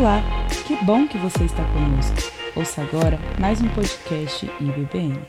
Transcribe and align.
Olá, 0.00 0.22
que 0.66 0.82
bom 0.82 1.06
que 1.06 1.18
você 1.18 1.44
está 1.44 1.62
conosco. 1.62 2.32
Ouça 2.56 2.80
agora 2.80 3.18
mais 3.38 3.60
um 3.60 3.68
podcast 3.68 4.50
IBBN. 4.58 5.20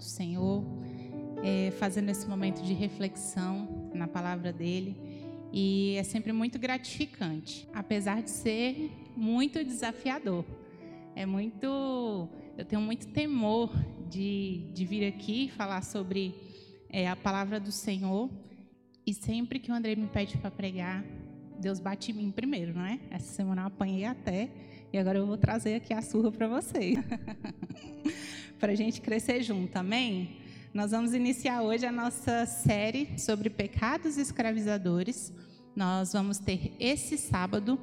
Do 0.00 0.04
Senhor, 0.04 0.64
é, 1.44 1.70
fazendo 1.72 2.08
esse 2.08 2.26
momento 2.26 2.62
de 2.62 2.72
reflexão 2.72 3.90
na 3.94 4.08
palavra 4.08 4.52
dele. 4.52 4.96
E 5.52 5.94
é 5.96 6.02
sempre 6.02 6.32
muito 6.32 6.58
gratificante, 6.58 7.68
apesar 7.74 8.22
de 8.22 8.30
ser 8.30 8.90
muito 9.16 9.62
desafiador. 9.62 10.44
É 11.14 11.26
muito. 11.26 12.28
Eu 12.56 12.64
tenho 12.64 12.80
muito 12.80 13.08
temor 13.08 13.70
de, 14.08 14.70
de 14.72 14.84
vir 14.84 15.06
aqui 15.06 15.50
falar 15.50 15.82
sobre 15.82 16.34
é, 16.88 17.08
a 17.08 17.16
palavra 17.16 17.60
do 17.60 17.72
Senhor. 17.72 18.30
E 19.06 19.12
sempre 19.12 19.58
que 19.58 19.70
o 19.70 19.74
André 19.74 19.96
me 19.96 20.06
pede 20.06 20.38
para 20.38 20.50
pregar, 20.50 21.04
Deus 21.58 21.80
bate 21.80 22.12
em 22.12 22.14
mim 22.14 22.30
primeiro, 22.30 22.72
não 22.74 22.84
é? 22.84 22.98
Essa 23.10 23.34
semana 23.34 23.62
eu 23.62 23.66
apanhei 23.66 24.04
até, 24.04 24.50
e 24.92 24.98
agora 24.98 25.18
eu 25.18 25.26
vou 25.26 25.36
trazer 25.36 25.74
aqui 25.74 25.92
a 25.92 26.00
surra 26.00 26.30
para 26.30 26.46
vocês. 26.48 26.96
para 28.60 28.72
a 28.72 28.76
gente 28.76 29.00
crescer 29.00 29.42
junto, 29.42 29.74
amém? 29.76 30.36
Nós 30.74 30.90
vamos 30.90 31.14
iniciar 31.14 31.62
hoje 31.62 31.86
a 31.86 31.90
nossa 31.90 32.44
série 32.44 33.18
sobre 33.18 33.48
pecados 33.48 34.18
escravizadores. 34.18 35.32
Nós 35.74 36.12
vamos 36.12 36.38
ter 36.38 36.74
esse 36.78 37.16
sábado 37.16 37.80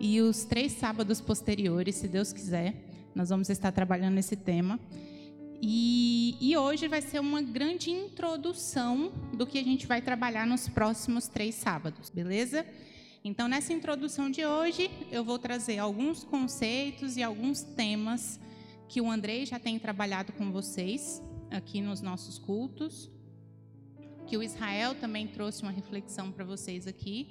e 0.00 0.22
os 0.22 0.44
três 0.44 0.72
sábados 0.72 1.20
posteriores, 1.20 1.96
se 1.96 2.08
Deus 2.08 2.32
quiser, 2.32 2.74
nós 3.14 3.28
vamos 3.28 3.50
estar 3.50 3.70
trabalhando 3.70 4.14
nesse 4.14 4.34
tema. 4.34 4.80
E, 5.60 6.38
e, 6.40 6.56
hoje 6.56 6.88
vai 6.88 7.02
ser 7.02 7.20
uma 7.20 7.42
grande 7.42 7.90
introdução 7.90 9.12
do 9.34 9.46
que 9.46 9.58
a 9.58 9.64
gente 9.64 9.86
vai 9.86 10.00
trabalhar 10.00 10.46
nos 10.46 10.68
próximos 10.68 11.28
três 11.28 11.54
sábados, 11.54 12.08
beleza? 12.08 12.64
Então, 13.22 13.46
nessa 13.46 13.74
introdução 13.74 14.30
de 14.30 14.46
hoje, 14.46 14.88
eu 15.10 15.22
vou 15.22 15.38
trazer 15.38 15.78
alguns 15.78 16.24
conceitos 16.24 17.16
e 17.16 17.22
alguns 17.22 17.62
temas 17.62 18.40
que 18.88 19.00
o 19.00 19.10
Andrei 19.10 19.44
já 19.44 19.58
tem 19.58 19.78
trabalhado 19.78 20.32
com 20.32 20.50
vocês 20.50 21.22
aqui 21.50 21.80
nos 21.80 22.00
nossos 22.00 22.38
cultos, 22.38 23.10
que 24.26 24.36
o 24.36 24.42
Israel 24.42 24.94
também 24.94 25.26
trouxe 25.26 25.62
uma 25.62 25.70
reflexão 25.70 26.32
para 26.32 26.44
vocês 26.44 26.86
aqui 26.86 27.28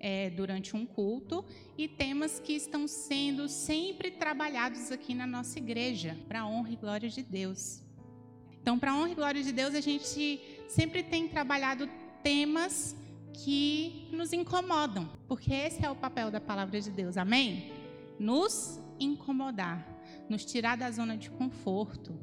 é, 0.00 0.30
durante 0.30 0.74
um 0.74 0.84
culto, 0.86 1.44
e 1.76 1.86
temas 1.86 2.40
que 2.40 2.54
estão 2.54 2.88
sendo 2.88 3.48
sempre 3.48 4.10
trabalhados 4.10 4.90
aqui 4.90 5.14
na 5.14 5.26
nossa 5.26 5.58
igreja, 5.58 6.16
para 6.26 6.40
a 6.40 6.46
honra 6.46 6.72
e 6.72 6.76
glória 6.76 7.08
de 7.08 7.22
Deus. 7.22 7.82
Então, 8.60 8.78
para 8.78 8.92
a 8.92 8.96
honra 8.96 9.10
e 9.10 9.14
glória 9.14 9.42
de 9.42 9.52
Deus, 9.52 9.74
a 9.74 9.80
gente 9.80 10.40
sempre 10.68 11.02
tem 11.02 11.28
trabalhado 11.28 11.88
temas 12.22 12.96
que 13.34 14.08
nos 14.10 14.32
incomodam, 14.32 15.08
porque 15.28 15.52
esse 15.52 15.84
é 15.84 15.90
o 15.90 15.96
papel 15.96 16.30
da 16.30 16.40
palavra 16.40 16.80
de 16.80 16.90
Deus, 16.90 17.16
amém? 17.16 17.72
Nos 18.18 18.80
incomodar, 18.98 19.93
nos 20.28 20.44
tirar 20.44 20.76
da 20.76 20.90
zona 20.90 21.16
de 21.16 21.30
conforto, 21.30 22.18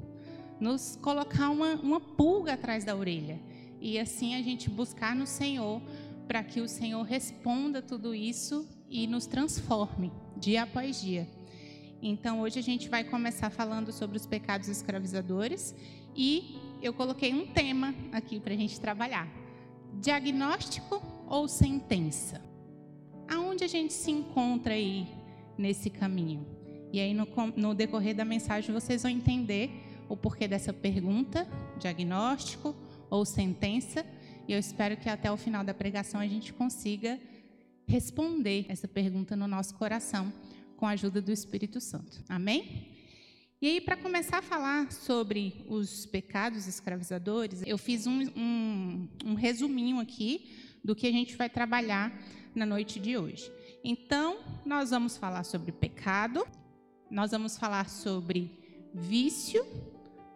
nos 0.59 0.97
colocar 1.01 1.49
uma, 1.49 1.75
uma 1.75 1.99
pulga 1.99 2.53
atrás 2.53 2.83
da 2.83 2.95
orelha 2.95 3.39
e 3.79 3.97
assim 3.97 4.35
a 4.35 4.41
gente 4.41 4.69
buscar 4.69 5.15
no 5.15 5.25
Senhor 5.25 5.81
para 6.27 6.43
que 6.43 6.61
o 6.61 6.67
Senhor 6.67 7.01
responda 7.03 7.81
tudo 7.81 8.13
isso 8.13 8.67
e 8.89 9.07
nos 9.07 9.25
transforme 9.25 10.11
dia 10.37 10.63
após 10.63 11.01
dia. 11.01 11.27
Então 12.01 12.41
hoje 12.41 12.59
a 12.59 12.63
gente 12.63 12.89
vai 12.89 13.03
começar 13.03 13.49
falando 13.49 13.91
sobre 13.91 14.17
os 14.17 14.25
pecados 14.25 14.67
escravizadores 14.67 15.75
e 16.15 16.57
eu 16.81 16.93
coloquei 16.93 17.33
um 17.33 17.47
tema 17.47 17.93
aqui 18.11 18.39
para 18.39 18.53
a 18.53 18.57
gente 18.57 18.79
trabalhar 18.79 19.27
diagnóstico 19.99 21.01
ou 21.27 21.47
sentença? 21.47 22.41
Aonde 23.29 23.63
a 23.63 23.67
gente 23.67 23.93
se 23.93 24.11
encontra 24.11 24.73
aí 24.73 25.07
nesse 25.57 25.89
caminho? 25.89 26.60
E 26.91 26.99
aí, 26.99 27.13
no, 27.13 27.27
no, 27.55 27.73
decorrer 27.73 28.15
da 28.15 28.25
mensagem, 28.25 28.73
vocês 28.73 29.03
vão 29.03 29.11
entender 29.11 29.69
o 30.09 30.17
porquê 30.17 30.47
dessa 30.47 30.73
pergunta, 30.73 31.47
diagnóstico 31.79 32.75
ou 33.09 33.25
sentença. 33.25 34.05
E 34.47 34.53
eu 34.53 34.59
espero 34.59 34.97
que 34.97 35.07
até 35.07 35.31
o 35.31 35.37
final 35.37 35.63
da 35.63 35.73
pregação 35.73 36.19
a 36.19 36.27
gente 36.27 36.51
consiga 36.51 37.19
responder 37.87 38.65
essa 38.69 38.87
pergunta 38.87 39.35
no 39.35 39.47
nosso 39.47 39.75
coração 39.75 40.33
com 40.75 40.85
a 40.85 40.91
ajuda 40.91 41.21
do 41.21 41.31
Espírito 41.31 41.79
Santo. 41.79 42.23
Amém? 42.27 42.89
E 43.61 43.67
aí, 43.67 43.79
para 43.79 43.95
começar 43.95 44.39
a 44.39 44.41
falar 44.41 44.91
sobre 44.91 45.63
os 45.67 46.07
pecados 46.07 46.67
escravizadores, 46.67 47.61
eu 47.65 47.77
fiz 47.77 48.07
um, 48.07 48.23
um, 48.35 49.07
um, 49.23 49.33
resuminho 49.35 49.99
aqui 49.99 50.49
do 50.83 50.95
que 50.95 51.05
a 51.05 51.11
gente 51.11 51.37
vai 51.37 51.47
trabalhar 51.47 52.11
na 52.55 52.65
noite 52.65 52.99
de 52.99 53.15
hoje. 53.15 53.51
Então, 53.83 54.39
nós 54.65 54.89
vamos 54.89 55.15
falar 55.15 55.43
sobre 55.43 55.71
pecado, 55.71 56.43
nós 57.11 57.31
vamos 57.31 57.57
falar 57.57 57.89
sobre 57.89 58.89
vício, 58.93 59.63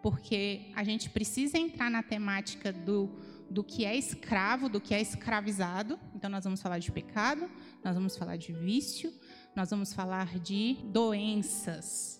porque 0.02 0.70
a 0.76 0.84
gente 0.84 1.10
precisa 1.10 1.58
entrar 1.58 1.90
na 1.90 2.02
temática 2.02 2.72
do, 2.72 3.10
do 3.50 3.64
que 3.64 3.84
é 3.84 3.96
escravo, 3.96 4.68
do 4.68 4.80
que 4.80 4.94
é 4.94 5.00
escravizado. 5.00 5.98
Então, 6.14 6.30
nós 6.30 6.44
vamos 6.44 6.62
falar 6.62 6.78
de 6.78 6.92
pecado, 6.92 7.50
nós 7.82 7.94
vamos 7.94 8.16
falar 8.16 8.36
de 8.36 8.52
vício, 8.52 9.12
nós 9.56 9.70
vamos 9.70 9.92
falar 9.92 10.38
de 10.38 10.76
doenças 10.92 12.16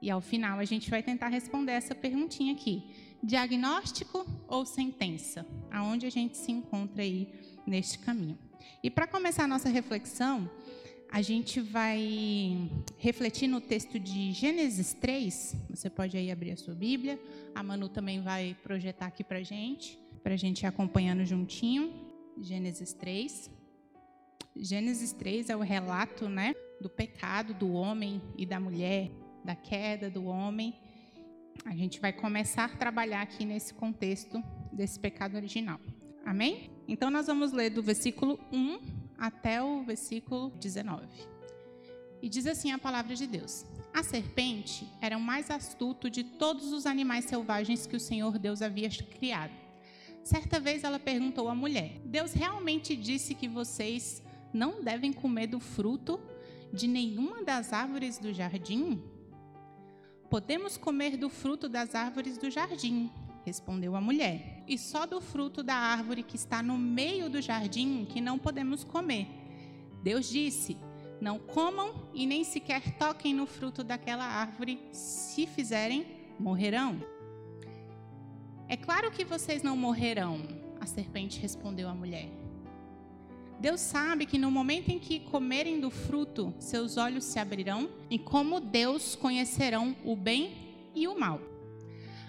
e 0.00 0.10
ao 0.10 0.20
final 0.20 0.58
a 0.58 0.64
gente 0.64 0.90
vai 0.90 1.02
tentar 1.02 1.28
responder 1.28 1.72
essa 1.72 1.94
perguntinha 1.94 2.52
aqui: 2.52 2.84
diagnóstico 3.22 4.26
ou 4.46 4.64
sentença? 4.64 5.46
Aonde 5.70 6.06
a 6.06 6.10
gente 6.10 6.36
se 6.36 6.52
encontra 6.52 7.02
aí 7.02 7.28
neste 7.66 7.98
caminho? 7.98 8.38
E 8.82 8.90
para 8.90 9.06
começar 9.06 9.44
a 9.44 9.48
nossa 9.48 9.68
reflexão, 9.68 10.50
a 11.10 11.22
gente 11.22 11.60
vai 11.60 12.70
refletir 12.98 13.48
no 13.48 13.60
texto 13.60 13.98
de 13.98 14.32
Gênesis 14.32 14.92
3. 14.94 15.56
Você 15.70 15.88
pode 15.88 16.16
aí 16.16 16.30
abrir 16.30 16.52
a 16.52 16.56
sua 16.56 16.74
Bíblia. 16.74 17.18
A 17.54 17.62
Manu 17.62 17.88
também 17.88 18.20
vai 18.20 18.56
projetar 18.62 19.06
aqui 19.06 19.24
para 19.24 19.42
gente, 19.42 19.98
para 20.22 20.34
a 20.34 20.36
gente 20.36 20.62
ir 20.62 20.66
acompanhando 20.66 21.24
juntinho. 21.24 21.92
Gênesis 22.40 22.92
3. 22.92 23.50
Gênesis 24.56 25.12
3 25.12 25.50
é 25.50 25.56
o 25.56 25.60
relato, 25.60 26.28
né, 26.28 26.54
do 26.80 26.88
pecado 26.88 27.54
do 27.54 27.72
homem 27.72 28.20
e 28.36 28.44
da 28.44 28.58
mulher 28.58 29.10
da 29.44 29.54
queda 29.54 30.10
do 30.10 30.24
homem, 30.26 30.74
a 31.64 31.74
gente 31.74 32.00
vai 32.00 32.12
começar 32.12 32.64
a 32.64 32.68
trabalhar 32.68 33.22
aqui 33.22 33.44
nesse 33.44 33.74
contexto 33.74 34.42
desse 34.72 34.98
pecado 34.98 35.36
original. 35.36 35.80
Amém? 36.24 36.70
Então 36.86 37.10
nós 37.10 37.26
vamos 37.26 37.52
ler 37.52 37.70
do 37.70 37.82
versículo 37.82 38.38
1 38.52 38.97
até 39.18 39.62
o 39.62 39.82
versículo 39.82 40.50
19. 40.60 41.06
E 42.22 42.28
diz 42.28 42.46
assim 42.46 42.72
a 42.72 42.78
palavra 42.78 43.14
de 43.14 43.26
Deus: 43.26 43.64
A 43.92 44.02
serpente 44.02 44.88
era 45.00 45.16
o 45.16 45.20
mais 45.20 45.50
astuto 45.50 46.08
de 46.08 46.24
todos 46.24 46.72
os 46.72 46.86
animais 46.86 47.24
selvagens 47.24 47.86
que 47.86 47.96
o 47.96 48.00
Senhor 48.00 48.38
Deus 48.38 48.62
havia 48.62 48.88
criado. 48.88 49.52
Certa 50.22 50.60
vez 50.60 50.84
ela 50.84 50.98
perguntou 50.98 51.48
à 51.48 51.54
mulher: 51.54 52.00
Deus 52.04 52.32
realmente 52.32 52.96
disse 52.96 53.34
que 53.34 53.48
vocês 53.48 54.22
não 54.52 54.82
devem 54.82 55.12
comer 55.12 55.46
do 55.46 55.60
fruto 55.60 56.20
de 56.72 56.86
nenhuma 56.86 57.42
das 57.42 57.72
árvores 57.72 58.18
do 58.18 58.32
jardim? 58.32 59.02
Podemos 60.28 60.76
comer 60.76 61.16
do 61.16 61.30
fruto 61.30 61.68
das 61.68 61.94
árvores 61.94 62.36
do 62.36 62.50
jardim, 62.50 63.10
respondeu 63.48 63.96
a 63.96 64.00
mulher. 64.00 64.62
E 64.68 64.76
só 64.76 65.06
do 65.06 65.20
fruto 65.20 65.62
da 65.62 65.74
árvore 65.74 66.22
que 66.22 66.36
está 66.36 66.62
no 66.62 66.76
meio 66.76 67.30
do 67.30 67.40
jardim 67.40 68.04
que 68.04 68.20
não 68.20 68.38
podemos 68.38 68.84
comer. 68.84 69.26
Deus 70.02 70.28
disse: 70.28 70.76
Não 71.20 71.38
comam 71.38 72.08
e 72.12 72.26
nem 72.26 72.44
sequer 72.44 72.98
toquem 72.98 73.34
no 73.34 73.46
fruto 73.46 73.82
daquela 73.82 74.24
árvore, 74.24 74.78
se 74.92 75.46
fizerem, 75.46 76.06
morrerão. 76.38 77.02
É 78.68 78.76
claro 78.76 79.10
que 79.10 79.24
vocês 79.24 79.62
não 79.62 79.76
morrerão, 79.76 80.42
a 80.78 80.84
serpente 80.84 81.40
respondeu 81.40 81.88
à 81.88 81.94
mulher. 81.94 82.28
Deus 83.58 83.80
sabe 83.80 84.26
que 84.26 84.38
no 84.38 84.50
momento 84.50 84.90
em 84.90 84.98
que 84.98 85.18
comerem 85.18 85.80
do 85.80 85.90
fruto, 85.90 86.54
seus 86.60 86.96
olhos 86.98 87.24
se 87.24 87.38
abrirão 87.38 87.88
e, 88.08 88.18
como 88.18 88.60
Deus, 88.60 89.16
conhecerão 89.16 89.96
o 90.04 90.14
bem 90.14 90.90
e 90.94 91.08
o 91.08 91.18
mal. 91.18 91.40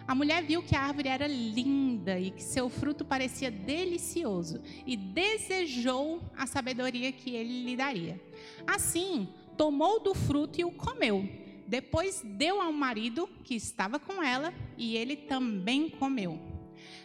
A 0.10 0.16
mulher 0.16 0.44
viu 0.44 0.64
que 0.64 0.76
a 0.76 0.82
árvore 0.82 1.08
era 1.08 1.28
linda 1.28 2.20
e 2.20 2.32
que 2.32 2.42
seu 2.42 2.68
fruto 2.68 3.06
parecia 3.06 3.52
delicioso 3.52 4.60
e 4.84 4.98
desejou 4.98 6.20
a 6.36 6.48
sabedoria 6.48 7.12
que 7.12 7.36
ele 7.36 7.64
lhe 7.64 7.76
daria. 7.76 8.20
Assim, 8.66 9.30
tomou 9.56 10.00
do 10.00 10.16
fruto 10.16 10.60
e 10.60 10.66
o 10.66 10.72
comeu. 10.72 11.30
Depois 11.68 12.24
deu 12.26 12.60
ao 12.60 12.74
marido 12.74 13.30
que 13.44 13.54
estava 13.54 14.00
com 14.00 14.24
ela 14.24 14.52
e 14.76 14.98
ele 14.98 15.16
também 15.16 15.88
comeu. 15.88 16.40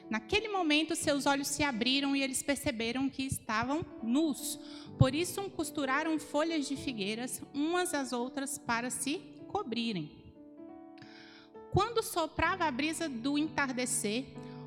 Naquele 0.08 0.48
momento, 0.48 0.96
seus 0.96 1.26
olhos 1.26 1.48
se 1.48 1.62
abriram 1.62 2.16
e 2.16 2.22
eles 2.22 2.42
perceberam 2.42 3.10
que 3.10 3.24
estavam 3.24 3.84
nus. 4.02 4.58
Por 4.98 5.14
isso, 5.14 5.42
costuraram 5.50 6.18
folhas 6.18 6.66
de 6.66 6.74
figueiras 6.74 7.42
umas 7.52 7.92
às 7.92 8.14
outras 8.14 8.56
para 8.56 8.88
se 8.88 9.20
cobrirem. 9.48 10.23
Quando 11.74 12.04
soprava 12.04 12.66
a 12.66 12.70
brisa 12.70 13.08
do 13.08 13.36
entardecer, 13.36 14.26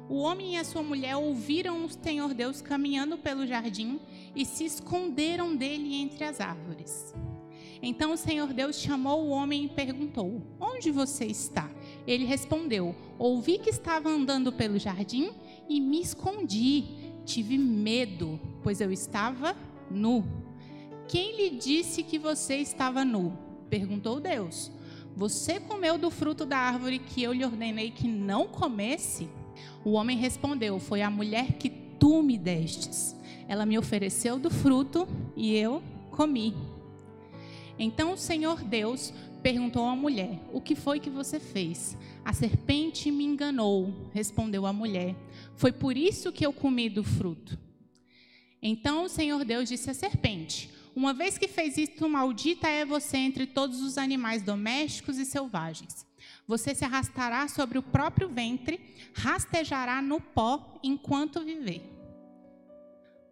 o 0.09 0.17
homem 0.17 0.55
e 0.55 0.57
a 0.57 0.65
sua 0.65 0.83
mulher 0.83 1.15
ouviram 1.15 1.85
o 1.85 1.89
Senhor 1.89 2.33
Deus 2.33 2.61
caminhando 2.61 3.17
pelo 3.17 3.47
jardim 3.47 3.97
e 4.35 4.43
se 4.43 4.65
esconderam 4.65 5.55
dele 5.55 5.95
entre 5.95 6.25
as 6.25 6.41
árvores. 6.41 7.15
Então 7.81 8.11
o 8.11 8.17
Senhor 8.17 8.51
Deus 8.51 8.75
chamou 8.75 9.23
o 9.23 9.29
homem 9.29 9.63
e 9.63 9.69
perguntou: 9.69 10.41
Onde 10.59 10.91
você 10.91 11.23
está? 11.23 11.71
Ele 12.05 12.25
respondeu: 12.25 12.93
Ouvi 13.17 13.57
que 13.57 13.69
estava 13.69 14.09
andando 14.09 14.51
pelo 14.51 14.77
jardim 14.77 15.31
e 15.69 15.79
me 15.79 16.01
escondi. 16.01 16.83
Tive 17.23 17.57
medo, 17.57 18.37
pois 18.61 18.81
eu 18.81 18.91
estava 18.91 19.55
nu. 19.89 20.25
Quem 21.07 21.37
lhe 21.37 21.51
disse 21.51 22.03
que 22.03 22.19
você 22.19 22.57
estava 22.57 23.05
nu? 23.05 23.37
perguntou 23.69 24.19
Deus. 24.19 24.75
Você 25.17 25.59
comeu 25.59 25.97
do 25.97 26.11
fruto 26.11 26.45
da 26.45 26.59
árvore 26.59 26.99
que 26.99 27.23
eu 27.23 27.33
lhe 27.33 27.43
ordenei 27.43 27.89
que 27.89 28.07
não 28.07 28.45
comesse? 28.45 29.27
O 29.83 29.93
homem 29.93 30.15
respondeu: 30.15 30.77
Foi 30.77 31.01
a 31.01 31.09
mulher 31.09 31.53
que 31.53 31.71
tu 31.71 32.21
me 32.21 32.37
destes. 32.37 33.15
Ela 33.47 33.65
me 33.65 33.79
ofereceu 33.79 34.37
do 34.37 34.51
fruto 34.51 35.07
e 35.35 35.55
eu 35.55 35.81
comi. 36.11 36.53
Então 37.79 38.13
o 38.13 38.17
Senhor 38.17 38.63
Deus 38.63 39.11
perguntou 39.41 39.87
à 39.87 39.95
mulher: 39.95 40.39
O 40.53 40.61
que 40.61 40.75
foi 40.75 40.99
que 40.99 41.09
você 41.09 41.39
fez? 41.39 41.97
A 42.23 42.31
serpente 42.31 43.09
me 43.09 43.25
enganou, 43.25 43.91
respondeu 44.13 44.67
a 44.67 44.71
mulher. 44.71 45.15
Foi 45.55 45.71
por 45.71 45.97
isso 45.97 46.31
que 46.31 46.45
eu 46.45 46.53
comi 46.53 46.89
do 46.89 47.03
fruto. 47.03 47.57
Então 48.61 49.05
o 49.05 49.09
Senhor 49.09 49.43
Deus 49.43 49.67
disse 49.67 49.89
à 49.89 49.95
serpente: 49.95 50.69
Uma 50.97 51.13
vez 51.13 51.37
que 51.37 51.47
fez 51.47 51.77
isto, 51.77 52.09
maldita 52.09 52.67
é 52.67 52.83
você 52.83 53.17
entre 53.17 53.45
todos 53.45 53.81
os 53.81 53.99
animais 53.99 54.41
domésticos 54.41 55.19
e 55.19 55.25
selvagens. 55.25 56.07
Você 56.47 56.73
se 56.73 56.83
arrastará 56.83 57.47
sobre 57.47 57.77
o 57.77 57.83
próprio 57.83 58.27
ventre, 58.27 58.79
rastejará 59.13 60.01
no 60.01 60.19
pó 60.19 60.79
enquanto 60.81 61.45
viver. 61.45 61.83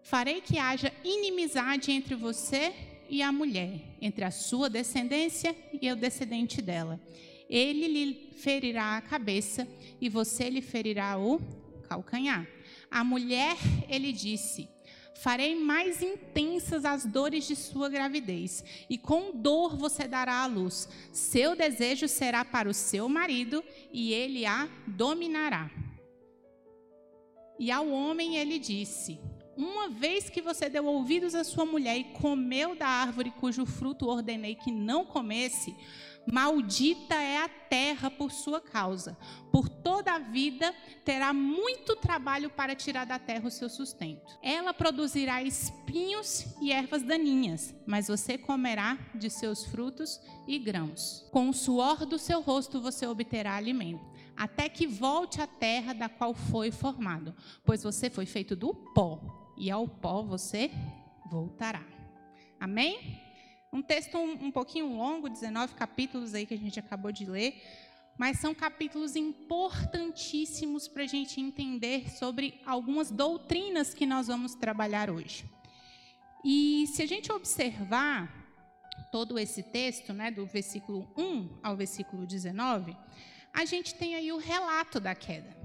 Farei 0.04 0.42
que 0.42 0.60
haja 0.60 0.94
inimizade 1.04 1.92
entre 1.92 2.14
você 2.14 2.72
e 3.10 3.24
a 3.24 3.32
mulher, 3.32 3.98
entre 4.00 4.24
a 4.24 4.30
sua 4.30 4.70
descendência 4.70 5.56
e 5.82 5.92
o 5.92 5.96
descendente 5.96 6.62
dela. 6.62 7.02
Ele 7.50 7.88
lhe 7.88 8.32
ferirá 8.38 8.96
a 8.96 9.02
cabeça 9.02 9.68
e 10.00 10.08
você 10.08 10.52
lhe 10.52 10.62
ferirá 10.62 11.18
o 11.18 11.42
calcanhar. 11.90 12.48
A 12.92 13.04
mulher, 13.04 13.58
ele 13.90 14.12
disse: 14.12 14.70
Farei 15.16 15.56
mais 15.56 16.02
intensas 16.02 16.84
as 16.86 17.06
dores 17.06 17.48
de 17.48 17.56
sua 17.56 17.90
gravidez, 17.90 18.64
e 18.90 18.98
com 18.98 19.32
dor 19.34 19.76
você 19.78 20.08
dará 20.08 20.44
à 20.44 20.46
luz. 20.46 20.90
Seu 21.12 21.56
desejo 21.56 22.08
será 22.08 22.44
para 22.44 22.70
o 22.70 22.74
seu 22.74 23.08
marido, 23.08 23.64
e 23.92 24.14
ele 24.14 24.46
a 24.46 24.70
dominará. 24.86 25.72
E 27.58 27.72
ao 27.72 27.90
homem 27.90 28.36
ele 28.36 28.60
disse: 28.60 29.18
uma 29.56 29.88
vez 29.88 30.30
que 30.30 30.42
você 30.42 30.68
deu 30.68 30.86
ouvidos 30.86 31.34
à 31.34 31.44
sua 31.44 31.66
mulher 31.66 31.98
e 31.98 32.04
comeu 32.04 32.76
da 32.76 32.88
árvore 32.88 33.32
cujo 33.32 33.66
fruto 33.66 34.06
ordenei 34.06 34.56
que 34.56 34.70
não 34.70 35.06
comesse, 35.06 35.74
maldita 36.32 37.16
é 37.16 37.44
a 37.44 37.50
terra 37.50 38.10
por 38.10 38.32
sua 38.32 38.60
causa. 38.62 39.18
Por 39.52 39.70
toda 39.70 40.14
a 40.14 40.20
vida 40.20 40.74
terá 41.04 41.34
muito 41.34 41.96
trabalho 41.96 42.50
para 42.50 42.76
tirar 42.76 43.06
da 43.06 43.20
terra 43.20 43.48
o 43.48 43.52
seu 43.52 43.70
sustento. 43.70 44.38
Ela 44.42 44.74
produzirá 44.74 45.42
espinhos 45.44 46.46
e 46.62 46.72
ervas 46.72 47.04
daninhas, 47.04 47.74
mas 47.86 48.08
você 48.08 48.38
comerá 48.38 48.98
de 49.14 49.30
seus 49.30 49.64
frutos 49.66 50.20
e 50.48 50.60
grãos. 50.60 51.28
Com 51.32 51.50
o 51.50 51.54
suor 51.54 52.06
do 52.06 52.18
seu 52.18 52.42
rosto 52.42 52.82
você 52.82 53.08
obterá 53.08 53.56
alimento 53.56 54.16
até 54.36 54.68
que 54.68 54.86
volte 54.86 55.42
à 55.42 55.48
terra 55.48 55.94
da 55.94 56.10
qual 56.10 56.34
foi 56.34 56.72
formado, 56.72 57.34
pois 57.64 57.84
você 57.84 58.10
foi 58.10 58.26
feito 58.26 58.56
do 58.56 58.74
pó 58.74 59.54
e 59.58 59.72
ao 59.72 59.88
pó 59.88 60.22
você 60.22 60.70
voltará. 61.30 61.84
Amém? 62.60 63.25
Um 63.72 63.82
texto 63.82 64.18
um, 64.18 64.46
um 64.46 64.52
pouquinho 64.52 64.96
longo, 64.96 65.30
19 65.30 65.76
capítulos 65.76 66.34
aí 66.34 66.46
que 66.46 66.54
a 66.54 66.58
gente 66.58 66.80
acabou 66.80 67.12
de 67.12 67.26
ler, 67.26 67.62
mas 68.18 68.40
são 68.40 68.54
capítulos 68.54 69.16
importantíssimos 69.16 70.88
para 70.88 71.04
a 71.04 71.08
gente 71.08 71.42
entender 71.42 72.10
sobre 72.10 72.62
algumas 72.66 73.12
doutrinas 73.12 73.94
que 73.94 74.06
nós 74.06 74.28
vamos 74.28 74.56
trabalhar 74.56 75.10
hoje. 75.10 75.44
E 76.44 76.88
se 76.88 77.02
a 77.02 77.08
gente 77.08 77.32
observar 77.32 78.46
todo 79.12 79.38
esse 79.38 79.64
texto, 79.64 80.14
né, 80.14 80.32
do 80.32 80.46
versículo 80.46 81.12
1 81.18 81.60
ao 81.64 81.76
versículo 81.76 82.26
19, 82.26 82.96
a 83.54 83.66
gente 83.66 83.96
tem 83.96 84.16
aí 84.16 84.32
o 84.32 84.38
relato 84.38 85.00
da 85.00 85.16
queda. 85.16 85.56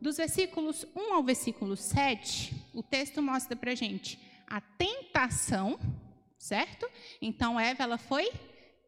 Dos 0.00 0.16
versículos 0.16 0.86
1 0.94 1.14
ao 1.14 1.22
versículo 1.22 1.76
7, 1.76 2.54
o 2.72 2.82
texto 2.82 3.20
mostra 3.22 3.56
para 3.56 3.74
gente 3.74 4.18
a 4.46 4.60
tentação, 4.60 5.78
certo? 6.40 6.88
Então, 7.20 7.60
Eva 7.60 7.82
ela 7.84 7.98
foi 7.98 8.32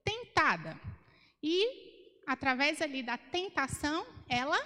tentada. 0.03 0.81
E, 1.43 2.23
através 2.27 2.81
ali 2.81 3.03
da 3.03 3.19
tentação, 3.19 4.07
ela 4.27 4.59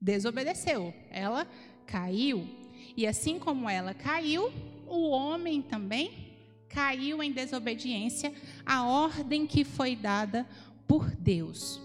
desobedeceu, 0.00 0.94
ela 1.10 1.46
caiu. 1.86 2.48
E 2.96 3.06
assim 3.06 3.38
como 3.38 3.68
ela 3.68 3.92
caiu, 3.92 4.50
o 4.86 5.10
homem 5.10 5.60
também 5.60 6.26
caiu 6.70 7.22
em 7.22 7.30
desobediência 7.30 8.32
à 8.64 8.86
ordem 8.86 9.46
que 9.46 9.62
foi 9.62 9.94
dada 9.94 10.48
por 10.86 11.10
Deus. 11.10 11.80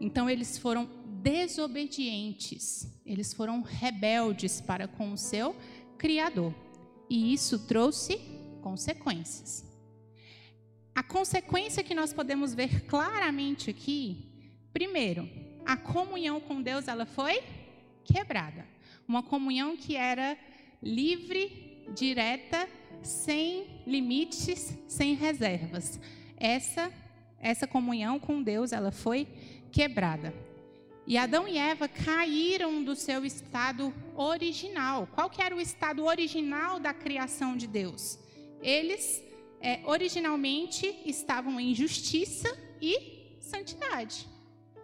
Então, 0.00 0.28
eles 0.28 0.56
foram 0.56 0.88
desobedientes, 1.22 2.90
eles 3.04 3.34
foram 3.34 3.60
rebeldes 3.60 4.60
para 4.60 4.88
com 4.88 5.12
o 5.12 5.18
seu 5.18 5.54
Criador. 5.98 6.54
E 7.08 7.32
isso 7.32 7.66
trouxe 7.66 8.41
consequências. 8.62 9.64
A 10.94 11.02
consequência 11.02 11.82
que 11.82 11.94
nós 11.94 12.12
podemos 12.12 12.54
ver 12.54 12.86
claramente 12.86 13.70
aqui, 13.70 14.06
primeiro, 14.72 15.28
a 15.64 15.76
comunhão 15.76 16.40
com 16.40 16.62
Deus 16.62 16.86
ela 16.86 17.06
foi 17.06 17.42
quebrada. 18.04 18.66
Uma 19.06 19.22
comunhão 19.22 19.76
que 19.76 19.96
era 19.96 20.38
livre, 20.82 21.84
direta, 21.94 22.68
sem 23.02 23.82
limites, 23.86 24.78
sem 24.86 25.14
reservas. 25.14 25.98
Essa 26.36 26.92
essa 27.42 27.66
comunhão 27.66 28.20
com 28.20 28.40
Deus 28.40 28.70
ela 28.70 28.92
foi 28.92 29.26
quebrada. 29.72 30.32
E 31.04 31.18
Adão 31.18 31.48
e 31.48 31.58
Eva 31.58 31.88
caíram 31.88 32.84
do 32.84 32.94
seu 32.94 33.24
estado 33.24 33.92
original. 34.14 35.08
Qual 35.12 35.28
que 35.28 35.42
era 35.42 35.54
o 35.54 35.60
estado 35.60 36.04
original 36.04 36.78
da 36.78 36.94
criação 36.94 37.56
de 37.56 37.66
Deus? 37.66 38.21
Eles 38.62 39.22
é, 39.60 39.80
originalmente 39.84 40.86
estavam 41.04 41.58
em 41.58 41.74
justiça 41.74 42.48
e 42.80 43.36
santidade. 43.40 44.26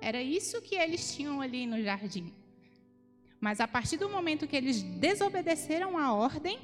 Era 0.01 0.23
isso 0.23 0.61
que 0.63 0.77
eles 0.77 1.15
tinham 1.15 1.41
ali 1.41 1.67
no 1.67 1.83
jardim. 1.83 2.33
Mas 3.41 3.61
a 3.61 3.69
partir 3.69 3.97
do 3.97 4.09
momento 4.09 4.47
que 4.47 4.57
eles 4.57 4.83
desobedeceram 4.83 5.97
a 5.97 6.13
ordem, 6.13 6.59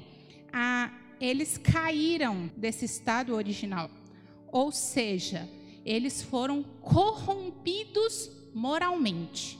a, 0.51 0.91
eles 1.19 1.57
caíram 1.57 2.51
desse 2.55 2.85
estado 2.85 3.33
original. 3.33 3.89
Ou 4.51 4.71
seja, 4.71 5.49
eles 5.85 6.21
foram 6.21 6.63
corrompidos 6.63 8.31
moralmente. 8.53 9.59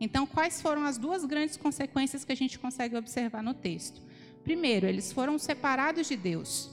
Então, 0.00 0.26
quais 0.26 0.62
foram 0.62 0.84
as 0.84 0.96
duas 0.96 1.24
grandes 1.24 1.56
consequências 1.56 2.24
que 2.24 2.32
a 2.32 2.36
gente 2.36 2.58
consegue 2.58 2.96
observar 2.96 3.42
no 3.42 3.54
texto? 3.54 4.00
Primeiro, 4.48 4.86
eles 4.86 5.12
foram 5.12 5.38
separados 5.38 6.08
de 6.08 6.16
Deus. 6.16 6.70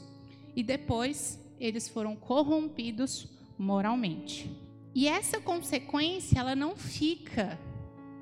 E 0.56 0.64
depois, 0.64 1.38
eles 1.60 1.90
foram 1.90 2.16
corrompidos 2.16 3.28
moralmente. 3.58 4.50
E 4.94 5.10
essa 5.10 5.42
consequência, 5.42 6.40
ela 6.40 6.56
não 6.56 6.78
fica 6.78 7.60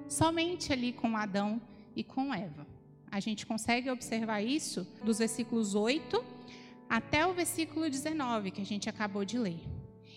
somente 0.10 0.74
ali 0.74 0.92
com 0.92 1.16
Adão 1.16 1.62
e 1.96 2.04
com 2.04 2.34
Eva. 2.34 2.66
A 3.12 3.20
gente 3.20 3.46
consegue 3.46 3.92
observar 3.92 4.42
isso 4.42 4.88
dos 5.06 5.20
versículos 5.20 5.76
8 5.76 6.26
até 6.90 7.28
o 7.28 7.32
versículo 7.32 7.88
19, 7.88 8.50
que 8.50 8.62
a 8.62 8.66
gente 8.66 8.90
acabou 8.90 9.24
de 9.24 9.38
ler. 9.38 9.60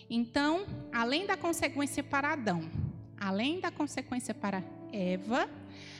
Então, 0.09 0.65
além 0.91 1.27
da 1.27 1.37
consequência 1.37 2.03
para 2.03 2.33
Adão, 2.33 2.67
além 3.19 3.59
da 3.59 3.69
consequência 3.69 4.33
para 4.33 4.63
Eva, 4.91 5.47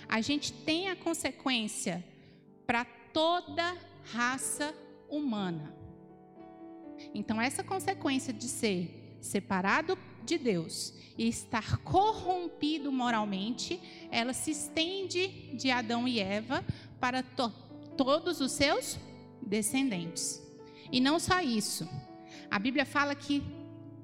a 0.10 0.22
gente 0.22 0.52
tem 0.52 0.90
a 0.90 0.96
consequência 0.96 2.04
para 2.66 2.84
toda 3.14 3.78
raça 4.12 4.74
humana. 5.10 5.76
Então, 7.14 7.42
essa 7.42 7.64
consequência 7.64 8.34
de 8.34 8.46
ser 8.46 9.18
separado 9.22 9.98
de 10.24 10.38
Deus 10.38 10.94
e 11.18 11.28
estar 11.28 11.78
corrompido 11.78 12.92
moralmente, 12.92 13.80
ela 14.12 14.34
se 14.34 14.52
estende 14.52 15.28
de 15.56 15.72
Adão 15.72 16.08
e 16.08 16.20
Eva 16.20 16.64
para 17.00 17.24
to 17.24 17.52
todos 17.96 18.42
os 18.42 18.52
seus 18.52 19.00
descendentes. 19.42 20.40
E 20.92 21.00
não 21.00 21.20
só 21.20 21.42
isso. 21.42 21.90
A 22.52 22.60
Bíblia 22.60 22.86
fala 22.86 23.16
que 23.16 23.44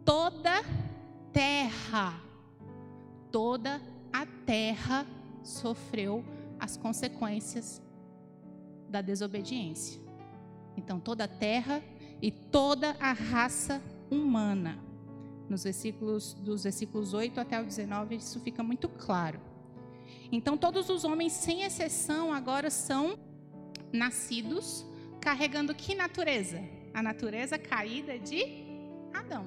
toda 0.04 0.64
terra, 1.32 2.20
toda 3.32 3.80
a 4.12 4.26
terra 4.26 5.06
sofreu 5.44 6.26
as 6.60 6.76
consequências 6.76 7.83
da 8.94 9.02
desobediência. 9.02 10.00
Então, 10.78 11.00
toda 11.00 11.24
a 11.24 11.28
terra 11.28 11.84
e 12.22 12.30
toda 12.30 12.96
a 13.00 13.12
raça 13.12 13.82
humana. 14.10 14.78
Nos 15.50 15.64
versículos, 15.64 16.36
dos 16.36 16.64
versículos 16.64 17.14
8 17.14 17.40
até 17.40 17.60
o 17.60 17.66
19, 17.66 18.16
isso 18.16 18.40
fica 18.40 18.62
muito 18.62 18.88
claro. 18.88 19.42
Então, 20.32 20.56
todos 20.56 20.90
os 20.90 21.04
homens, 21.04 21.34
sem 21.34 21.64
exceção, 21.64 22.32
agora 22.32 22.70
são 22.70 23.18
nascidos 23.92 24.86
carregando 25.20 25.74
que 25.74 25.96
natureza? 25.96 26.62
A 26.94 27.02
natureza 27.02 27.58
caída 27.58 28.20
de 28.20 28.46
Adão. 29.12 29.46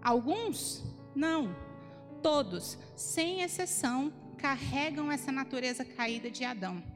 Alguns, 0.00 0.84
não. 1.16 1.54
Todos, 2.22 2.78
sem 2.94 3.42
exceção, 3.42 4.12
carregam 4.38 5.10
essa 5.10 5.32
natureza 5.32 5.84
caída 5.84 6.30
de 6.30 6.44
Adão. 6.44 6.95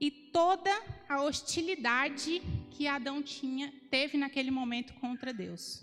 E 0.00 0.10
toda 0.10 0.70
a 1.08 1.22
hostilidade 1.22 2.40
que 2.70 2.86
Adão 2.86 3.22
tinha, 3.22 3.72
teve 3.90 4.16
naquele 4.16 4.50
momento 4.50 4.94
contra 4.94 5.32
Deus. 5.32 5.82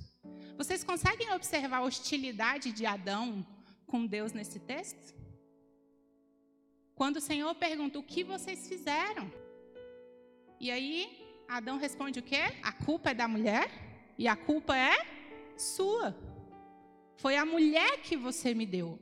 Vocês 0.57 0.83
conseguem 0.83 1.31
observar 1.33 1.77
a 1.77 1.83
hostilidade 1.83 2.71
de 2.71 2.85
Adão 2.85 3.45
com 3.85 4.07
Deus 4.07 4.33
nesse 4.33 4.59
texto? 4.59 5.15
Quando 6.95 7.17
o 7.17 7.21
Senhor 7.21 7.53
pergunta: 7.53 7.99
O 7.99 8.03
que 8.03 8.23
vocês 8.23 8.67
fizeram? 8.67 9.31
E 10.59 10.71
aí, 10.71 11.43
Adão 11.47 11.77
responde 11.77 12.19
o 12.19 12.23
quê? 12.23 12.41
A 12.63 12.71
culpa 12.71 13.11
é 13.11 13.13
da 13.13 13.27
mulher 13.27 13.69
e 14.17 14.27
a 14.27 14.35
culpa 14.35 14.75
é 14.75 14.95
sua. 15.55 16.17
Foi 17.17 17.37
a 17.37 17.45
mulher 17.45 18.01
que 18.01 18.17
você 18.17 18.55
me 18.55 18.65
deu. 18.65 18.99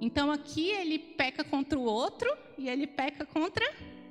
Então 0.00 0.30
aqui 0.30 0.70
ele 0.70 0.98
peca 0.98 1.44
contra 1.44 1.78
o 1.78 1.82
outro 1.82 2.30
e 2.56 2.70
ele 2.70 2.86
peca 2.86 3.26
contra 3.26 3.64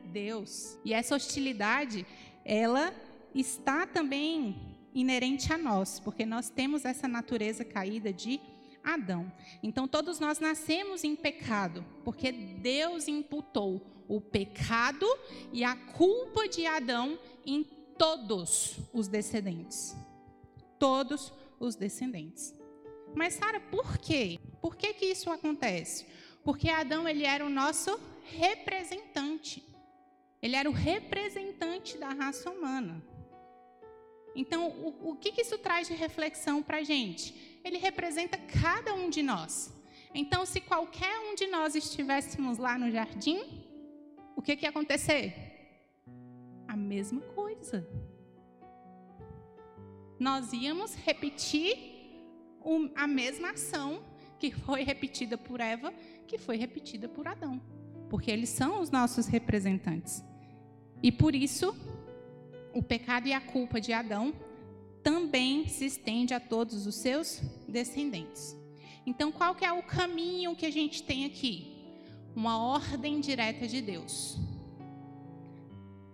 Deus. 0.09 0.77
E 0.83 0.93
essa 0.93 1.15
hostilidade, 1.15 2.05
ela 2.43 2.93
está 3.33 3.85
também 3.85 4.77
inerente 4.93 5.53
a 5.53 5.57
nós, 5.57 5.99
porque 5.99 6.25
nós 6.25 6.49
temos 6.49 6.85
essa 6.85 7.07
natureza 7.07 7.63
caída 7.63 8.11
de 8.11 8.39
Adão. 8.83 9.31
Então 9.61 9.87
todos 9.87 10.19
nós 10.19 10.39
nascemos 10.39 11.03
em 11.03 11.15
pecado, 11.15 11.85
porque 12.03 12.31
Deus 12.31 13.07
imputou 13.07 13.85
o 14.07 14.19
pecado 14.19 15.05
e 15.53 15.63
a 15.63 15.75
culpa 15.75 16.47
de 16.47 16.65
Adão 16.65 17.19
em 17.45 17.63
todos 17.97 18.77
os 18.91 19.07
descendentes. 19.07 19.95
Todos 20.79 21.31
os 21.59 21.75
descendentes. 21.75 22.55
Mas 23.13 23.33
Sara, 23.33 23.59
por 23.59 23.97
quê? 23.97 24.39
Por 24.61 24.75
que 24.75 24.93
que 24.93 25.05
isso 25.05 25.29
acontece? 25.29 26.05
Porque 26.43 26.69
Adão 26.69 27.07
ele 27.07 27.25
era 27.25 27.45
o 27.45 27.49
nosso 27.49 27.99
representante. 28.23 29.63
Ele 30.41 30.55
era 30.55 30.69
o 30.69 30.73
representante 30.73 31.97
da 31.97 32.09
raça 32.09 32.49
humana. 32.49 33.03
Então, 34.35 34.69
o, 34.69 35.11
o 35.11 35.15
que, 35.15 35.31
que 35.31 35.41
isso 35.41 35.57
traz 35.57 35.87
de 35.87 35.93
reflexão 35.93 36.63
para 36.63 36.77
a 36.77 36.83
gente? 36.83 37.59
Ele 37.63 37.77
representa 37.77 38.37
cada 38.37 38.93
um 38.93 39.09
de 39.09 39.21
nós. 39.21 39.73
Então, 40.13 40.45
se 40.45 40.61
qualquer 40.61 41.19
um 41.19 41.35
de 41.35 41.47
nós 41.47 41.75
estivéssemos 41.75 42.57
lá 42.57 42.77
no 42.77 42.89
jardim, 42.89 43.65
o 44.35 44.41
que, 44.41 44.55
que 44.55 44.65
ia 44.65 44.69
acontecer? 44.69 45.33
A 46.67 46.75
mesma 46.75 47.21
coisa. 47.21 47.87
Nós 50.17 50.53
íamos 50.53 50.95
repetir 50.95 51.77
a 52.95 53.07
mesma 53.07 53.51
ação 53.51 54.03
que 54.37 54.51
foi 54.51 54.83
repetida 54.83 55.37
por 55.37 55.59
Eva, 55.59 55.93
que 56.27 56.37
foi 56.37 56.57
repetida 56.57 57.07
por 57.09 57.27
Adão, 57.27 57.61
porque 58.09 58.31
eles 58.31 58.49
são 58.49 58.79
os 58.79 58.89
nossos 58.89 59.27
representantes. 59.27 60.23
E 61.01 61.11
por 61.11 61.33
isso, 61.33 61.75
o 62.73 62.83
pecado 62.83 63.27
e 63.27 63.33
a 63.33 63.41
culpa 63.41 63.79
de 63.79 63.93
Adão 63.93 64.33
também 65.01 65.67
se 65.67 65.85
estende 65.85 66.33
a 66.33 66.39
todos 66.39 66.85
os 66.85 66.95
seus 66.95 67.41
descendentes. 67.67 68.55
Então, 69.05 69.31
qual 69.31 69.55
que 69.55 69.65
é 69.65 69.71
o 69.71 69.81
caminho 69.81 70.55
que 70.55 70.65
a 70.65 70.71
gente 70.71 71.01
tem 71.01 71.25
aqui? 71.25 71.75
Uma 72.35 72.61
ordem 72.61 73.19
direta 73.19 73.67
de 73.67 73.81
Deus. 73.81 74.37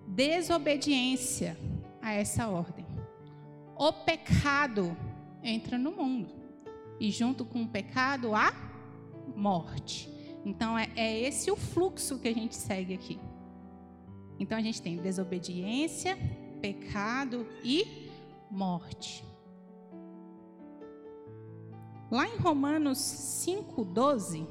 Desobediência 0.07 1.57
a 2.01 2.13
essa 2.13 2.47
ordem. 2.47 2.85
O 3.75 3.91
pecado 3.91 4.95
entra 5.43 5.77
no 5.77 5.91
mundo. 5.91 6.29
E 6.99 7.11
junto 7.11 7.43
com 7.43 7.63
o 7.63 7.67
pecado, 7.67 8.33
a 8.33 8.53
morte. 9.35 10.09
Então, 10.45 10.77
é, 10.77 10.89
é 10.95 11.19
esse 11.19 11.51
o 11.51 11.55
fluxo 11.55 12.19
que 12.19 12.27
a 12.27 12.33
gente 12.33 12.55
segue 12.55 12.93
aqui. 12.93 13.19
Então, 14.39 14.57
a 14.57 14.61
gente 14.61 14.81
tem 14.81 14.97
desobediência, 14.97 16.17
pecado 16.61 17.47
e 17.63 18.09
morte. 18.49 19.23
Lá 22.11 22.27
em 22.27 22.37
Romanos 22.37 22.97
5,12, 22.97 24.47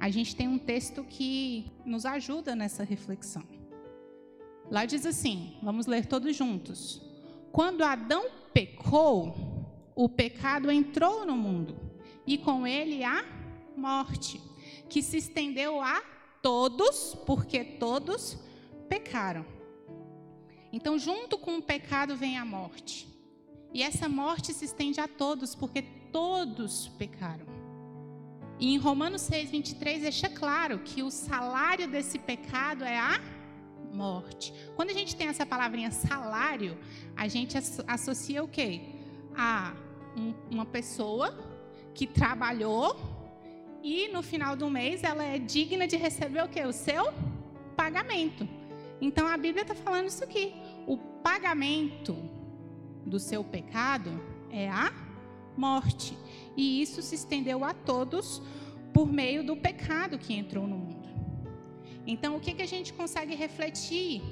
a 0.00 0.10
gente 0.10 0.34
tem 0.36 0.48
um 0.48 0.58
texto 0.58 1.04
que 1.04 1.70
nos 1.84 2.04
ajuda 2.04 2.54
nessa 2.54 2.84
reflexão. 2.84 3.42
Lá 4.70 4.84
diz 4.84 5.06
assim: 5.06 5.56
vamos 5.62 5.86
ler 5.86 6.06
todos 6.06 6.36
juntos. 6.36 7.02
Quando 7.50 7.82
Adão 7.82 8.26
pecou, 8.52 9.34
o 9.94 10.08
pecado 10.08 10.70
entrou 10.70 11.24
no 11.24 11.36
mundo, 11.36 11.76
e 12.26 12.36
com 12.36 12.66
ele 12.66 13.02
a 13.02 13.24
morte, 13.76 14.40
que 14.88 15.02
se 15.02 15.16
estendeu 15.16 15.80
a 15.80 16.02
todos, 16.42 17.16
porque 17.26 17.64
todos 17.64 18.38
pecaram. 18.88 19.44
Então, 20.72 20.98
junto 20.98 21.38
com 21.38 21.58
o 21.58 21.62
pecado 21.62 22.16
vem 22.16 22.36
a 22.36 22.44
morte. 22.44 23.08
E 23.72 23.82
essa 23.82 24.08
morte 24.08 24.52
se 24.52 24.64
estende 24.64 25.00
a 25.00 25.08
todos, 25.08 25.54
porque 25.54 25.82
todos 26.12 26.88
pecaram. 26.98 27.46
E 28.58 28.74
em 28.74 28.78
Romanos 28.78 29.22
6, 29.22 29.50
23, 29.50 30.02
deixa 30.02 30.28
claro 30.28 30.80
que 30.80 31.02
o 31.02 31.10
salário 31.10 31.88
desse 31.88 32.18
pecado 32.18 32.84
é 32.84 32.98
a 32.98 33.20
morte. 33.94 34.52
Quando 34.74 34.90
a 34.90 34.94
gente 34.94 35.14
tem 35.14 35.28
essa 35.28 35.46
palavrinha 35.46 35.90
salário, 35.90 36.76
a 37.16 37.28
gente 37.28 37.56
associa 37.86 38.42
o 38.42 38.48
quê? 38.48 38.80
A 39.36 39.74
um, 40.16 40.34
uma 40.50 40.66
pessoa 40.66 41.38
que 41.94 42.06
trabalhou 42.06 43.17
e 43.82 44.08
no 44.08 44.22
final 44.22 44.56
do 44.56 44.68
mês 44.70 45.02
ela 45.02 45.24
é 45.24 45.38
digna 45.38 45.86
de 45.86 45.96
receber 45.96 46.42
o 46.42 46.48
quê? 46.48 46.64
O 46.64 46.72
seu 46.72 47.12
pagamento. 47.76 48.48
Então 49.00 49.26
a 49.26 49.36
Bíblia 49.36 49.62
está 49.62 49.74
falando 49.74 50.08
isso 50.08 50.24
aqui. 50.24 50.54
O 50.86 50.96
pagamento 50.96 52.16
do 53.06 53.18
seu 53.18 53.44
pecado 53.44 54.10
é 54.50 54.68
a 54.68 54.92
morte. 55.56 56.16
E 56.56 56.82
isso 56.82 57.02
se 57.02 57.14
estendeu 57.14 57.64
a 57.64 57.72
todos 57.72 58.42
por 58.92 59.12
meio 59.12 59.44
do 59.44 59.56
pecado 59.56 60.18
que 60.18 60.34
entrou 60.34 60.66
no 60.66 60.76
mundo. 60.76 61.08
Então, 62.06 62.36
o 62.36 62.40
que, 62.40 62.54
que 62.54 62.62
a 62.62 62.66
gente 62.66 62.92
consegue 62.92 63.34
refletir 63.34 64.22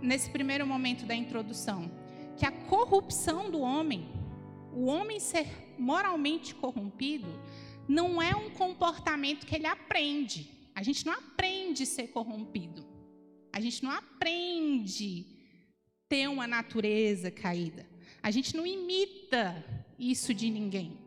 nesse 0.00 0.28
primeiro 0.28 0.66
momento 0.66 1.06
da 1.06 1.14
introdução? 1.14 1.90
Que 2.36 2.44
a 2.44 2.50
corrupção 2.50 3.50
do 3.50 3.60
homem, 3.60 4.08
o 4.72 4.86
homem 4.86 5.20
ser 5.20 5.46
moralmente 5.78 6.54
corrompido, 6.54 7.28
não 7.88 8.20
é 8.20 8.34
um 8.34 8.50
comportamento 8.50 9.46
que 9.46 9.54
ele 9.54 9.66
aprende. 9.66 10.50
A 10.74 10.82
gente 10.82 11.06
não 11.06 11.12
aprende 11.12 11.84
a 11.84 11.86
ser 11.86 12.08
corrompido. 12.08 12.86
A 13.52 13.60
gente 13.60 13.82
não 13.82 13.90
aprende 13.90 15.26
ter 16.08 16.28
uma 16.28 16.46
natureza 16.46 17.30
caída. 17.30 17.88
A 18.22 18.30
gente 18.30 18.56
não 18.56 18.66
imita 18.66 19.64
isso 19.98 20.34
de 20.34 20.50
ninguém. 20.50 20.98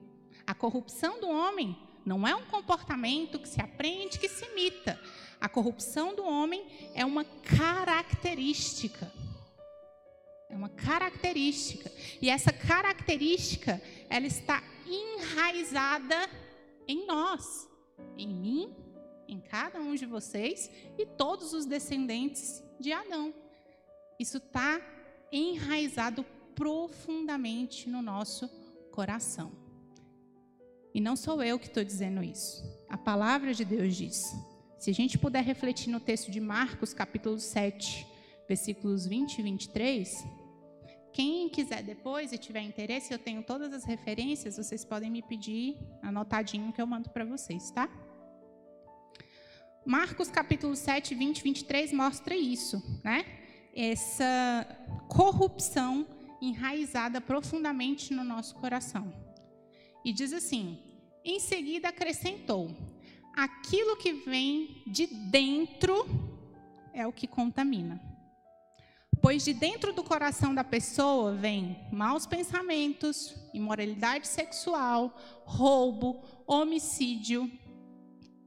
A 0.47 0.55
corrupção 0.55 1.19
do 1.21 1.29
homem 1.29 1.77
não 2.05 2.27
é 2.27 2.35
um 2.35 2.45
comportamento 2.45 3.37
que 3.37 3.47
se 3.47 3.61
aprende, 3.61 4.17
que 4.17 4.27
se 4.27 4.45
imita. 4.45 4.99
A 5.39 5.47
corrupção 5.47 6.15
do 6.15 6.25
homem 6.25 6.65
é 6.95 7.05
uma 7.05 7.23
característica. 7.23 9.11
É 10.49 10.55
uma 10.55 10.69
característica. 10.69 11.91
E 12.19 12.29
essa 12.29 12.51
característica, 12.51 13.79
ela 14.09 14.25
está 14.25 14.63
enraizada 14.87 16.27
em 16.89 17.05
nós, 17.05 17.69
em 18.17 18.27
mim, 18.27 18.75
em 19.27 19.39
cada 19.39 19.79
um 19.79 19.93
de 19.93 20.07
vocês 20.07 20.71
e 20.97 21.05
todos 21.05 21.53
os 21.53 21.67
descendentes 21.67 22.63
de 22.79 22.91
Adão. 22.91 23.31
Isso 24.19 24.37
está 24.37 24.81
enraizado 25.31 26.25
profundamente 26.55 27.87
no 27.87 28.01
nosso 28.01 28.49
coração. 28.91 29.51
E 30.91 30.99
não 30.99 31.15
sou 31.15 31.43
eu 31.43 31.59
que 31.59 31.67
estou 31.67 31.83
dizendo 31.83 32.23
isso. 32.23 32.63
A 32.89 32.97
palavra 32.97 33.53
de 33.53 33.63
Deus 33.63 33.95
diz. 33.95 34.35
Se 34.79 34.89
a 34.89 34.93
gente 34.93 35.15
puder 35.15 35.43
refletir 35.43 35.91
no 35.91 35.99
texto 35.99 36.31
de 36.31 36.39
Marcos, 36.39 36.91
capítulo 36.91 37.37
7, 37.37 38.07
versículos 38.47 39.05
20 39.05 39.37
e 39.37 39.41
23, 39.43 40.25
quem 41.11 41.49
quiser 41.49 41.83
depois 41.83 42.31
e 42.31 42.37
tiver 42.37 42.61
interesse, 42.61 43.13
eu 43.13 43.19
tenho 43.19 43.43
todas 43.43 43.73
as 43.73 43.83
referências, 43.83 44.57
vocês 44.57 44.85
podem 44.85 45.09
me 45.09 45.21
pedir 45.21 45.77
anotadinho 46.01 46.71
que 46.71 46.81
eu 46.81 46.87
mando 46.87 47.09
para 47.09 47.25
vocês, 47.25 47.71
tá? 47.71 47.89
Marcos 49.85 50.29
capítulo 50.29 50.75
7, 50.75 51.15
20 51.15 51.39
e 51.39 51.43
23 51.43 51.93
mostra 51.93 52.35
isso, 52.35 52.81
né? 53.03 53.25
Essa 53.75 54.67
corrupção 55.07 56.05
enraizada 56.41 57.19
profundamente 57.19 58.13
no 58.13 58.23
nosso 58.23 58.55
coração. 58.55 59.13
E 60.03 60.13
diz 60.13 60.31
assim: 60.33 60.77
em 61.23 61.39
seguida 61.39 61.89
acrescentou: 61.89 62.75
aquilo 63.35 63.97
que 63.97 64.13
vem 64.13 64.83
de 64.87 65.07
dentro 65.07 66.05
é 66.93 67.05
o 67.07 67.13
que 67.13 67.27
contamina. 67.27 68.08
Pois 69.21 69.43
de 69.43 69.53
dentro 69.53 69.91
do 69.91 70.03
coração 70.03 70.55
da 70.55 70.63
pessoa 70.63 71.33
vem 71.33 71.77
maus 71.91 72.25
pensamentos, 72.25 73.35
imoralidade 73.53 74.27
sexual, 74.27 75.15
roubo, 75.43 76.23
homicídio, 76.47 77.51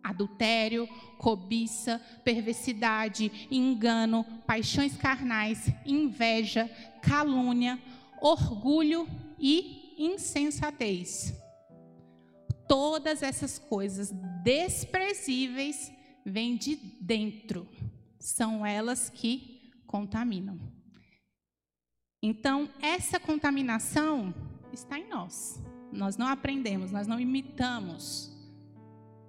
adultério, 0.02 0.88
cobiça, 1.18 2.00
perversidade, 2.24 3.48
engano, 3.50 4.24
paixões 4.46 4.96
carnais, 4.96 5.70
inveja, 5.84 6.70
calúnia, 7.02 7.78
orgulho 8.20 9.06
e 9.38 9.94
insensatez. 9.98 11.34
Todas 12.66 13.22
essas 13.22 13.58
coisas 13.58 14.10
desprezíveis 14.42 15.92
vêm 16.24 16.56
de 16.56 16.76
dentro. 17.00 17.68
São 18.18 18.64
elas 18.64 19.10
que 19.10 19.51
contaminam. 19.92 20.58
Então, 22.22 22.70
essa 22.80 23.20
contaminação 23.20 24.34
está 24.72 24.98
em 24.98 25.06
nós. 25.06 25.60
Nós 25.92 26.16
não 26.16 26.26
aprendemos, 26.26 26.90
nós 26.90 27.06
não 27.06 27.20
imitamos. 27.20 28.32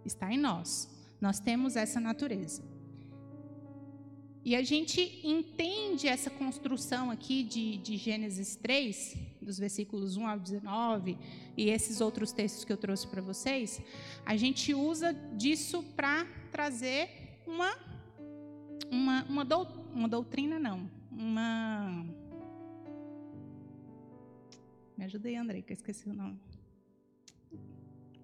Está 0.05 0.31
em 0.31 0.37
nós. 0.37 0.89
Nós 1.19 1.37
temos 1.37 1.75
essa 1.75 1.99
natureza. 1.99 2.63
E 4.45 4.55
a 4.55 4.63
gente 4.63 5.21
entende 5.23 6.07
essa 6.07 6.29
construção 6.29 7.11
aqui 7.11 7.43
de, 7.43 7.77
de, 7.77 7.97
Gênesis 7.97 8.55
3, 8.55 9.17
dos 9.41 9.57
versículos 9.57 10.15
1 10.15 10.27
ao 10.27 10.39
19, 10.39 11.17
e 11.57 11.69
esses 11.69 11.99
outros 11.99 12.31
textos 12.31 12.63
que 12.65 12.71
eu 12.71 12.77
trouxe 12.77 13.07
para 13.07 13.21
vocês, 13.21 13.81
a 14.25 14.35
gente 14.35 14.73
usa 14.73 15.13
disso 15.13 15.81
para 15.95 16.25
trazer 16.51 17.09
uma, 17.47 17.73
uma, 18.91 19.23
uma, 19.23 19.45
uma 19.93 20.07
doutrina 20.07 20.59
não, 20.59 20.89
uma. 21.11 22.05
Me 24.97 25.05
ajudei, 25.05 25.35
Andrei, 25.35 25.61
que 25.61 25.71
eu 25.71 25.75
esqueci 25.75 26.09
o 26.09 26.13
nome. 26.13 26.39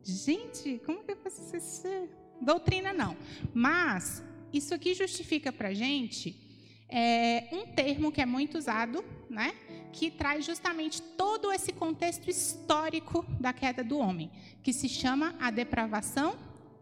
Gente, 0.03 0.81
como 0.85 1.03
que 1.03 1.11
eu 1.11 1.17
faço 1.17 1.41
esquecer? 1.43 2.09
Doutrina 2.41 2.93
não. 2.93 3.15
Mas 3.53 4.23
isso 4.51 4.73
aqui 4.73 4.93
justifica 4.93 5.51
para 5.51 5.73
gente 5.73 6.49
é, 6.89 7.47
um 7.51 7.67
termo 7.67 8.11
que 8.11 8.21
é 8.21 8.25
muito 8.25 8.57
usado, 8.57 9.03
né? 9.29 9.53
Que 9.93 10.09
traz 10.09 10.45
justamente 10.45 11.01
todo 11.01 11.51
esse 11.51 11.71
contexto 11.71 12.29
histórico 12.29 13.23
da 13.39 13.53
queda 13.53 13.83
do 13.83 13.99
homem, 13.99 14.31
que 14.63 14.73
se 14.73 14.89
chama 14.89 15.35
a 15.39 15.51
depravação 15.51 16.35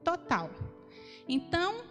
total. 0.03 0.49
Então, 1.27 1.83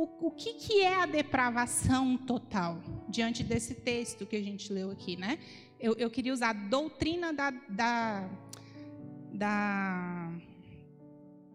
o, 0.00 0.28
o 0.28 0.30
que, 0.30 0.54
que 0.54 0.80
é 0.80 0.94
a 0.94 1.04
depravação 1.04 2.16
total 2.16 2.82
diante 3.06 3.44
desse 3.44 3.74
texto 3.74 4.24
que 4.24 4.34
a 4.34 4.42
gente 4.42 4.72
leu 4.72 4.90
aqui, 4.90 5.14
né? 5.14 5.38
Eu, 5.78 5.94
eu 5.96 6.10
queria 6.10 6.32
usar 6.32 6.50
a 6.50 6.52
doutrina 6.54 7.34
da, 7.34 7.50
da, 7.68 8.28
da 9.30 10.32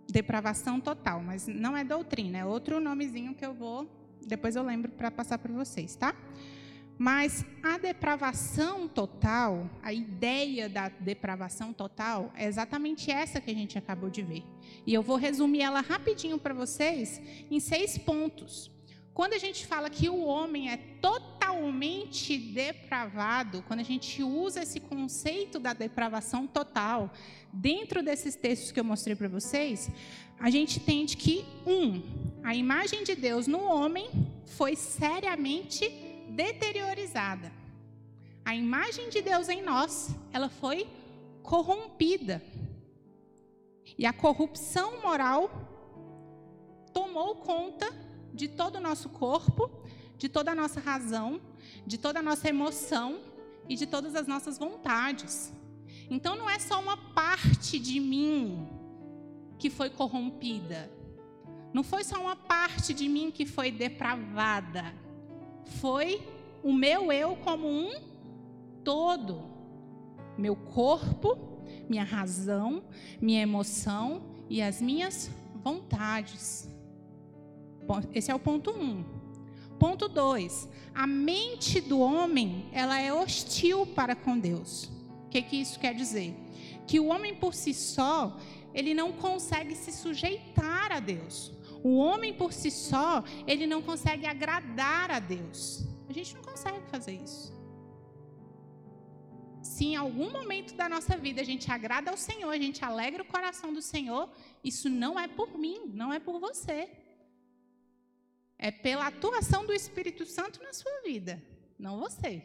depravação 0.07 0.79
total, 0.79 1.23
mas 1.23 1.47
não 1.47 1.75
é 1.75 1.83
doutrina, 1.83 2.37
é 2.37 2.45
outro 2.45 2.79
nomezinho 2.79 3.33
que 3.33 3.43
eu 3.43 3.53
vou, 3.53 3.89
depois 4.27 4.55
eu 4.55 4.61
lembro 4.61 4.91
para 4.91 5.09
passar 5.09 5.39
para 5.39 5.51
vocês, 5.51 5.95
tá? 5.95 6.15
Mas 6.97 7.45
a 7.61 7.77
depravação 7.77 8.87
total, 8.87 9.69
a 9.83 9.91
ideia 9.91 10.69
da 10.69 10.87
depravação 10.87 11.73
total, 11.73 12.31
é 12.35 12.45
exatamente 12.45 13.11
essa 13.11 13.41
que 13.41 13.51
a 13.51 13.53
gente 13.53 13.77
acabou 13.77 14.09
de 14.09 14.21
ver. 14.21 14.43
E 14.87 14.93
eu 14.93 15.01
vou 15.01 15.17
resumir 15.17 15.61
ela 15.61 15.81
rapidinho 15.81 16.37
para 16.37 16.53
vocês 16.53 17.21
em 17.51 17.59
seis 17.59 17.97
pontos. 17.97 18.71
Quando 19.13 19.33
a 19.33 19.37
gente 19.37 19.65
fala 19.65 19.89
que 19.89 20.09
o 20.09 20.25
homem 20.25 20.69
é 20.69 20.77
totalmente 21.01 22.37
depravado, 22.37 23.63
quando 23.65 23.79
a 23.79 23.83
gente 23.83 24.21
usa 24.21 24.63
esse 24.63 24.79
conceito 24.79 25.57
da 25.57 25.73
depravação 25.73 26.45
total 26.45 27.11
dentro 27.51 28.03
desses 28.03 28.35
textos 28.35 28.73
que 28.73 28.79
eu 28.79 28.83
mostrei 28.83 29.15
para 29.15 29.29
vocês, 29.29 29.89
a 30.37 30.49
gente 30.49 30.79
entende 30.79 31.15
que, 31.15 31.45
um, 31.65 32.01
a 32.43 32.53
imagem 32.53 33.03
de 33.03 33.15
Deus 33.15 33.47
no 33.47 33.63
homem 33.63 34.09
foi 34.45 34.75
seriamente 34.75 36.04
deteriorizada. 36.35 37.51
A 38.43 38.53
imagem 38.55 39.09
de 39.09 39.21
Deus 39.21 39.49
em 39.49 39.61
nós, 39.61 40.13
ela 40.31 40.49
foi 40.49 40.87
corrompida. 41.41 42.43
E 43.97 44.05
a 44.05 44.13
corrupção 44.13 45.01
moral 45.01 45.49
tomou 46.93 47.35
conta 47.37 47.87
de 48.33 48.47
todo 48.47 48.75
o 48.75 48.81
nosso 48.81 49.09
corpo, 49.09 49.71
de 50.17 50.27
toda 50.27 50.51
a 50.51 50.55
nossa 50.55 50.79
razão, 50.79 51.39
de 51.87 51.97
toda 51.97 52.19
a 52.19 52.23
nossa 52.23 52.49
emoção 52.49 53.21
e 53.69 53.75
de 53.75 53.85
todas 53.85 54.15
as 54.15 54.27
nossas 54.27 54.57
vontades. 54.57 55.53
Então 56.09 56.35
não 56.35 56.49
é 56.49 56.59
só 56.59 56.79
uma 56.79 56.97
parte 56.97 57.79
de 57.79 57.99
mim 57.99 58.67
que 59.57 59.69
foi 59.69 59.89
corrompida. 59.89 60.91
Não 61.73 61.83
foi 61.83 62.03
só 62.03 62.19
uma 62.19 62.35
parte 62.35 62.93
de 62.93 63.07
mim 63.07 63.31
que 63.31 63.45
foi 63.45 63.71
depravada. 63.71 65.04
Foi 65.65 66.21
o 66.63 66.71
meu 66.71 67.11
eu 67.11 67.35
como 67.37 67.67
um 67.67 67.91
todo. 68.83 69.43
Meu 70.37 70.55
corpo, 70.55 71.37
minha 71.89 72.03
razão, 72.03 72.83
minha 73.21 73.41
emoção 73.41 74.23
e 74.49 74.61
as 74.61 74.81
minhas 74.81 75.29
vontades. 75.63 76.69
Esse 78.13 78.31
é 78.31 78.35
o 78.35 78.39
ponto 78.39 78.71
um. 78.71 79.03
Ponto 79.79 80.07
dois. 80.07 80.69
A 80.93 81.05
mente 81.05 81.81
do 81.81 81.99
homem, 81.99 82.65
ela 82.71 82.99
é 82.99 83.13
hostil 83.13 83.85
para 83.85 84.15
com 84.15 84.37
Deus. 84.39 84.85
O 85.25 85.29
que, 85.29 85.41
que 85.41 85.57
isso 85.57 85.79
quer 85.79 85.93
dizer? 85.93 86.33
Que 86.87 86.99
o 86.99 87.07
homem 87.07 87.35
por 87.35 87.53
si 87.53 87.73
só, 87.73 88.37
ele 88.73 88.93
não 88.93 89.11
consegue 89.11 89.75
se 89.75 89.91
sujeitar 89.91 90.91
a 90.91 90.99
Deus. 90.99 91.51
O 91.87 91.97
homem 91.97 92.33
por 92.33 92.51
si 92.51 92.71
só, 92.71 93.23
ele 93.45 93.67
não 93.67 93.79
consegue 93.79 94.25
agradar 94.25 95.11
a 95.11 95.19
Deus. 95.19 95.85
A 96.09 96.13
gente 96.17 96.33
não 96.33 96.41
consegue 96.41 96.81
fazer 96.89 97.13
isso. 97.13 97.53
Se 99.61 99.85
em 99.85 99.95
algum 99.95 100.31
momento 100.31 100.73
da 100.73 100.89
nossa 100.89 101.15
vida 101.15 101.41
a 101.41 101.43
gente 101.51 101.71
agrada 101.71 102.09
ao 102.09 102.17
Senhor, 102.17 102.49
a 102.49 102.57
gente 102.57 102.83
alegra 102.83 103.21
o 103.21 103.27
coração 103.27 103.71
do 103.71 103.83
Senhor, 103.83 104.27
isso 104.63 104.89
não 104.89 105.19
é 105.19 105.27
por 105.27 105.59
mim, 105.59 105.91
não 105.93 106.11
é 106.11 106.19
por 106.19 106.39
você. 106.39 106.89
É 108.57 108.71
pela 108.71 109.05
atuação 109.05 109.63
do 109.63 109.71
Espírito 109.71 110.25
Santo 110.25 110.63
na 110.63 110.73
sua 110.73 111.01
vida, 111.03 111.39
não 111.77 111.99
você. 111.99 112.43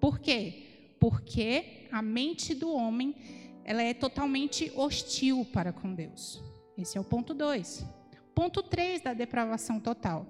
Por 0.00 0.18
quê? 0.18 0.94
Porque 0.98 1.86
a 1.92 2.00
mente 2.00 2.54
do 2.54 2.72
homem 2.72 3.14
ela 3.62 3.82
é 3.82 3.92
totalmente 3.92 4.72
hostil 4.74 5.44
para 5.52 5.70
com 5.70 5.94
Deus. 5.94 6.42
Esse 6.78 6.96
é 6.96 7.00
o 7.00 7.04
ponto 7.04 7.34
2. 7.34 8.01
Ponto 8.42 8.60
3 8.60 9.02
da 9.02 9.14
depravação 9.14 9.78
total. 9.78 10.26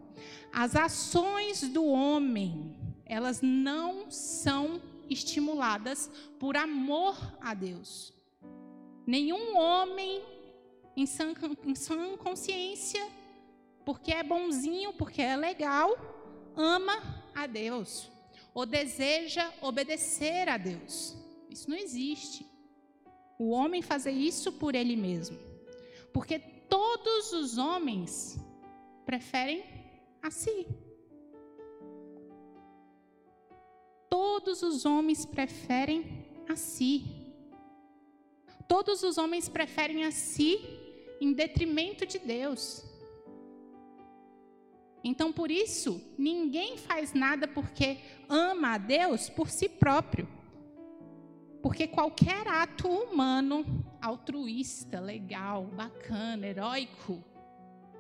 As 0.53 0.77
ações 0.77 1.63
do 1.63 1.87
homem, 1.87 2.77
elas 3.07 3.41
não 3.41 4.11
são 4.11 4.83
estimuladas 5.09 6.11
por 6.39 6.55
amor 6.55 7.17
a 7.41 7.55
Deus. 7.55 8.13
Nenhum 9.07 9.57
homem 9.57 10.23
em 10.95 11.07
sã, 11.07 11.33
em 11.65 11.75
sã 11.75 12.15
consciência 12.19 13.03
porque 13.83 14.13
é 14.13 14.23
bonzinho, 14.23 14.93
porque 14.93 15.23
é 15.23 15.35
legal, 15.35 15.97
ama 16.55 17.25
a 17.35 17.47
Deus 17.47 18.11
ou 18.53 18.67
deseja 18.67 19.51
obedecer 19.63 20.51
a 20.51 20.59
Deus. 20.59 21.17
Isso 21.49 21.71
não 21.71 21.79
existe. 21.79 22.47
O 23.39 23.53
homem 23.53 23.81
fazer 23.81 24.13
isso 24.13 24.53
por 24.53 24.75
ele 24.75 24.97
mesmo. 24.97 25.39
Porque 26.13 26.52
todos 26.73 27.35
os 27.35 27.59
homens 27.59 28.41
preferem 29.05 29.63
a 30.23 30.31
si. 30.31 30.67
Todos 34.09 34.63
os 34.63 34.87
homens 34.87 35.27
preferem 35.27 36.25
a 36.49 36.57
si. 36.57 37.05
todos 38.67 39.03
os 39.03 39.19
homens 39.19 39.51
preferem 39.51 40.05
a 40.05 40.11
si 40.11 40.59
em 41.21 41.35
detrimento 41.35 42.07
de 42.07 42.19
Deus. 42.19 42.83
Então, 45.05 45.31
por 45.31 45.51
isso, 45.51 46.01
ninguém 46.17 46.79
faz 46.79 47.13
nada 47.13 47.47
porque 47.47 47.99
ama 48.31 48.77
a 48.77 48.79
Deus 48.79 49.29
por 49.29 49.51
si 49.51 49.69
próprio. 49.69 50.27
Porque 51.63 51.87
qualquer 51.87 52.47
ato 52.49 52.89
humano, 52.89 53.65
altruísta, 54.01 54.99
legal, 54.99 55.65
bacana, 55.67 56.47
heróico, 56.47 57.23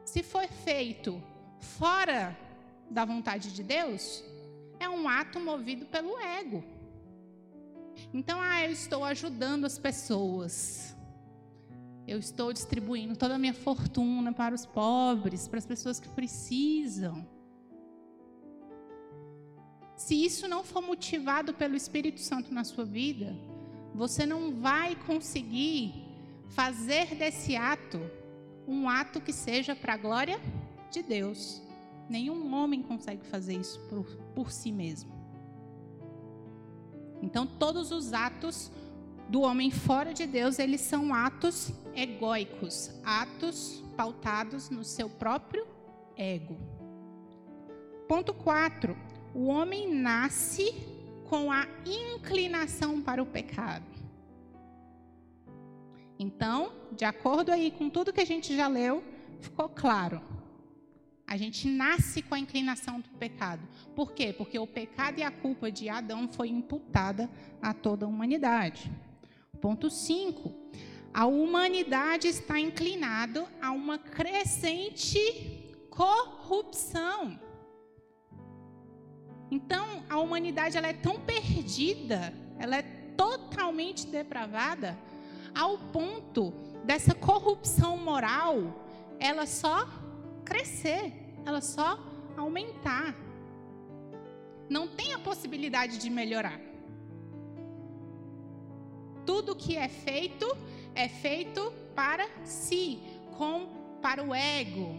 se 0.04 0.22
for 0.22 0.48
feito 0.48 1.22
fora 1.60 2.36
da 2.90 3.04
vontade 3.04 3.52
de 3.52 3.62
Deus, 3.62 4.24
é 4.80 4.88
um 4.88 5.08
ato 5.08 5.38
movido 5.38 5.86
pelo 5.86 6.18
ego. 6.18 6.64
Então, 8.12 8.40
ah, 8.40 8.64
eu 8.64 8.72
estou 8.72 9.04
ajudando 9.04 9.64
as 9.64 9.78
pessoas. 9.78 10.96
Eu 12.06 12.18
estou 12.18 12.52
distribuindo 12.52 13.16
toda 13.16 13.36
a 13.36 13.38
minha 13.38 13.54
fortuna 13.54 14.32
para 14.32 14.56
os 14.56 14.66
pobres, 14.66 15.46
para 15.46 15.60
as 15.60 15.66
pessoas 15.66 16.00
que 16.00 16.08
precisam. 16.08 17.24
Se 19.96 20.16
isso 20.16 20.48
não 20.48 20.64
for 20.64 20.82
motivado 20.82 21.54
pelo 21.54 21.76
Espírito 21.76 22.18
Santo 22.18 22.52
na 22.52 22.64
sua 22.64 22.84
vida, 22.84 23.36
você 23.94 24.24
não 24.24 24.52
vai 24.52 24.96
conseguir 24.96 25.94
fazer 26.48 27.14
desse 27.14 27.56
ato 27.56 28.00
um 28.66 28.88
ato 28.88 29.20
que 29.20 29.32
seja 29.32 29.74
para 29.74 29.94
a 29.94 29.96
glória 29.96 30.40
de 30.90 31.02
Deus. 31.02 31.62
Nenhum 32.08 32.54
homem 32.54 32.82
consegue 32.82 33.24
fazer 33.26 33.54
isso 33.54 33.80
por, 33.88 34.04
por 34.34 34.50
si 34.50 34.70
mesmo. 34.70 35.10
Então, 37.22 37.46
todos 37.46 37.90
os 37.90 38.12
atos 38.12 38.70
do 39.28 39.40
homem 39.42 39.70
fora 39.70 40.12
de 40.12 40.26
Deus, 40.26 40.58
eles 40.58 40.80
são 40.80 41.14
atos 41.14 41.72
egóicos, 41.94 42.90
atos 43.04 43.82
pautados 43.96 44.68
no 44.70 44.84
seu 44.84 45.08
próprio 45.08 45.66
ego. 46.16 46.56
Ponto 48.08 48.34
4. 48.34 48.96
O 49.34 49.46
homem 49.46 49.94
nasce 49.94 50.74
com 51.32 51.50
a 51.50 51.66
inclinação 51.86 53.00
para 53.00 53.22
o 53.22 53.24
pecado. 53.24 53.86
Então, 56.18 56.74
de 56.94 57.06
acordo 57.06 57.50
aí 57.50 57.70
com 57.70 57.88
tudo 57.88 58.12
que 58.12 58.20
a 58.20 58.26
gente 58.26 58.54
já 58.54 58.68
leu, 58.68 59.02
ficou 59.40 59.66
claro. 59.66 60.20
A 61.26 61.34
gente 61.38 61.66
nasce 61.66 62.20
com 62.20 62.34
a 62.34 62.38
inclinação 62.38 63.00
do 63.00 63.08
pecado. 63.18 63.66
Por 63.96 64.12
quê? 64.12 64.34
Porque 64.36 64.58
o 64.58 64.66
pecado 64.66 65.20
e 65.20 65.22
a 65.22 65.30
culpa 65.30 65.72
de 65.72 65.88
Adão 65.88 66.28
foi 66.28 66.50
imputada 66.50 67.30
a 67.62 67.72
toda 67.72 68.04
a 68.04 68.08
humanidade. 68.10 68.92
Ponto 69.58 69.88
5. 69.88 70.52
A 71.14 71.24
humanidade 71.24 72.28
está 72.28 72.60
inclinada 72.60 73.46
a 73.58 73.70
uma 73.70 73.96
crescente 73.96 75.18
corrupção. 75.88 77.40
Então, 79.52 80.02
a 80.08 80.18
humanidade 80.18 80.78
ela 80.78 80.88
é 80.88 80.94
tão 80.94 81.20
perdida, 81.20 82.32
ela 82.58 82.76
é 82.76 82.82
totalmente 83.14 84.06
depravada, 84.06 84.98
ao 85.54 85.76
ponto 85.76 86.54
dessa 86.84 87.14
corrupção 87.14 87.98
moral, 87.98 88.56
ela 89.20 89.44
só 89.44 89.86
crescer, 90.42 91.12
ela 91.44 91.60
só 91.60 92.02
aumentar. 92.34 93.14
Não 94.70 94.88
tem 94.88 95.12
a 95.12 95.18
possibilidade 95.18 95.98
de 95.98 96.08
melhorar. 96.08 96.58
Tudo 99.26 99.54
que 99.54 99.76
é 99.76 99.86
feito 99.86 100.46
é 100.94 101.10
feito 101.10 101.70
para 101.94 102.26
si, 102.42 103.02
com 103.36 103.68
para 104.00 104.24
o 104.24 104.34
ego. 104.34 104.98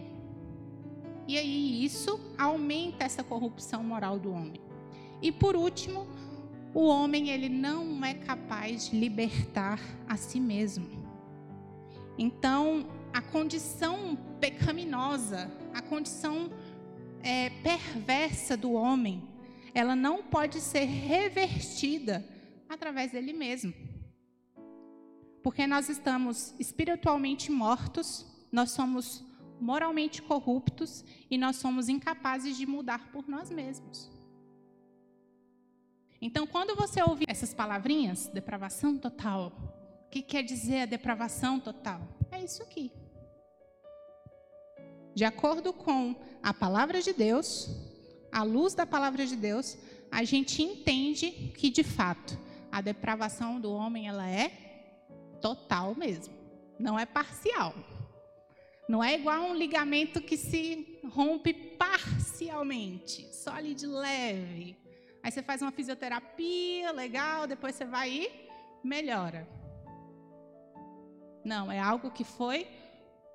E 1.26 1.38
aí 1.38 1.84
isso 1.84 2.20
aumenta 2.36 3.04
essa 3.04 3.22
corrupção 3.22 3.82
moral 3.82 4.18
do 4.18 4.30
homem. 4.30 4.60
E 5.22 5.32
por 5.32 5.56
último, 5.56 6.06
o 6.74 6.86
homem 6.86 7.30
ele 7.30 7.48
não 7.48 8.04
é 8.04 8.14
capaz 8.14 8.90
de 8.90 8.98
libertar 8.98 9.80
a 10.08 10.16
si 10.16 10.38
mesmo. 10.38 10.86
Então, 12.18 12.86
a 13.12 13.22
condição 13.22 14.16
pecaminosa, 14.40 15.50
a 15.72 15.80
condição 15.80 16.50
é, 17.22 17.50
perversa 17.62 18.56
do 18.56 18.72
homem, 18.72 19.22
ela 19.74 19.96
não 19.96 20.22
pode 20.22 20.60
ser 20.60 20.84
revertida 20.84 22.24
através 22.68 23.12
dele 23.12 23.32
mesmo 23.32 23.72
porque 25.44 25.66
nós 25.66 25.90
estamos 25.90 26.54
espiritualmente 26.58 27.52
mortos, 27.52 28.24
nós 28.50 28.70
somos 28.70 29.22
moralmente 29.60 30.22
corruptos 30.22 31.04
e 31.30 31.38
nós 31.38 31.56
somos 31.56 31.88
incapazes 31.88 32.56
de 32.56 32.66
mudar 32.66 33.10
por 33.12 33.28
nós 33.28 33.50
mesmos. 33.50 34.10
Então, 36.20 36.46
quando 36.46 36.74
você 36.74 37.02
ouve 37.02 37.24
essas 37.28 37.52
palavrinhas, 37.52 38.28
depravação 38.28 38.96
total, 38.96 39.52
o 40.06 40.10
que 40.10 40.22
quer 40.22 40.42
dizer 40.42 40.82
a 40.82 40.86
depravação 40.86 41.60
total? 41.60 42.00
É 42.30 42.42
isso 42.42 42.62
aqui. 42.62 42.90
De 45.14 45.24
acordo 45.24 45.72
com 45.72 46.16
a 46.42 46.52
palavra 46.52 47.00
de 47.00 47.12
Deus, 47.12 47.68
a 48.32 48.42
luz 48.42 48.74
da 48.74 48.84
palavra 48.86 49.24
de 49.26 49.36
Deus, 49.36 49.76
a 50.10 50.24
gente 50.24 50.62
entende 50.62 51.30
que 51.56 51.70
de 51.70 51.84
fato 51.84 52.38
a 52.72 52.80
depravação 52.80 53.60
do 53.60 53.72
homem 53.72 54.08
ela 54.08 54.28
é 54.28 54.48
total 55.40 55.94
mesmo. 55.94 56.34
Não 56.78 56.98
é 56.98 57.06
parcial. 57.06 57.74
Não 58.88 59.02
é 59.02 59.14
igual 59.14 59.42
um 59.42 59.54
ligamento 59.54 60.20
que 60.20 60.36
se 60.36 61.00
rompe 61.10 61.54
parcialmente, 61.54 63.26
só 63.34 63.52
ali 63.52 63.74
de 63.74 63.86
leve. 63.86 64.76
Aí 65.22 65.30
você 65.30 65.42
faz 65.42 65.62
uma 65.62 65.72
fisioterapia 65.72 66.92
legal, 66.92 67.46
depois 67.46 67.74
você 67.74 67.84
vai 67.84 68.10
e 68.10 68.30
melhora. 68.84 69.48
Não, 71.44 71.72
é 71.72 71.78
algo 71.78 72.10
que 72.10 72.24
foi 72.24 72.66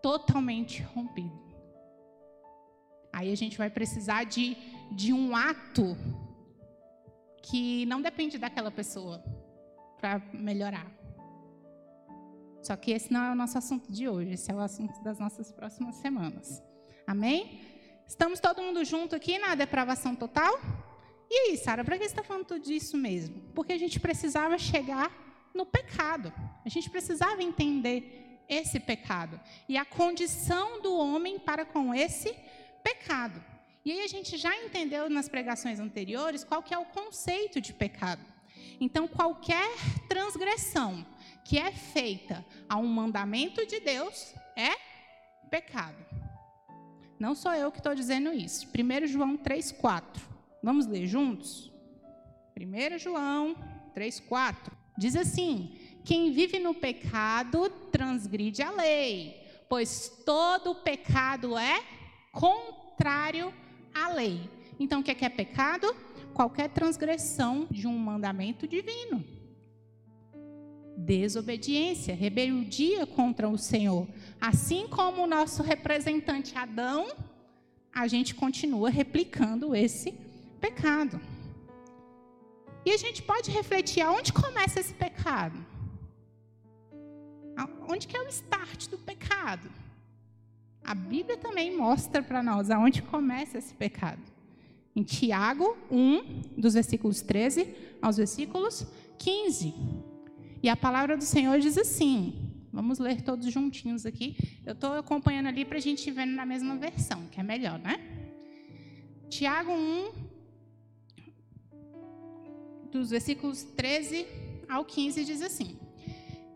totalmente 0.01 0.83
rompido. 0.83 1.49
Aí 3.11 3.31
a 3.31 3.35
gente 3.35 3.57
vai 3.57 3.69
precisar 3.69 4.23
de, 4.23 4.55
de 4.91 5.11
um 5.11 5.35
ato 5.35 5.97
que 7.41 7.85
não 7.87 8.01
depende 8.01 8.37
daquela 8.37 8.69
pessoa 8.69 9.23
para 9.99 10.19
melhorar. 10.31 10.98
Só 12.69 12.75
que 12.75 12.91
esse 12.91 13.11
não 13.11 13.23
é 13.25 13.31
o 13.31 13.35
nosso 13.35 13.57
assunto 13.57 13.91
de 13.91 14.07
hoje, 14.07 14.33
esse 14.33 14.51
é 14.51 14.53
o 14.53 14.59
assunto 14.59 15.01
das 15.01 15.17
nossas 15.17 15.51
próximas 15.51 15.95
semanas. 15.95 16.61
Amém? 17.07 17.61
Estamos 18.07 18.39
todo 18.39 18.61
mundo 18.61 18.85
junto 18.85 19.15
aqui 19.15 19.39
na 19.39 19.55
depravação 19.55 20.15
total? 20.15 20.53
E 21.27 21.49
aí, 21.49 21.57
Sara, 21.57 21.83
para 21.83 21.97
que 21.97 22.03
você 22.03 22.11
está 22.11 22.21
falando 22.21 22.45
tudo 22.45 22.63
disso 22.63 22.95
mesmo? 22.95 23.41
Porque 23.55 23.73
a 23.73 23.77
gente 23.79 23.99
precisava 23.99 24.55
chegar 24.59 25.11
no 25.51 25.65
pecado. 25.65 26.31
A 26.63 26.69
gente 26.69 26.91
precisava 26.91 27.41
entender 27.41 28.43
esse 28.47 28.79
pecado 28.79 29.39
e 29.67 29.75
a 29.75 29.83
condição 29.83 30.79
do 30.79 30.95
homem 30.95 31.39
para 31.39 31.65
com 31.65 31.91
esse 31.91 32.35
pecado. 32.83 33.43
E 33.83 33.91
aí 33.91 34.03
a 34.03 34.07
gente 34.07 34.37
já 34.37 34.55
entendeu 34.55 35.09
nas 35.09 35.27
pregações 35.27 35.79
anteriores 35.79 36.43
qual 36.43 36.61
que 36.61 36.71
é 36.75 36.77
o 36.77 36.85
conceito 36.85 37.59
de 37.59 37.73
pecado. 37.73 38.23
Então, 38.79 39.07
qualquer 39.07 39.67
transgressão 40.07 41.03
que 41.49 41.57
é 41.57 41.71
feita 41.71 42.45
a 42.69 42.77
um 42.77 42.85
mandamento 42.85 43.65
de 43.65 43.79
Deus 43.79 44.35
é 44.55 44.69
pecado. 45.49 45.97
Não 47.19 47.33
sou 47.33 47.51
eu 47.53 47.71
que 47.71 47.79
estou 47.79 47.95
dizendo 47.95 48.31
isso. 48.31 48.67
1 48.67 49.07
João 49.07 49.35
3,4. 49.35 50.21
Vamos 50.61 50.85
ler 50.85 51.07
juntos? 51.07 51.71
1 52.55 52.99
João 52.99 53.55
3,4. 53.95 54.71
Diz 54.95 55.15
assim: 55.15 55.75
Quem 56.05 56.31
vive 56.31 56.59
no 56.59 56.75
pecado 56.75 57.67
transgride 57.91 58.61
a 58.61 58.69
lei, 58.69 59.43
pois 59.67 60.21
todo 60.23 60.75
pecado 60.75 61.57
é 61.57 61.83
contrário 62.31 63.51
à 63.91 64.09
lei. 64.09 64.47
Então, 64.79 64.99
o 64.99 65.03
que 65.03 65.09
é, 65.09 65.15
que 65.15 65.25
é 65.25 65.29
pecado? 65.29 65.95
Qualquer 66.31 66.69
transgressão 66.69 67.67
de 67.71 67.87
um 67.87 67.97
mandamento 67.97 68.67
divino 68.67 69.38
desobediência, 71.05 72.13
rebeldia 72.13 73.05
contra 73.05 73.47
o 73.47 73.57
Senhor. 73.57 74.07
Assim 74.39 74.87
como 74.87 75.23
o 75.23 75.27
nosso 75.27 75.63
representante 75.63 76.57
Adão, 76.57 77.07
a 77.93 78.07
gente 78.07 78.35
continua 78.35 78.89
replicando 78.89 79.75
esse 79.75 80.13
pecado. 80.59 81.19
E 82.85 82.91
a 82.91 82.97
gente 82.97 83.21
pode 83.21 83.51
refletir 83.51 84.01
aonde 84.01 84.31
começa 84.31 84.79
esse 84.79 84.93
pecado? 84.93 85.57
Onde 87.87 88.07
que 88.07 88.15
é 88.15 88.21
o 88.21 88.27
start 88.27 88.87
do 88.87 88.97
pecado? 88.97 89.69
A 90.83 90.93
Bíblia 90.93 91.37
também 91.37 91.75
mostra 91.75 92.21
para 92.21 92.41
nós 92.41 92.69
aonde 92.69 93.01
começa 93.01 93.57
esse 93.57 93.73
pecado. 93.73 94.21
Em 94.95 95.03
Tiago 95.03 95.75
1, 95.91 96.57
dos 96.57 96.73
versículos 96.75 97.21
13 97.21 97.67
aos 98.01 98.17
versículos 98.17 98.85
15. 99.17 99.73
E 100.61 100.67
a 100.67 100.75
palavra 100.75 101.15
do 101.15 101.23
Senhor 101.23 101.59
diz 101.59 101.77
assim: 101.77 102.49
vamos 102.71 102.99
ler 102.99 103.21
todos 103.21 103.51
juntinhos 103.51 104.05
aqui. 104.05 104.35
Eu 104.65 104.73
estou 104.73 104.93
acompanhando 104.93 105.47
ali 105.47 105.65
para 105.65 105.77
a 105.77 105.81
gente 105.81 106.07
ir 106.07 106.11
vendo 106.11 106.33
na 106.33 106.45
mesma 106.45 106.75
versão, 106.75 107.27
que 107.27 107.39
é 107.39 107.43
melhor, 107.43 107.79
né? 107.79 107.99
Tiago 109.29 109.71
1, 109.71 110.11
dos 112.91 113.09
versículos 113.09 113.63
13 113.63 114.25
ao 114.67 114.83
15, 114.83 115.23
diz 115.23 115.41
assim: 115.41 115.77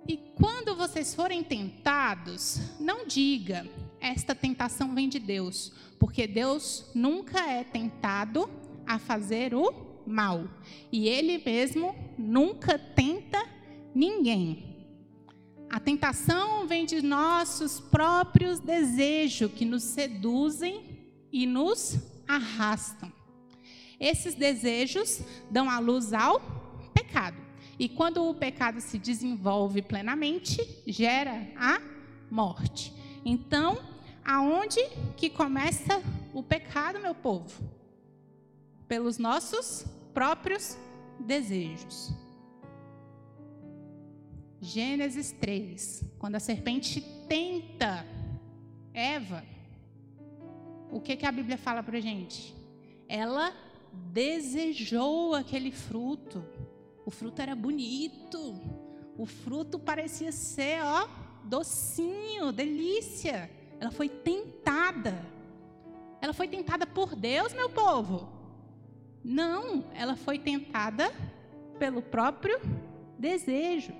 E 0.07 0.17
quando 0.35 0.75
vocês 0.75 1.15
forem 1.15 1.43
tentados, 1.43 2.59
não 2.79 3.07
diga, 3.07 3.67
esta 4.01 4.35
tentação 4.35 4.93
vem 4.93 5.07
de 5.07 5.19
Deus, 5.19 5.71
porque 5.97 6.27
Deus 6.27 6.91
nunca 6.93 7.49
é 7.49 7.63
tentado 7.63 8.49
a 8.85 8.99
fazer 8.99 9.53
o 9.53 10.01
mal, 10.05 10.49
e 10.91 11.07
Ele 11.07 11.37
mesmo 11.37 11.95
nunca 12.17 12.77
tenta 12.77 13.52
ninguém. 13.93 14.73
A 15.69 15.79
tentação 15.79 16.67
vem 16.67 16.85
de 16.85 17.01
nossos 17.01 17.79
próprios 17.79 18.59
desejos 18.59 19.51
que 19.51 19.65
nos 19.65 19.83
seduzem 19.83 21.09
e 21.31 21.45
nos 21.45 21.97
arrastam. 22.27 23.11
Esses 23.99 24.35
desejos 24.35 25.21
dão 25.49 25.69
a 25.69 25.79
luz 25.79 26.13
ao 26.13 26.39
pecado. 26.93 27.37
E 27.79 27.89
quando 27.89 28.23
o 28.23 28.35
pecado 28.35 28.79
se 28.79 28.99
desenvolve 28.99 29.81
plenamente, 29.81 30.61
gera 30.85 31.47
a 31.55 31.81
morte. 32.29 32.93
Então, 33.25 33.81
aonde 34.23 34.79
que 35.17 35.29
começa 35.29 36.03
o 36.33 36.43
pecado, 36.43 36.99
meu 36.99 37.15
povo? 37.15 37.63
Pelos 38.87 39.17
nossos 39.17 39.85
próprios 40.13 40.77
desejos. 41.19 42.22
Gênesis 44.63 45.33
3, 45.33 46.05
quando 46.17 46.35
a 46.35 46.39
serpente 46.39 47.01
tenta 47.27 48.07
Eva, 48.93 49.43
o 50.89 51.01
que, 51.01 51.17
que 51.17 51.25
a 51.25 51.31
Bíblia 51.33 51.57
fala 51.57 51.83
para 51.83 51.99
gente? 51.99 52.55
Ela 53.09 53.53
desejou 53.91 55.35
aquele 55.35 55.69
fruto. 55.69 56.45
O 57.05 57.11
fruto 57.11 57.41
era 57.41 57.53
bonito. 57.53 58.55
O 59.17 59.25
fruto 59.25 59.77
parecia 59.77 60.31
ser, 60.31 60.81
ó, 60.81 61.09
docinho, 61.43 62.53
delícia. 62.53 63.51
Ela 63.81 63.91
foi 63.91 64.07
tentada. 64.07 65.25
Ela 66.21 66.31
foi 66.31 66.47
tentada 66.47 66.87
por 66.87 67.17
Deus, 67.17 67.51
meu 67.51 67.69
povo? 67.69 68.31
Não, 69.21 69.83
ela 69.93 70.15
foi 70.15 70.39
tentada 70.39 71.11
pelo 71.77 72.01
próprio 72.01 72.61
desejo. 73.19 73.91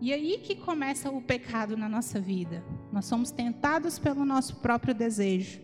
E 0.00 0.12
aí 0.12 0.38
que 0.38 0.54
começa 0.54 1.10
o 1.10 1.22
pecado 1.22 1.76
na 1.76 1.88
nossa 1.88 2.20
vida. 2.20 2.64
Nós 2.92 3.06
somos 3.06 3.30
tentados 3.30 3.98
pelo 3.98 4.24
nosso 4.24 4.56
próprio 4.56 4.94
desejo. 4.94 5.60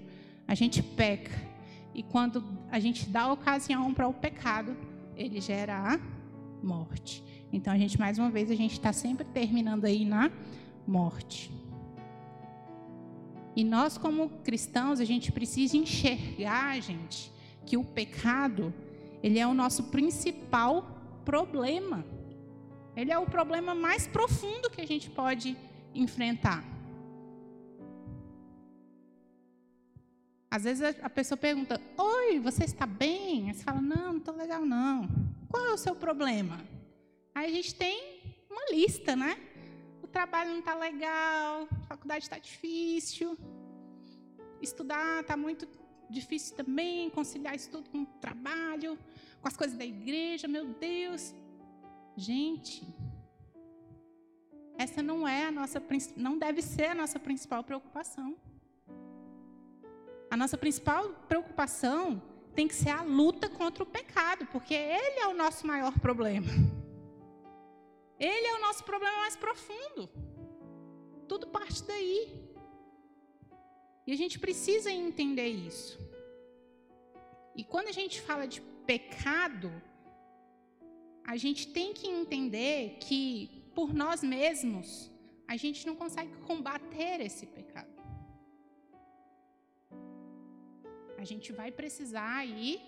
A 0.46 0.54
gente 0.54 0.82
peca. 0.82 1.48
E 1.94 2.02
quando 2.02 2.44
a 2.70 2.78
gente 2.78 3.08
dá 3.08 3.32
ocasião 3.32 3.92
para 3.92 4.08
o 4.08 4.14
pecado, 4.14 4.76
ele 5.16 5.40
gera 5.40 5.94
a 5.94 6.00
morte. 6.62 7.22
Então 7.52 7.72
a 7.72 7.78
gente, 7.78 7.98
mais 7.98 8.18
uma 8.18 8.30
vez, 8.30 8.50
a 8.50 8.54
gente 8.54 8.72
está 8.72 8.92
sempre 8.92 9.24
terminando 9.24 9.84
aí 9.84 10.04
na 10.04 10.30
morte. 10.86 11.50
E 13.56 13.64
nós, 13.64 13.98
como 13.98 14.28
cristãos, 14.44 15.00
a 15.00 15.04
gente 15.04 15.32
precisa 15.32 15.76
enxergar, 15.76 16.80
gente, 16.80 17.32
que 17.66 17.76
o 17.76 17.84
pecado, 17.84 18.72
ele 19.22 19.38
é 19.38 19.46
o 19.46 19.52
nosso 19.52 19.84
principal 19.84 20.86
problema. 21.24 22.04
Ele 23.00 23.10
é 23.10 23.18
o 23.18 23.24
problema 23.24 23.74
mais 23.74 24.06
profundo 24.06 24.68
que 24.68 24.80
a 24.80 24.86
gente 24.86 25.08
pode 25.08 25.56
enfrentar. 25.94 26.62
Às 30.50 30.64
vezes 30.64 30.96
a 31.00 31.08
pessoa 31.08 31.38
pergunta: 31.38 31.80
Oi, 31.96 32.38
você 32.40 32.64
está 32.64 32.84
bem? 32.84 33.50
Você 33.50 33.62
fala: 33.62 33.80
Não, 33.80 34.12
não 34.12 34.18
estou 34.18 34.36
legal, 34.36 34.66
não. 34.66 35.08
Qual 35.48 35.64
é 35.64 35.72
o 35.72 35.78
seu 35.78 35.94
problema? 35.94 36.60
Aí 37.34 37.50
a 37.50 37.54
gente 37.54 37.74
tem 37.74 38.20
uma 38.50 38.66
lista, 38.70 39.16
né? 39.16 39.38
O 40.02 40.06
trabalho 40.06 40.50
não 40.50 40.58
está 40.58 40.74
legal, 40.74 41.68
a 41.70 41.86
faculdade 41.86 42.24
está 42.24 42.38
difícil, 42.38 43.38
estudar 44.60 45.22
está 45.22 45.38
muito 45.38 45.66
difícil 46.10 46.54
também, 46.54 47.08
conciliar 47.08 47.54
estudo 47.54 47.88
com 47.88 48.02
o 48.02 48.06
trabalho, 48.20 48.98
com 49.40 49.48
as 49.48 49.56
coisas 49.56 49.78
da 49.78 49.86
igreja, 49.86 50.46
meu 50.46 50.66
Deus. 50.66 51.34
Gente, 52.16 52.86
essa 54.76 55.02
não 55.02 55.26
é 55.26 55.46
a 55.46 55.50
nossa 55.50 55.82
não 56.16 56.38
deve 56.38 56.62
ser 56.62 56.86
a 56.86 56.94
nossa 56.94 57.18
principal 57.18 57.62
preocupação. 57.62 58.36
A 60.30 60.36
nossa 60.36 60.56
principal 60.56 61.10
preocupação 61.28 62.22
tem 62.54 62.68
que 62.68 62.74
ser 62.74 62.90
a 62.90 63.02
luta 63.02 63.48
contra 63.48 63.82
o 63.82 63.86
pecado, 63.86 64.46
porque 64.46 64.74
ele 64.74 65.20
é 65.20 65.26
o 65.26 65.34
nosso 65.34 65.66
maior 65.66 65.98
problema. 65.98 66.48
Ele 68.18 68.46
é 68.46 68.54
o 68.54 68.60
nosso 68.60 68.84
problema 68.84 69.16
mais 69.18 69.34
profundo. 69.34 70.08
Tudo 71.26 71.46
parte 71.46 71.82
daí. 71.84 72.50
E 74.06 74.12
a 74.12 74.16
gente 74.16 74.38
precisa 74.38 74.90
entender 74.90 75.48
isso. 75.48 75.98
E 77.56 77.64
quando 77.64 77.88
a 77.88 77.92
gente 77.92 78.20
fala 78.20 78.46
de 78.46 78.60
pecado, 78.86 79.70
a 81.30 81.36
gente 81.36 81.68
tem 81.68 81.94
que 81.94 82.08
entender 82.08 82.96
que, 82.98 83.62
por 83.72 83.94
nós 83.94 84.20
mesmos, 84.20 85.08
a 85.46 85.56
gente 85.56 85.86
não 85.86 85.94
consegue 85.94 86.32
combater 86.48 87.20
esse 87.20 87.46
pecado. 87.46 87.94
A 91.16 91.24
gente 91.24 91.52
vai 91.52 91.70
precisar 91.70 92.34
aí 92.38 92.82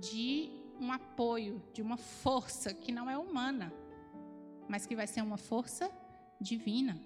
de 0.00 0.50
um 0.80 0.90
apoio, 0.90 1.62
de 1.72 1.80
uma 1.80 1.96
força 1.96 2.74
que 2.74 2.90
não 2.90 3.08
é 3.08 3.16
humana, 3.16 3.72
mas 4.68 4.84
que 4.84 4.96
vai 4.96 5.06
ser 5.06 5.22
uma 5.22 5.36
força 5.36 5.88
divina. 6.40 7.00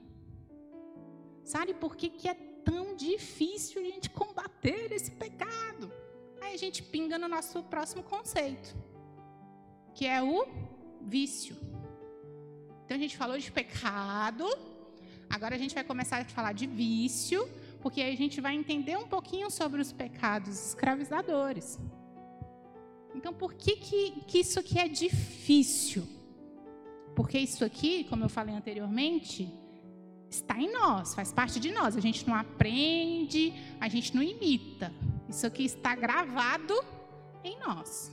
Sabe 1.45 1.75
por 1.75 1.95
que, 1.95 2.09
que 2.09 2.27
é 2.27 2.33
tão 2.65 2.97
difícil 2.97 3.83
a 3.83 3.85
gente 3.85 4.09
combater 4.09 4.91
esse 4.93 5.11
pecado? 5.11 5.93
Aí 6.41 6.55
a 6.55 6.59
gente 6.65 6.83
pinga 6.83 7.19
no 7.19 7.29
nosso 7.29 7.63
próximo 7.65 8.03
conceito 8.03 8.75
que 9.95 10.07
é 10.07 10.23
o 10.23 10.47
vício. 11.03 11.57
Então 12.85 12.97
a 12.97 13.01
gente 13.01 13.17
falou 13.17 13.39
de 13.39 13.51
pecado, 13.53 14.45
agora 15.29 15.55
a 15.55 15.59
gente 15.59 15.75
vai 15.75 15.85
começar 15.85 16.19
a 16.21 16.25
falar 16.25 16.53
de 16.53 16.67
vício, 16.67 17.49
porque 17.81 18.01
aí 18.01 18.13
a 18.13 18.17
gente 18.17 18.41
vai 18.41 18.55
entender 18.55 18.97
um 18.97 19.07
pouquinho 19.07 19.51
sobre 19.51 19.81
os 19.81 19.93
pecados 19.93 20.69
escravizadores. 20.69 21.79
Então 23.15 23.33
por 23.33 23.55
que, 23.55 23.77
que, 23.77 24.11
que 24.27 24.39
isso 24.39 24.59
aqui 24.59 24.79
é 24.79 24.89
difícil? 24.89 26.07
Porque 27.15 27.39
isso 27.39 27.65
aqui, 27.65 28.05
como 28.05 28.25
eu 28.25 28.29
falei 28.29 28.55
anteriormente, 28.55 29.53
está 30.31 30.59
em 30.61 30.73
nós, 30.73 31.15
faz 31.15 31.33
parte 31.33 31.59
de 31.59 31.73
nós. 31.73 31.97
A 31.97 32.01
gente 32.01 32.27
não 32.27 32.35
aprende, 32.35 33.53
a 33.81 33.89
gente 33.89 34.15
não 34.15 34.23
imita. 34.23 34.93
Isso 35.29 35.47
aqui 35.47 35.65
está 35.65 35.95
gravado 35.95 36.75
em 37.45 37.59
nós. 37.59 38.11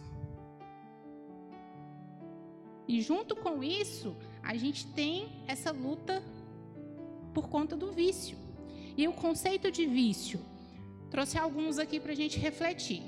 E 2.88 3.02
junto 3.02 3.36
com 3.36 3.63
isso, 3.63 4.15
a 4.41 4.56
gente 4.56 4.88
tem 4.88 5.43
essa 5.47 5.71
luta 5.71 6.23
por 7.34 7.50
conta 7.50 7.76
do 7.76 7.91
vício. 7.91 8.38
E 8.95 9.08
o 9.08 9.13
conceito 9.13 9.69
de 9.69 9.86
vício, 9.86 10.39
trouxe 11.12 11.38
alguns 11.38 11.78
aqui 11.78 12.00
para 12.00 12.12
a 12.13 12.15
gente 12.15 12.39
refletir. 12.39 13.02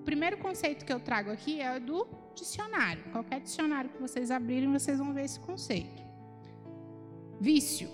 O 0.00 0.02
primeiro 0.02 0.38
conceito 0.38 0.84
que 0.84 0.92
eu 0.92 1.00
trago 1.00 1.30
aqui 1.30 1.60
é 1.60 1.78
do 1.78 2.06
dicionário. 2.34 3.02
Qualquer 3.12 3.40
dicionário 3.40 3.90
que 3.90 4.00
vocês 4.00 4.30
abrirem, 4.30 4.72
vocês 4.72 4.98
vão 4.98 5.12
ver 5.12 5.24
esse 5.24 5.38
conceito. 5.40 6.02
Vício. 7.40 7.88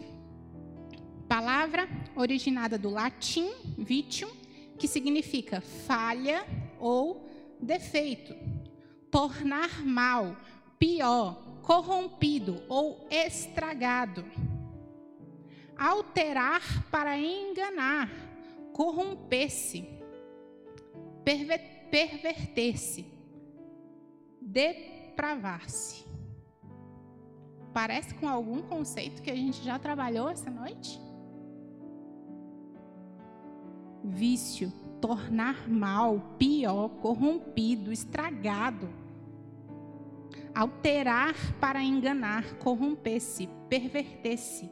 Palavra 1.28 1.88
originada 2.14 2.78
do 2.78 2.88
latim 2.88 3.50
vitium, 3.76 4.30
que 4.78 4.86
significa 4.86 5.60
falha 5.60 6.46
ou 6.78 7.28
defeito. 7.60 8.34
Tornar 9.10 9.84
mal, 9.84 10.36
pior, 10.78 11.36
corrompido 11.62 12.62
ou 12.68 13.06
estragado. 13.10 14.24
Alterar 15.76 16.62
para 16.90 17.18
enganar, 17.18 18.08
corromper-se, 18.72 19.86
perverter-se, 21.90 23.04
depravar-se. 24.40 26.06
Parece 27.74 28.14
com 28.14 28.26
algum 28.26 28.62
conceito 28.62 29.20
que 29.20 29.30
a 29.30 29.36
gente 29.36 29.62
já 29.62 29.78
trabalhou 29.78 30.30
essa 30.30 30.50
noite? 30.50 30.98
Vício, 34.02 34.72
tornar 34.98 35.68
mal, 35.68 36.36
pior, 36.38 36.88
corrompido, 36.88 37.92
estragado 37.92 39.05
alterar 40.56 41.34
para 41.60 41.82
enganar, 41.82 42.54
corromper-se, 42.54 43.46
perverter-se, 43.68 44.70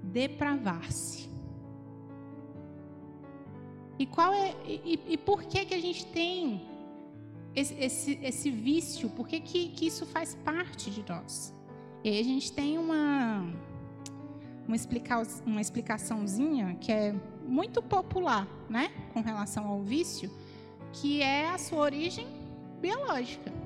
depravar-se. 0.00 1.28
E 3.98 4.06
qual 4.06 4.32
é 4.32 4.54
e, 4.64 5.00
e, 5.08 5.18
por 5.18 5.42
que 5.42 5.64
que 5.64 5.74
a 5.74 5.80
gente 5.80 6.06
tem 6.06 6.62
esse, 7.52 7.74
esse, 7.74 8.18
esse 8.22 8.48
vício? 8.48 9.10
Por 9.10 9.26
que, 9.26 9.40
que, 9.40 9.70
que 9.70 9.88
isso 9.88 10.06
faz 10.06 10.36
parte 10.36 10.88
de 10.88 11.04
nós? 11.08 11.52
E 12.04 12.10
aí 12.10 12.20
a 12.20 12.24
gente 12.24 12.52
tem 12.52 12.78
uma 12.78 13.44
uma, 14.68 14.76
explica, 14.76 15.20
uma 15.44 15.60
explicaçãozinha 15.60 16.76
que 16.80 16.92
é 16.92 17.12
muito 17.44 17.82
popular, 17.82 18.46
né, 18.68 18.90
com 19.12 19.20
relação 19.20 19.66
ao 19.66 19.82
vício, 19.82 20.30
que 20.92 21.22
é 21.22 21.48
a 21.48 21.58
sua 21.58 21.80
origem 21.80 22.28
biológica. 22.80 23.57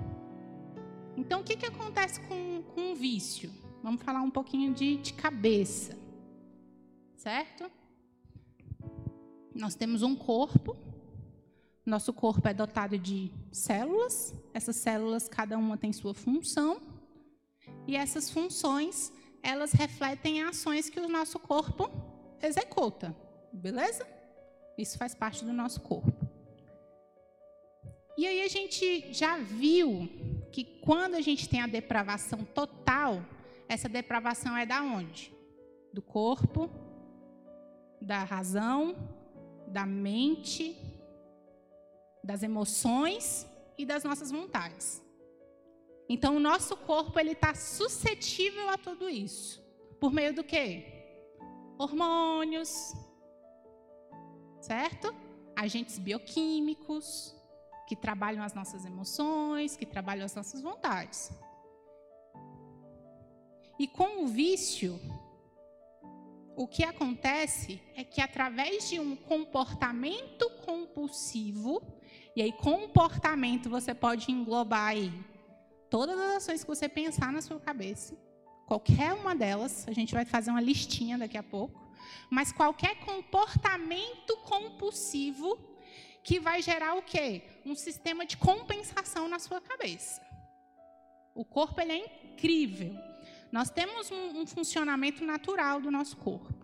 Então, 1.17 1.41
o 1.41 1.45
que, 1.45 1.57
que 1.57 1.67
acontece 1.67 2.21
com, 2.21 2.63
com 2.75 2.93
o 2.93 2.95
vício? 2.95 3.51
Vamos 3.83 4.03
falar 4.03 4.23
um 4.23 4.31
pouquinho 4.31 4.73
de, 4.73 4.97
de 4.97 5.13
cabeça, 5.13 5.99
certo? 7.17 7.71
Nós 9.55 9.75
temos 9.75 10.03
um 10.03 10.17
corpo, 10.17 10.77
nosso 11.85 12.13
corpo 12.13 12.47
é 12.49 12.55
dotado 12.55 12.97
de 12.97 13.31
células, 13.51 14.35
essas 14.55 14.77
células, 14.77 15.29
cada 15.29 15.59
uma 15.59 15.77
tem 15.77 15.93
sua 15.93 16.15
função, 16.15 16.81
e 17.87 17.97
essas 17.97 18.31
funções, 18.31 19.13
elas 19.43 19.73
refletem 19.73 20.43
ações 20.43 20.89
que 20.89 21.01
o 21.01 21.09
nosso 21.09 21.39
corpo 21.39 21.91
executa, 22.41 23.15
beleza? 23.53 24.07
Isso 24.79 24.97
faz 24.97 25.15
parte 25.15 25.45
do 25.45 25.53
nosso 25.53 25.81
corpo. 25.81 26.27
E 28.17 28.27
aí 28.27 28.43
a 28.43 28.49
gente 28.49 29.13
já 29.13 29.39
viu 29.39 30.09
que 30.53 30.65
quando 30.65 31.15
a 31.15 31.21
gente 31.21 31.49
tem 31.49 31.63
a 31.63 31.67
depravação 31.67 32.45
total, 32.45 33.25
essa 33.69 33.89
depravação 33.89 34.57
é 34.57 34.67
da 34.67 34.83
onde? 34.83 35.35
Do 35.93 36.03
corpo, 36.03 36.71
da 38.01 38.23
razão, 38.23 38.95
da 39.67 39.87
mente, 39.87 40.77
das 42.23 42.43
emoções 42.43 43.47
e 43.79 43.87
das 43.87 44.05
nossas 44.05 44.31
vontades. 44.31 45.03
Então, 46.09 46.37
o 46.37 46.41
nosso 46.41 46.77
corpo 46.77 47.19
ele 47.19 47.33
está 47.33 47.55
suscetível 47.55 48.69
a 48.69 48.77
tudo 48.77 49.09
isso. 49.09 49.63
Por 49.99 50.13
meio 50.13 50.35
do 50.35 50.45
quê? 50.45 50.85
Hormônios, 51.79 52.93
certo? 54.61 55.15
Agentes 55.57 55.99
bioquímicos, 55.99 57.35
que 57.87 57.97
trabalham 57.97 58.43
as 58.43 58.55
nossas 58.55 58.85
emoções, 58.85 59.77
que 59.77 59.87
trabalham 59.87 60.25
as 60.25 60.35
nossas 60.35 60.61
vontades. 60.61 61.31
E 63.79 63.87
com 63.87 64.25
o 64.25 64.27
vício, 64.27 65.01
o 66.55 66.67
que 66.67 66.85
acontece 66.85 67.81
é 67.97 68.05
que 68.05 68.21
através 68.21 68.89
de 68.89 69.01
um 69.01 69.17
comportamento 69.17 70.49
compulsivo, 70.65 71.83
e 72.37 72.43
aí 72.43 72.53
comportamento 72.53 73.69
você 73.69 73.95
pode 73.95 74.31
englobar 74.31 74.89
aí 74.89 75.13
todas 75.91 76.19
as 76.19 76.37
ações 76.37 76.63
que 76.63 76.69
você 76.69 76.89
pensar 76.89 77.33
na 77.33 77.43
sua 77.43 77.59
cabeça, 77.59 78.17
qualquer 78.67 79.13
uma 79.15 79.35
delas, 79.35 79.87
a 79.89 79.93
gente 79.93 80.15
vai 80.15 80.25
fazer 80.25 80.51
uma 80.51 80.61
listinha 80.61 81.19
daqui 81.19 81.37
a 81.37 81.43
pouco, 81.43 81.81
mas 82.31 82.53
qualquer 82.53 82.97
comportamento 83.01 84.37
compulsivo 84.45 85.59
que 86.23 86.39
vai 86.39 86.63
gerar 86.63 86.95
o 86.95 87.03
quê? 87.03 87.43
Um 87.65 87.75
sistema 87.75 88.25
de 88.25 88.37
compensação 88.37 89.29
na 89.29 89.39
sua 89.39 89.61
cabeça. 89.61 90.21
O 91.35 91.45
corpo 91.45 91.81
ele 91.81 91.93
é 91.93 91.97
incrível. 91.97 92.95
Nós 93.51 93.71
temos 93.71 94.11
um, 94.11 94.41
um 94.41 94.47
funcionamento 94.47 95.25
natural 95.25 95.81
do 95.81 95.91
nosso 95.91 96.17
corpo. 96.17 96.55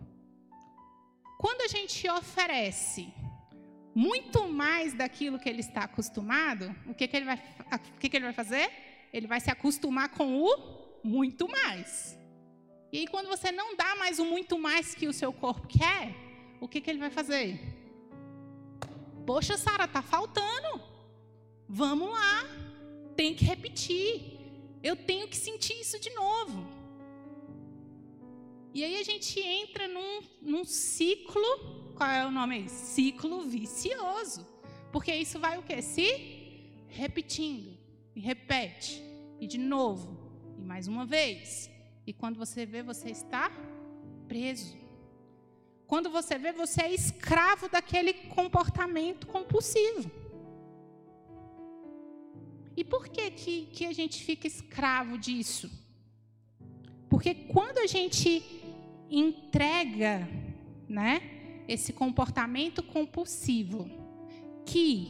Quando 1.39 1.61
a 1.61 1.67
gente 1.67 2.09
oferece 2.09 3.13
muito 3.95 4.47
mais 4.47 4.93
daquilo 4.93 5.39
que 5.39 5.49
ele 5.49 5.61
está 5.61 5.81
acostumado, 5.81 6.73
o 6.87 6.93
que, 6.93 7.07
que, 7.07 7.17
ele, 7.17 7.25
vai, 7.25 7.41
o 7.71 7.99
que, 7.99 8.09
que 8.09 8.17
ele 8.17 8.25
vai 8.25 8.33
fazer? 8.33 8.71
Ele 9.11 9.27
vai 9.27 9.39
se 9.39 9.49
acostumar 9.49 10.09
com 10.09 10.41
o 10.41 10.99
muito 11.03 11.47
mais. 11.47 12.17
E 12.91 12.99
aí, 12.99 13.07
quando 13.07 13.27
você 13.27 13.51
não 13.51 13.75
dá 13.75 13.95
mais 13.95 14.19
o 14.19 14.25
muito 14.25 14.57
mais 14.57 14.95
que 14.95 15.07
o 15.07 15.13
seu 15.13 15.31
corpo 15.31 15.67
quer, 15.67 16.15
o 16.59 16.67
que, 16.67 16.81
que 16.81 16.89
ele 16.89 16.99
vai 16.99 17.09
fazer? 17.09 17.78
Poxa, 19.29 19.57
Sara, 19.57 19.87
tá 19.87 20.01
faltando. 20.01 20.81
Vamos 21.67 22.09
lá. 22.09 22.45
Tem 23.15 23.35
que 23.35 23.45
repetir. 23.45 24.39
Eu 24.81 24.95
tenho 24.95 25.27
que 25.27 25.37
sentir 25.37 25.79
isso 25.79 25.99
de 25.99 26.09
novo. 26.15 26.65
E 28.73 28.83
aí 28.83 28.99
a 28.99 29.03
gente 29.03 29.39
entra 29.39 29.87
num, 29.87 30.23
num 30.41 30.65
ciclo, 30.65 31.93
qual 31.95 32.09
é 32.09 32.25
o 32.25 32.31
nome 32.31 32.55
aí? 32.55 32.69
Ciclo 32.69 33.43
vicioso. 33.43 34.47
Porque 34.91 35.13
isso 35.13 35.37
vai 35.39 35.59
o 35.59 35.61
quê? 35.61 35.79
Se 35.79 36.07
repetindo. 36.87 37.77
E 38.15 38.19
repete. 38.19 38.99
E 39.39 39.45
de 39.45 39.59
novo. 39.59 40.17
E 40.57 40.63
mais 40.63 40.87
uma 40.87 41.05
vez. 41.05 41.69
E 42.03 42.11
quando 42.13 42.39
você 42.39 42.65
vê, 42.65 42.81
você 42.81 43.11
está 43.11 43.51
preso. 44.27 44.75
Quando 45.89 46.11
você 46.11 46.37
vê, 46.37 46.51
você 46.51 46.83
é 46.83 46.93
escravo 46.93 47.67
daquele 47.67 48.13
comportamento 48.13 49.25
compulsivo. 49.25 50.11
E 52.77 52.83
por 52.83 53.07
que, 53.07 53.31
que, 53.31 53.65
que 53.65 53.85
a 53.87 53.91
gente 53.91 54.23
fica 54.23 54.45
escravo 54.45 55.17
disso? 55.17 55.67
Porque 57.09 57.33
quando 57.33 57.79
a 57.79 57.87
gente 57.87 58.29
entrega 59.09 60.29
né, 60.87 61.63
esse 61.67 61.91
comportamento 61.91 62.83
compulsivo 62.83 63.89
que 64.67 65.09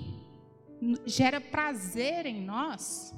gera 1.05 1.41
prazer 1.41 2.25
em 2.25 2.41
nós, 2.41 3.13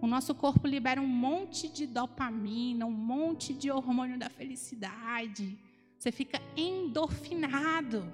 o 0.00 0.06
nosso 0.06 0.34
corpo 0.34 0.66
libera 0.66 0.98
um 0.98 1.06
monte 1.06 1.68
de 1.68 1.86
dopamina, 1.86 2.86
um 2.86 2.90
monte 2.90 3.52
de 3.52 3.70
hormônio 3.70 4.18
da 4.18 4.30
felicidade, 4.30 5.58
você 6.00 6.10
fica 6.10 6.40
endorfinado. 6.56 8.10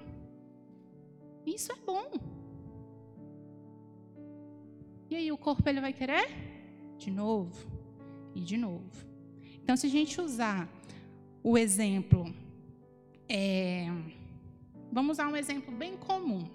Isso 1.45 1.71
é 1.71 1.75
bom. 1.85 2.11
E 5.09 5.15
aí 5.15 5.31
o 5.31 5.37
corpo 5.37 5.67
ele 5.69 5.79
vai 5.79 5.93
querer 5.93 6.27
de 6.97 7.09
novo 7.09 7.65
e 8.35 8.41
de 8.41 8.57
novo. 8.57 8.91
Então, 9.63 9.77
se 9.77 9.87
a 9.87 9.89
gente 9.89 10.19
usar 10.19 10.69
o 11.41 11.57
exemplo, 11.57 12.25
é, 13.29 13.87
vamos 14.91 15.13
usar 15.13 15.29
um 15.29 15.37
exemplo 15.37 15.73
bem 15.73 15.95
comum. 15.95 16.45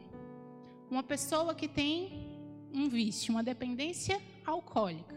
Uma 0.91 1.03
pessoa 1.03 1.55
que 1.55 1.67
tem 1.67 2.29
um 2.75 2.91
vício, 2.91 3.33
uma 3.33 3.43
dependência 3.43 4.21
alcoólica. 4.45 5.17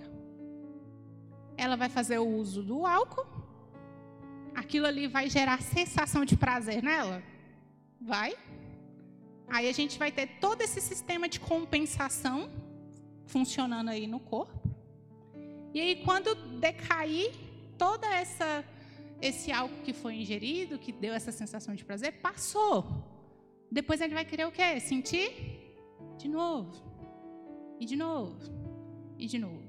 Ela 1.58 1.75
vai 1.75 1.89
fazer 1.89 2.19
o 2.19 2.25
uso 2.25 2.63
do 2.63 2.86
álcool 2.86 3.35
aquilo 4.56 4.88
ali 4.88 5.08
vai 5.08 5.30
gerar 5.30 5.62
sensação 5.62 6.24
de 6.24 6.36
prazer 6.38 6.82
nela? 6.82 7.22
Vai. 8.00 8.36
Aí 9.48 9.68
a 9.68 9.72
gente 9.72 10.00
vai 10.00 10.12
ter 10.12 10.28
todo 10.39 10.62
esse 10.62 10.82
sistema 10.82 11.28
de 11.28 11.39
compensação 11.39 12.50
funcionando 13.26 13.89
aí 13.89 14.08
no 14.08 14.20
corpo. 14.20 14.70
E 15.74 15.80
aí 15.80 15.96
quando 16.04 16.34
decair 16.60 17.32
toda 17.78 18.08
essa 18.08 18.63
esse 19.22 19.51
álcool 19.51 19.82
que 19.84 19.93
foi 19.93 20.16
ingerido, 20.16 20.78
que 20.78 20.91
deu 20.91 21.14
essa 21.14 21.32
sensação 21.32 21.74
de 21.74 21.86
prazer, 21.86 22.14
passou. 22.22 22.86
Depois 23.72 24.01
ele 24.01 24.14
vai 24.14 24.26
querer 24.26 24.45
o 24.45 24.51
quê? 24.51 24.80
Sentir 24.80 25.30
de 26.18 26.28
novo. 26.28 26.72
E 27.80 27.86
de 27.86 27.95
novo. 27.95 28.38
E 29.18 29.26
de 29.26 29.39
novo 29.39 29.64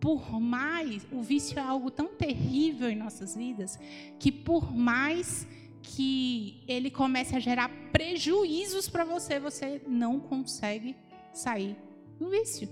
por 0.00 0.40
mais, 0.40 1.06
o 1.10 1.22
vício 1.22 1.58
é 1.58 1.62
algo 1.62 1.90
tão 1.90 2.08
terrível 2.08 2.88
em 2.88 2.96
nossas 2.96 3.34
vidas, 3.34 3.78
que 4.18 4.30
por 4.30 4.74
mais 4.74 5.46
que 5.82 6.62
ele 6.68 6.90
comece 6.90 7.34
a 7.34 7.40
gerar 7.40 7.70
prejuízos 7.92 8.88
para 8.88 9.04
você, 9.04 9.40
você 9.40 9.82
não 9.86 10.20
consegue 10.20 10.96
sair 11.32 11.76
do 12.18 12.28
vício. 12.28 12.68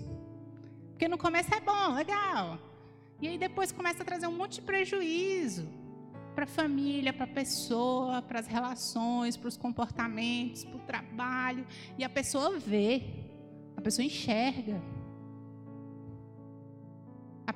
Porque 0.91 1.07
no 1.07 1.17
começo 1.17 1.53
é 1.53 1.59
bom, 1.59 1.93
legal. 1.93 2.59
E 3.21 3.27
aí 3.27 3.37
depois 3.37 3.71
começa 3.71 4.03
a 4.03 4.05
trazer 4.05 4.27
um 4.27 4.35
monte 4.35 4.55
de 4.55 4.61
prejuízo 4.61 5.67
para 6.35 6.43
a 6.43 6.47
família, 6.47 7.11
para 7.11 7.23
a 7.23 7.27
pessoa, 7.27 8.21
para 8.21 8.39
as 8.39 8.47
relações, 8.47 9.35
para 9.35 9.47
os 9.47 9.57
comportamentos, 9.57 10.63
para 10.63 10.77
o 10.77 10.79
trabalho. 10.79 11.65
E 11.97 12.03
a 12.03 12.09
pessoa 12.09 12.59
vê, 12.59 13.03
a 13.75 13.81
pessoa 13.81 14.05
enxerga. 14.05 14.79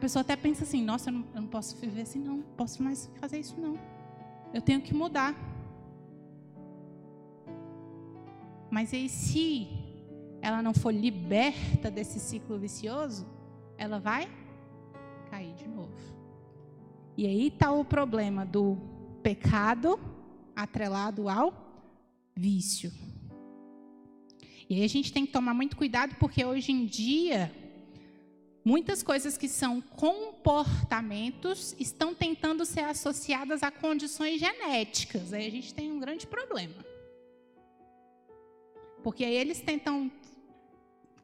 Pessoa 0.02 0.22
até 0.22 0.36
pensa 0.36 0.64
assim: 0.64 0.84
nossa, 0.84 1.10
eu 1.12 1.14
não, 1.14 1.26
eu 1.36 1.42
não 1.42 1.48
posso 1.48 1.78
viver 1.78 2.02
assim, 2.02 2.20
não. 2.20 2.38
Não 2.38 2.44
posso 2.58 2.82
mais 2.82 3.10
fazer 3.20 3.40
isso, 3.40 3.56
não. 3.62 3.80
Eu 4.52 4.60
tenho 4.60 4.82
que 4.82 4.96
mudar. 4.96 5.36
Mas 8.72 8.92
aí, 8.94 9.08
se 9.08 9.68
ela 10.42 10.64
não 10.64 10.74
for 10.74 10.92
liberta 10.92 11.92
desse 11.92 12.20
ciclo 12.20 12.58
vicioso, 12.58 13.28
ela 13.78 14.00
vai 14.00 14.28
cair 15.30 15.54
de 15.54 15.68
novo. 15.68 15.94
E 17.16 17.28
aí 17.28 17.48
está 17.48 17.72
o 17.72 17.86
problema 17.86 18.44
do 18.44 18.78
pecado 19.22 20.00
atrelado 20.56 21.30
ao 21.30 21.54
vício. 22.36 22.92
E 24.68 24.76
aí 24.76 24.84
a 24.84 24.90
gente 24.90 25.14
tem 25.14 25.28
que 25.28 25.32
tomar 25.32 25.54
muito 25.54 25.78
cuidado, 25.78 26.16
porque 26.16 26.44
hoje 26.44 26.72
em 26.72 26.86
dia, 26.88 27.52
muitas 28.64 29.02
coisas 29.02 29.38
que 29.38 29.48
são 29.48 29.82
comportamentos 29.82 31.76
estão 31.80 32.14
tentando 32.14 32.66
ser 32.66 32.82
associadas 32.82 33.64
a 33.64 33.72
condições 33.72 34.40
genéticas. 34.40 35.34
Aí 35.34 35.48
a 35.48 35.52
gente 35.52 35.74
tem 35.74 35.92
um 35.92 36.00
grande 36.00 36.28
problema. 36.28 36.86
Porque 39.04 39.26
aí 39.26 39.36
eles 39.36 39.62
tentam 39.62 40.12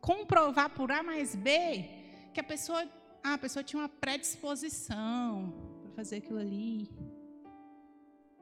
comprovar 0.01 0.69
por 0.71 0.91
A 0.91 1.03
mais 1.03 1.35
B 1.35 1.85
que 2.33 2.39
a 2.39 2.43
pessoa, 2.43 2.87
ah, 3.23 3.33
a 3.33 3.37
pessoa 3.37 3.63
tinha 3.63 3.81
uma 3.81 3.89
predisposição 3.89 5.53
para 5.83 5.91
fazer 5.91 6.17
aquilo 6.17 6.39
ali. 6.39 6.89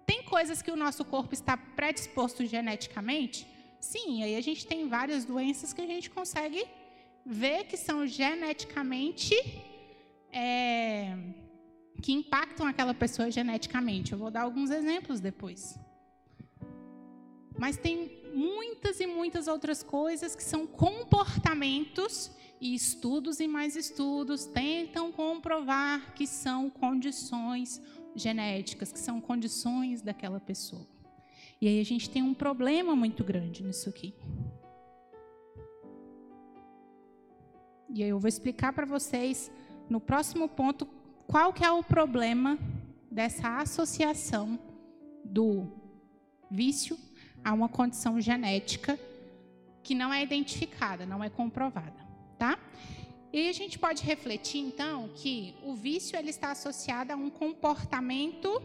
Tem 0.06 0.24
coisas 0.24 0.62
que 0.62 0.72
o 0.72 0.76
nosso 0.76 1.04
corpo 1.04 1.34
está 1.34 1.58
predisposto 1.58 2.46
geneticamente? 2.46 3.48
Sim, 3.80 4.24
aí 4.24 4.36
a 4.36 4.42
gente 4.42 4.66
tem 4.66 4.88
várias 4.88 5.26
doenças 5.26 5.74
que 5.74 5.82
a 5.82 5.88
gente 5.88 6.10
consegue 6.10 6.66
ver 7.26 7.66
que 7.66 7.76
são 7.76 8.06
geneticamente 8.06 9.34
é, 10.32 11.18
que 12.02 12.14
impactam 12.14 12.68
aquela 12.68 12.94
pessoa 12.94 13.32
geneticamente. 13.32 14.14
Eu 14.14 14.20
vou 14.20 14.30
dar 14.30 14.42
alguns 14.42 14.70
exemplos 14.70 15.20
depois. 15.20 15.80
Mas 17.58 17.78
tem 17.78 18.22
muitas 18.34 19.00
e 19.00 19.08
muitas 19.08 19.48
outras 19.48 19.82
coisas 19.82 20.36
que 20.36 20.44
são 20.44 20.68
comportamentos 20.68 22.30
e 22.60 22.76
estudos 22.76 23.40
e 23.40 23.48
mais 23.48 23.76
estudos 23.76 24.46
tentam 24.46 25.12
comprovar 25.12 26.14
que 26.14 26.28
são 26.28 26.70
condições 26.70 27.82
genéticas, 28.14 28.92
que 28.92 29.00
são 29.00 29.20
condições 29.20 30.02
daquela 30.02 30.40
pessoa. 30.40 30.88
E 31.62 31.68
aí 31.68 31.80
a 31.80 31.86
gente 31.86 32.10
tem 32.10 32.22
um 32.22 32.34
problema 32.34 32.96
muito 32.96 33.24
grande 33.24 33.64
nisso 33.64 33.90
aqui. 33.90 34.14
E 37.96 38.04
eu 38.04 38.20
vou 38.20 38.28
explicar 38.28 38.74
para 38.74 38.86
vocês 38.86 39.50
no 39.90 40.02
próximo 40.02 40.50
ponto 40.50 40.86
qual 41.26 41.54
que 41.54 41.64
é 41.64 41.72
o 41.72 41.82
problema 41.82 42.60
dessa 43.10 43.60
associação 43.60 44.60
do 45.24 45.66
vício 46.52 47.00
a 47.42 47.54
uma 47.54 47.70
condição 47.70 48.20
genética 48.20 49.00
que 49.82 49.96
não 49.96 50.14
é 50.14 50.22
identificada, 50.22 51.06
não 51.06 51.24
é 51.24 51.30
comprovada, 51.30 52.06
tá? 52.38 52.60
E 53.32 53.48
a 53.48 53.54
gente 53.54 53.80
pode 53.80 54.04
refletir 54.04 54.60
então 54.60 55.08
que 55.16 55.56
o 55.64 55.74
vício 55.74 56.20
ele 56.20 56.32
está 56.32 56.52
associado 56.52 57.14
a 57.14 57.16
um 57.16 57.30
comportamento 57.30 58.62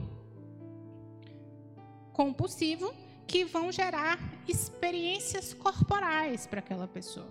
compulsivo 2.12 2.92
que 3.28 3.44
vão 3.44 3.70
gerar 3.70 4.18
experiências 4.48 5.54
corporais 5.54 6.48
para 6.48 6.58
aquela 6.58 6.88
pessoa, 6.88 7.30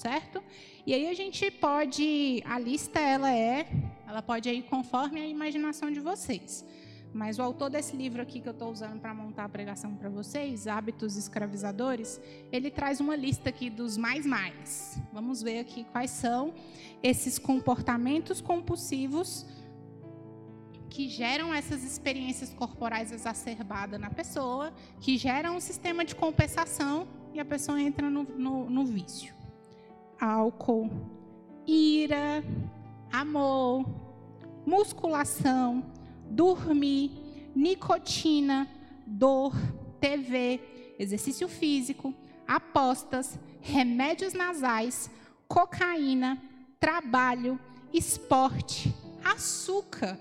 certo? 0.00 0.42
E 0.86 0.94
aí 0.94 1.08
a 1.08 1.14
gente 1.14 1.50
pode, 1.50 2.42
a 2.46 2.58
lista 2.58 2.98
ela 2.98 3.32
é, 3.32 3.66
ela 4.08 4.22
pode 4.22 4.48
ir 4.48 4.62
conforme 4.62 5.20
a 5.20 5.26
imaginação 5.26 5.90
de 5.90 6.00
vocês. 6.00 6.64
Mas 7.12 7.38
o 7.38 7.42
autor 7.42 7.68
desse 7.70 7.96
livro 7.96 8.22
aqui 8.22 8.40
que 8.40 8.48
eu 8.48 8.52
estou 8.52 8.70
usando 8.70 9.00
para 9.00 9.12
montar 9.12 9.44
a 9.44 9.48
pregação 9.48 9.94
para 9.96 10.08
vocês, 10.08 10.66
Hábitos 10.66 11.16
Escravizadores, 11.16 12.20
ele 12.52 12.70
traz 12.70 13.00
uma 13.00 13.16
lista 13.16 13.50
aqui 13.50 13.68
dos 13.68 13.96
mais 13.96 14.24
mais. 14.24 14.98
Vamos 15.12 15.42
ver 15.42 15.58
aqui 15.58 15.84
quais 15.92 16.10
são 16.10 16.54
esses 17.02 17.38
comportamentos 17.38 18.40
compulsivos 18.40 19.44
que 20.88 21.08
geram 21.08 21.52
essas 21.52 21.84
experiências 21.84 22.52
corporais 22.54 23.12
exacerbadas 23.12 24.00
na 24.00 24.10
pessoa, 24.10 24.72
que 25.00 25.16
geram 25.16 25.56
um 25.56 25.60
sistema 25.60 26.04
de 26.04 26.14
compensação 26.14 27.08
e 27.32 27.40
a 27.40 27.44
pessoa 27.44 27.80
entra 27.80 28.08
no, 28.08 28.22
no, 28.22 28.70
no 28.70 28.84
vício. 28.84 29.39
Álcool, 30.20 30.90
ira, 31.66 32.44
amor, 33.10 33.86
musculação, 34.66 35.82
dormir, 36.28 37.50
nicotina, 37.54 38.68
dor, 39.06 39.52
TV, 39.98 40.60
exercício 40.98 41.48
físico, 41.48 42.14
apostas, 42.46 43.38
remédios 43.60 44.34
nasais, 44.34 45.10
cocaína, 45.48 46.40
trabalho, 46.78 47.58
esporte, 47.92 48.94
açúcar, 49.24 50.18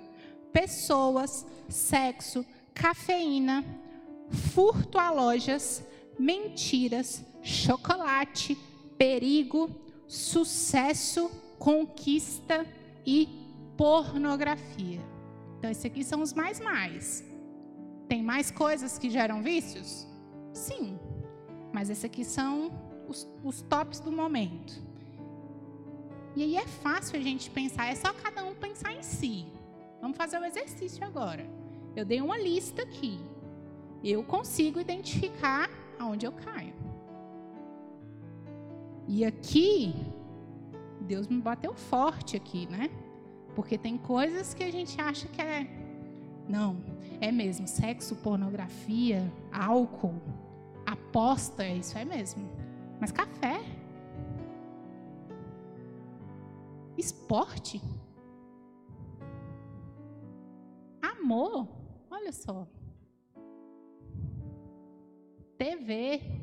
pessoas, 0.51 1.45
sexo, 1.67 2.45
cafeína, 2.73 3.65
furto 4.53 4.97
a 4.97 5.11
lojas, 5.11 5.83
mentiras, 6.17 7.25
chocolate, 7.41 8.57
perigo, 8.97 9.69
sucesso, 10.09 11.29
conquista 11.59 12.65
e 13.05 13.29
pornografia. 13.77 14.99
Então, 15.57 15.69
esses 15.69 15.85
aqui 15.85 16.03
são 16.03 16.21
os 16.21 16.33
mais 16.33 16.59
mais. 16.59 17.23
Tem 18.07 18.23
mais 18.23 18.49
coisas 18.49 18.97
que 18.97 19.09
geram 19.09 19.43
vícios? 19.43 20.07
Sim. 20.51 20.99
Mas 21.71 21.91
esses 21.91 22.03
aqui 22.03 22.25
são 22.25 22.71
os, 23.07 23.27
os 23.43 23.61
tops 23.61 23.99
do 23.99 24.11
momento. 24.11 24.81
E 26.35 26.41
aí 26.41 26.57
é 26.57 26.65
fácil 26.65 27.19
a 27.19 27.21
gente 27.21 27.51
pensar, 27.51 27.85
é 27.87 27.95
só 27.95 28.11
cada 28.11 28.43
um 28.43 28.55
pensar 28.55 28.93
em 28.93 29.03
si. 29.03 29.45
Vamos 30.01 30.17
fazer 30.17 30.39
o 30.39 30.45
exercício 30.45 31.05
agora. 31.05 31.45
Eu 31.95 32.03
dei 32.03 32.19
uma 32.19 32.37
lista 32.37 32.81
aqui. 32.81 33.19
Eu 34.03 34.23
consigo 34.23 34.79
identificar 34.79 35.69
aonde 35.99 36.25
eu 36.25 36.31
caio. 36.31 36.78
E 39.11 39.25
aqui, 39.25 39.91
Deus 41.01 41.27
me 41.27 41.41
bateu 41.41 41.73
forte 41.73 42.37
aqui, 42.37 42.67
né? 42.67 42.91
Porque 43.55 43.75
tem 43.75 43.97
coisas 43.97 44.53
que 44.53 44.63
a 44.63 44.71
gente 44.71 45.01
acha 45.01 45.27
que 45.27 45.41
é. 45.41 45.67
Não, 46.47 46.77
é 47.19 47.31
mesmo. 47.31 47.67
Sexo, 47.67 48.15
pornografia, 48.17 49.27
álcool, 49.51 50.21
aposta, 50.85 51.67
isso 51.67 51.97
é 51.97 52.05
mesmo. 52.05 52.47
Mas 53.01 53.11
café. 53.11 53.59
Esporte. 56.95 57.81
Amor. 61.01 61.67
Olha 62.11 62.31
só. 62.31 62.67
TV. 65.57 66.38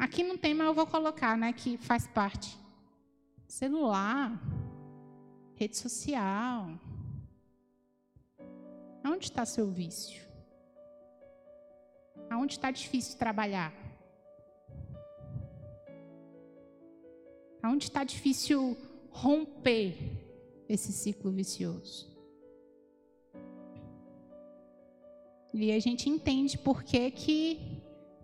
Aqui 0.00 0.22
não 0.24 0.38
tem, 0.38 0.54
mas 0.54 0.66
eu 0.66 0.72
vou 0.72 0.86
colocar, 0.86 1.36
né? 1.36 1.52
Que 1.52 1.76
faz 1.76 2.06
parte. 2.06 2.58
Celular 3.46 4.32
rede 5.56 5.76
social. 5.76 6.70
Onde 9.04 9.26
está 9.26 9.44
seu 9.44 9.70
vício? 9.70 10.26
Aonde 12.30 12.54
está 12.54 12.70
difícil 12.70 13.18
trabalhar? 13.18 13.74
Aonde 17.62 17.84
está 17.84 18.02
difícil 18.02 18.78
romper 19.10 19.98
esse 20.66 20.94
ciclo 20.94 21.30
vicioso? 21.30 22.08
E 25.52 25.72
a 25.72 25.78
gente 25.78 26.08
entende 26.08 26.56
por 26.56 26.82
que, 26.82 27.10
que, 27.10 27.79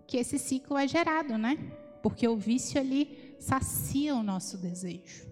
que 0.07 0.17
esse 0.17 0.39
ciclo 0.39 0.77
é 0.77 0.87
gerado, 0.87 1.37
né? 1.37 1.57
Porque 2.01 2.27
o 2.27 2.37
vício 2.37 2.79
ali 2.79 3.35
sacia 3.39 4.15
o 4.15 4.23
nosso 4.23 4.57
desejo. 4.57 5.27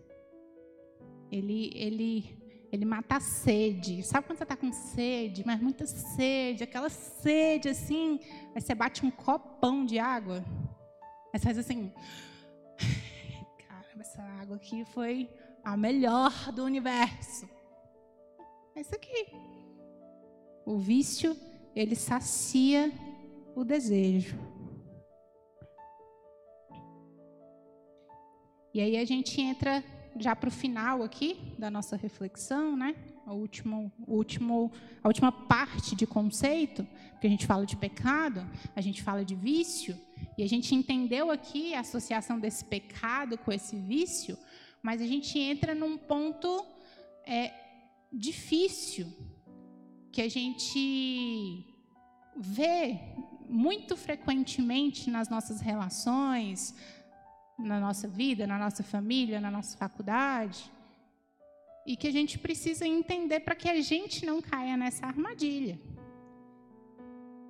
Ele, 1.32 1.72
ele, 1.74 2.38
ele 2.72 2.84
mata 2.84 3.16
a 3.16 3.20
sede. 3.22 4.04
Sabe 4.04 4.28
quando 4.28 4.38
você 4.38 4.44
está 4.44 4.58
com 4.58 4.72
sede, 4.74 5.44
mas 5.46 5.62
muita 5.62 5.88
sede, 5.88 6.64
aquela 6.64 6.90
sede 6.90 7.70
assim, 7.70 8.20
aí 8.54 8.62
você 8.62 8.76
bate 8.76 9.06
um 9.06 9.12
copão 9.12 9.86
de 9.86 9.98
água, 9.98 10.44
aí 11.34 11.40
você 11.40 11.46
faz 11.46 11.58
assim, 11.58 11.92
cara, 13.68 13.86
essa 14.00 14.22
água 14.22 14.58
aqui 14.58 14.84
foi 14.86 15.30
a 15.64 15.78
melhor 15.78 16.52
do 16.52 16.64
universo. 16.64 17.50
É 18.76 18.82
isso 18.82 18.94
aqui. 18.94 19.28
O 20.66 20.78
vício, 20.78 21.36
ele 21.74 21.96
sacia 21.96 22.92
o 23.56 23.64
desejo. 23.64 24.55
E 28.76 28.82
aí 28.82 28.98
a 28.98 29.06
gente 29.06 29.40
entra 29.40 29.82
já 30.20 30.36
para 30.36 30.50
o 30.50 30.52
final 30.52 31.02
aqui 31.02 31.38
da 31.58 31.72
nossa 31.72 31.96
reflexão, 31.96 32.76
né? 32.76 32.94
A, 33.26 33.32
último, 33.32 33.90
último, 34.06 34.70
a 35.02 35.08
última 35.08 35.32
parte 35.32 35.96
de 35.96 36.06
conceito, 36.06 36.86
porque 37.12 37.26
a 37.26 37.30
gente 37.30 37.46
fala 37.46 37.66
de 37.66 37.78
pecado, 37.78 38.46
a 38.76 38.82
gente 38.82 39.02
fala 39.02 39.24
de 39.24 39.34
vício, 39.34 39.98
e 40.38 40.44
a 40.44 40.50
gente 40.50 40.76
entendeu 40.76 41.32
aqui 41.32 41.74
a 41.74 41.80
associação 41.80 42.38
desse 42.38 42.66
pecado 42.66 43.38
com 43.38 43.50
esse 43.50 43.78
vício, 43.78 44.38
mas 44.84 45.02
a 45.02 45.08
gente 45.08 45.40
entra 45.40 45.74
num 45.74 45.98
ponto 45.98 46.66
é, 47.26 47.54
difícil 48.12 49.08
que 50.12 50.22
a 50.22 50.30
gente 50.30 51.66
vê 52.36 53.00
muito 53.48 53.96
frequentemente 53.96 55.10
nas 55.10 55.30
nossas 55.30 55.62
relações, 55.62 56.76
na 57.58 57.80
nossa 57.80 58.08
vida, 58.08 58.46
na 58.46 58.58
nossa 58.58 58.84
família, 58.84 59.40
na 59.40 59.50
nossa 59.50 59.78
faculdade, 59.78 60.72
e 61.86 61.96
que 61.96 62.08
a 62.08 62.12
gente 62.12 62.38
precisa 62.40 62.86
entender 62.86 63.42
para 63.42 63.56
que 63.56 63.70
a 63.70 63.80
gente 63.82 64.26
não 64.26 64.42
caia 64.42 64.76
nessa 64.76 65.06
armadilha. 65.06 65.80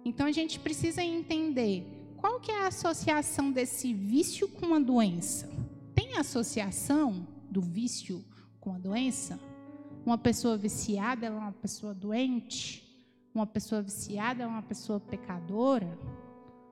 Então 0.03 0.27
a 0.27 0.31
gente 0.31 0.59
precisa 0.59 1.03
entender 1.03 1.87
qual 2.17 2.39
que 2.39 2.51
é 2.51 2.63
a 2.63 2.67
associação 2.67 3.51
desse 3.51 3.93
vício 3.93 4.47
com 4.47 4.73
a 4.73 4.79
doença. 4.79 5.49
Tem 5.93 6.17
associação 6.17 7.27
do 7.49 7.61
vício 7.61 8.23
com 8.59 8.73
a 8.73 8.77
doença? 8.77 9.39
Uma 10.05 10.17
pessoa 10.17 10.57
viciada 10.57 11.25
é 11.25 11.29
uma 11.31 11.51
pessoa 11.51 11.93
doente? 11.93 12.83
Uma 13.33 13.47
pessoa 13.47 13.81
viciada 13.81 14.43
é 14.43 14.47
uma 14.47 14.61
pessoa 14.61 14.99
pecadora? 14.99 15.97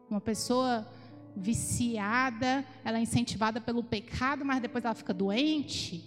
Uma 0.09 0.21
pessoa 0.21 0.87
viciada, 1.35 2.65
ela 2.83 2.99
é 2.99 3.01
incentivada 3.01 3.59
pelo 3.59 3.83
pecado, 3.83 4.45
mas 4.45 4.61
depois 4.61 4.85
ela 4.85 4.93
fica 4.93 5.13
doente? 5.13 6.03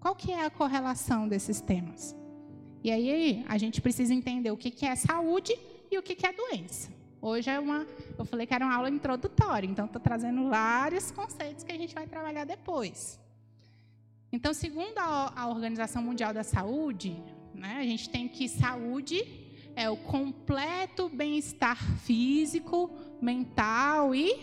Qual 0.00 0.14
que 0.14 0.32
é 0.32 0.44
a 0.44 0.50
correlação 0.50 1.28
desses 1.28 1.60
temas? 1.60 2.16
E 2.82 2.90
aí 2.90 3.44
a 3.48 3.58
gente 3.58 3.80
precisa 3.80 4.14
entender 4.14 4.50
o 4.50 4.56
que 4.56 4.86
é 4.86 4.94
saúde 4.94 5.54
e 5.90 5.98
o 5.98 6.02
que 6.02 6.26
é 6.26 6.32
doença. 6.32 6.90
Hoje 7.20 7.50
é 7.50 7.58
uma, 7.58 7.84
eu 8.16 8.24
falei 8.24 8.46
que 8.46 8.54
era 8.54 8.64
uma 8.64 8.74
aula 8.74 8.88
introdutória, 8.88 9.66
então 9.66 9.86
estou 9.86 10.00
trazendo 10.00 10.48
vários 10.48 11.10
conceitos 11.10 11.64
que 11.64 11.72
a 11.72 11.76
gente 11.76 11.92
vai 11.92 12.06
trabalhar 12.06 12.44
depois. 12.44 13.18
Então, 14.30 14.54
segundo 14.54 14.96
a, 14.98 15.32
a 15.34 15.48
Organização 15.48 16.00
Mundial 16.00 16.32
da 16.32 16.44
Saúde, 16.44 17.20
né, 17.54 17.78
a 17.80 17.82
gente 17.82 18.08
tem 18.08 18.28
que 18.28 18.48
saúde 18.48 19.24
é 19.74 19.88
o 19.88 19.96
completo 19.96 21.08
bem-estar 21.08 21.80
físico, 22.00 22.90
mental 23.20 24.14
e 24.14 24.34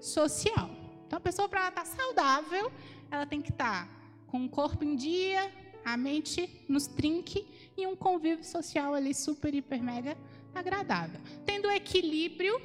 social. 0.00 0.70
Então, 1.06 1.16
a 1.16 1.20
pessoa, 1.20 1.48
para 1.48 1.68
estar 1.68 1.82
tá 1.82 1.84
saudável, 1.84 2.70
ela 3.10 3.26
tem 3.26 3.40
que 3.40 3.50
estar 3.50 3.86
tá 3.86 3.98
com 4.26 4.44
o 4.44 4.48
corpo 4.48 4.84
em 4.84 4.94
dia, 4.94 5.50
a 5.84 5.96
mente 5.96 6.64
nos 6.68 6.86
trinque 6.86 7.46
e 7.76 7.86
um 7.86 7.96
convívio 7.96 8.44
social 8.44 8.94
ali 8.94 9.14
super, 9.14 9.54
hiper, 9.54 9.82
mega 9.82 10.16
agradável. 10.54 11.20
Tendo 11.46 11.70
equilíbrio 11.70 12.60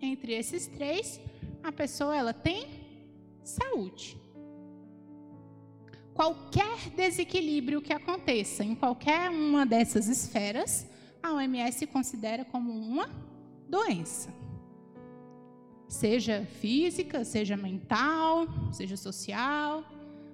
entre 0.00 0.32
esses 0.32 0.66
três, 0.66 1.20
a 1.62 1.70
pessoa 1.70 2.16
ela 2.16 2.32
tem 2.32 2.66
saúde. 3.44 4.18
Qualquer 6.14 6.90
desequilíbrio 6.96 7.80
que 7.80 7.92
aconteça 7.92 8.64
em 8.64 8.74
qualquer 8.74 9.30
uma 9.30 9.64
dessas 9.64 10.08
esferas, 10.08 10.84
a 11.22 11.32
OMS 11.32 11.86
considera 11.86 12.44
como 12.44 12.72
uma 12.72 13.08
doença. 13.68 14.32
Seja 15.88 16.46
física, 16.60 17.24
seja 17.24 17.56
mental, 17.56 18.46
seja 18.72 18.96
social, 18.96 19.82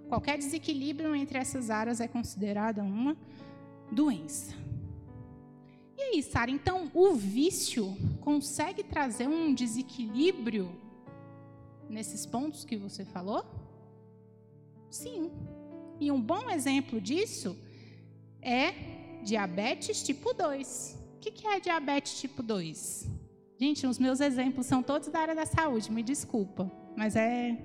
qualquer 0.09 0.37
desequilíbrio 0.37 1.15
entre 1.15 1.39
essas 1.39 1.71
áreas 1.71 2.01
é 2.01 2.09
considerada 2.09 2.83
uma 2.83 3.17
doença. 3.91 4.55
E 5.97 6.03
aí, 6.03 6.23
Sara, 6.23 6.51
então 6.51 6.91
o 6.93 7.15
vício 7.15 7.97
consegue 8.21 8.83
trazer 8.83 9.29
um 9.29 9.55
desequilíbrio 9.55 10.69
nesses 11.89 12.27
pontos 12.27 12.65
que 12.65 12.77
você 12.77 13.05
falou? 13.05 13.45
Sim. 14.91 15.31
E 16.01 16.11
um 16.11 16.21
bom 16.21 16.51
exemplo 16.51 17.01
disso 17.01 17.57
é 18.43 18.75
diabetes 19.23 20.03
tipo 20.03 20.35
2. 20.35 20.99
O 21.17 21.19
que 21.21 21.47
é 21.47 21.61
diabetes 21.61 22.21
tipo 22.21 22.43
2? 22.43 23.14
Gente, 23.65 23.87
os 23.87 23.99
meus 23.99 24.21
exemplos 24.21 24.67
são 24.67 24.83
todos 24.83 25.09
da 25.09 25.21
área 25.21 25.35
da 25.35 25.47
saúde, 25.47 25.91
me 25.91 26.03
desculpa. 26.03 26.71
Mas 26.95 27.17
é. 27.17 27.57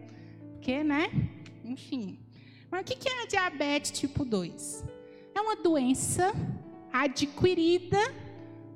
Porque, 0.54 0.82
né? 0.82 1.10
Enfim. 1.66 2.18
Mas 2.72 2.84
o 2.84 2.84
que 2.86 3.10
é 3.10 3.24
a 3.24 3.26
diabetes 3.26 3.92
tipo 3.92 4.24
2? 4.24 4.86
É 5.36 5.42
uma 5.42 5.58
doença 5.58 6.34
adquirida 6.94 7.98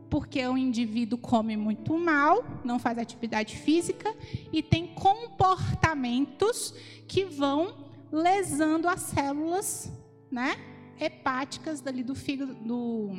porque 0.09 0.45
o 0.45 0.57
indivíduo 0.57 1.17
come 1.17 1.55
muito 1.55 1.97
mal, 1.97 2.43
não 2.61 2.77
faz 2.77 2.97
atividade 2.97 3.55
física 3.55 4.13
e 4.51 4.61
tem 4.61 4.87
comportamentos 4.87 6.75
que 7.07 7.23
vão 7.23 7.87
lesando 8.11 8.89
as 8.89 8.99
células, 8.99 9.89
né, 10.29 10.57
hepáticas 10.99 11.79
dali 11.79 12.03
do 12.03 12.15
fígado 12.15 12.53
do, 12.53 13.11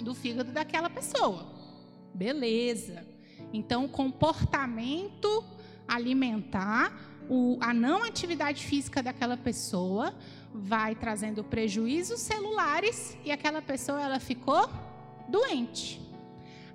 do 0.00 0.14
fígado 0.14 0.52
daquela 0.52 0.88
pessoa. 0.88 1.52
Beleza. 2.14 3.13
Então, 3.54 3.84
o 3.84 3.88
comportamento 3.88 5.44
alimentar, 5.86 6.92
o, 7.30 7.56
a 7.60 7.72
não 7.72 8.02
atividade 8.02 8.66
física 8.66 9.00
daquela 9.00 9.36
pessoa 9.36 10.12
vai 10.52 10.96
trazendo 10.96 11.44
prejuízos 11.44 12.20
celulares 12.20 13.16
e 13.24 13.30
aquela 13.30 13.62
pessoa 13.62 14.02
ela 14.02 14.18
ficou 14.18 14.68
doente. 15.28 16.00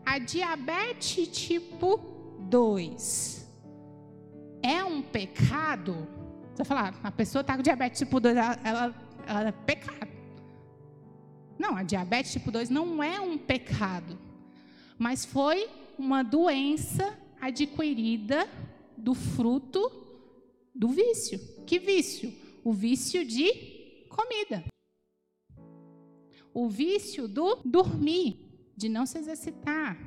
A 0.06 0.20
diabetes 0.20 1.28
tipo 1.28 1.98
2 2.50 3.46
é 4.64 4.82
um 4.82 5.02
pecado? 5.02 6.08
Você 6.54 6.64
vai 6.64 6.66
falar, 6.66 7.00
a 7.04 7.12
pessoa 7.12 7.42
está 7.42 7.58
com 7.58 7.62
diabetes 7.62 8.00
tipo 8.00 8.22
2, 8.22 8.38
ela, 8.38 8.60
ela, 8.64 8.96
ela 9.28 9.50
é 9.50 9.52
pecado. 9.52 10.12
Não, 11.58 11.76
a 11.76 11.84
diabetes 11.84 12.32
tipo 12.32 12.50
2 12.52 12.70
não 12.70 13.04
é 13.04 13.20
um 13.20 13.38
pecado, 13.38 14.18
mas 14.98 15.26
foi 15.26 15.70
uma 16.00 16.24
doença 16.24 17.20
adquirida 17.42 18.50
do 18.98 19.14
fruto 19.14 19.92
do 20.74 20.88
vício. 20.88 21.38
Que 21.68 21.78
vício? 21.78 22.34
O 22.64 22.72
vício 22.72 23.26
de 23.26 24.08
comida. 24.10 24.64
O 26.54 26.70
vício 26.70 27.28
do 27.28 27.58
dormir, 27.66 28.72
de 28.76 28.88
não 28.88 29.06
se 29.06 29.18
exercitar, 29.18 29.98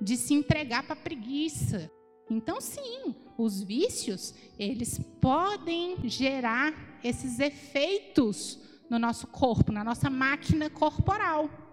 de 0.00 0.16
se 0.16 0.32
entregar 0.32 0.86
para 0.86 0.94
preguiça. 0.94 1.90
Então, 2.30 2.60
sim, 2.60 3.14
os 3.36 3.62
vícios, 3.62 4.32
eles 4.58 4.98
podem 5.20 6.08
gerar 6.08 6.98
esses 7.02 7.40
efeitos 7.40 8.58
no 8.88 8.98
nosso 8.98 9.26
corpo, 9.26 9.72
na 9.72 9.82
nossa 9.82 10.08
máquina 10.08 10.70
corporal. 10.70 11.65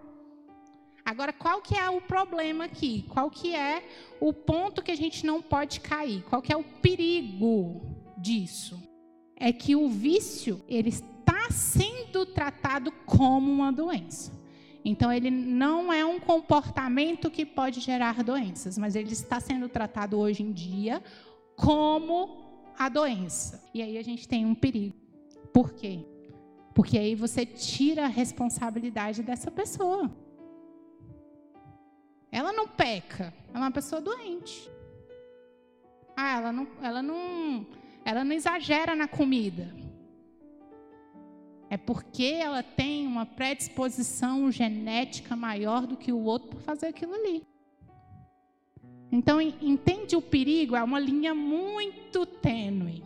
Agora, 1.04 1.32
qual 1.32 1.60
que 1.60 1.76
é 1.76 1.90
o 1.90 2.00
problema 2.00 2.64
aqui? 2.64 3.04
Qual 3.08 3.30
que 3.30 3.54
é 3.54 3.86
o 4.20 4.32
ponto 4.32 4.82
que 4.82 4.90
a 4.90 4.96
gente 4.96 5.26
não 5.26 5.42
pode 5.42 5.80
cair? 5.80 6.22
Qual 6.30 6.40
que 6.40 6.52
é 6.52 6.56
o 6.56 6.64
perigo 6.64 7.82
disso? 8.16 8.82
é 9.36 9.52
que 9.52 9.74
o 9.74 9.88
vício 9.88 10.60
ele 10.68 10.88
está 10.88 11.50
sendo 11.50 12.24
tratado 12.24 12.92
como 13.04 13.50
uma 13.50 13.72
doença. 13.72 14.32
Então 14.84 15.12
ele 15.12 15.30
não 15.30 15.92
é 15.92 16.04
um 16.04 16.20
comportamento 16.20 17.30
que 17.30 17.44
pode 17.44 17.80
gerar 17.80 18.22
doenças, 18.22 18.76
mas 18.76 18.94
ele 18.94 19.12
está 19.12 19.40
sendo 19.40 19.68
tratado 19.68 20.18
hoje 20.18 20.42
em 20.42 20.52
dia 20.52 21.02
como 21.56 22.72
a 22.78 22.88
doença. 22.88 23.64
E 23.72 23.82
aí 23.82 23.96
a 23.96 24.02
gente 24.02 24.28
tem 24.28 24.44
um 24.44 24.54
perigo. 24.54 24.94
Por 25.52 25.72
quê? 25.72 26.04
Porque 26.74 26.98
aí 26.98 27.14
você 27.14 27.46
tira 27.46 28.04
a 28.04 28.08
responsabilidade 28.08 29.22
dessa 29.22 29.50
pessoa. 29.50 30.10
Ela 32.34 32.52
não 32.52 32.66
peca, 32.66 33.32
ela 33.50 33.58
é 33.58 33.68
uma 33.68 33.70
pessoa 33.70 34.00
doente. 34.00 34.68
Ah, 36.16 36.38
ela 36.38 36.52
não, 36.52 36.66
ela 36.82 37.00
não 37.00 37.64
ela 38.04 38.24
não 38.24 38.32
exagera 38.34 38.96
na 38.96 39.06
comida. 39.06 39.72
É 41.70 41.76
porque 41.76 42.24
ela 42.24 42.60
tem 42.60 43.06
uma 43.06 43.24
predisposição 43.24 44.50
genética 44.50 45.36
maior 45.36 45.86
do 45.86 45.96
que 45.96 46.10
o 46.10 46.24
outro 46.24 46.48
para 46.48 46.58
fazer 46.58 46.88
aquilo 46.88 47.14
ali. 47.14 47.46
Então, 49.12 49.40
entende 49.40 50.16
o 50.16 50.20
perigo? 50.20 50.74
É 50.74 50.82
uma 50.82 50.98
linha 50.98 51.36
muito 51.36 52.26
tênue. 52.26 53.04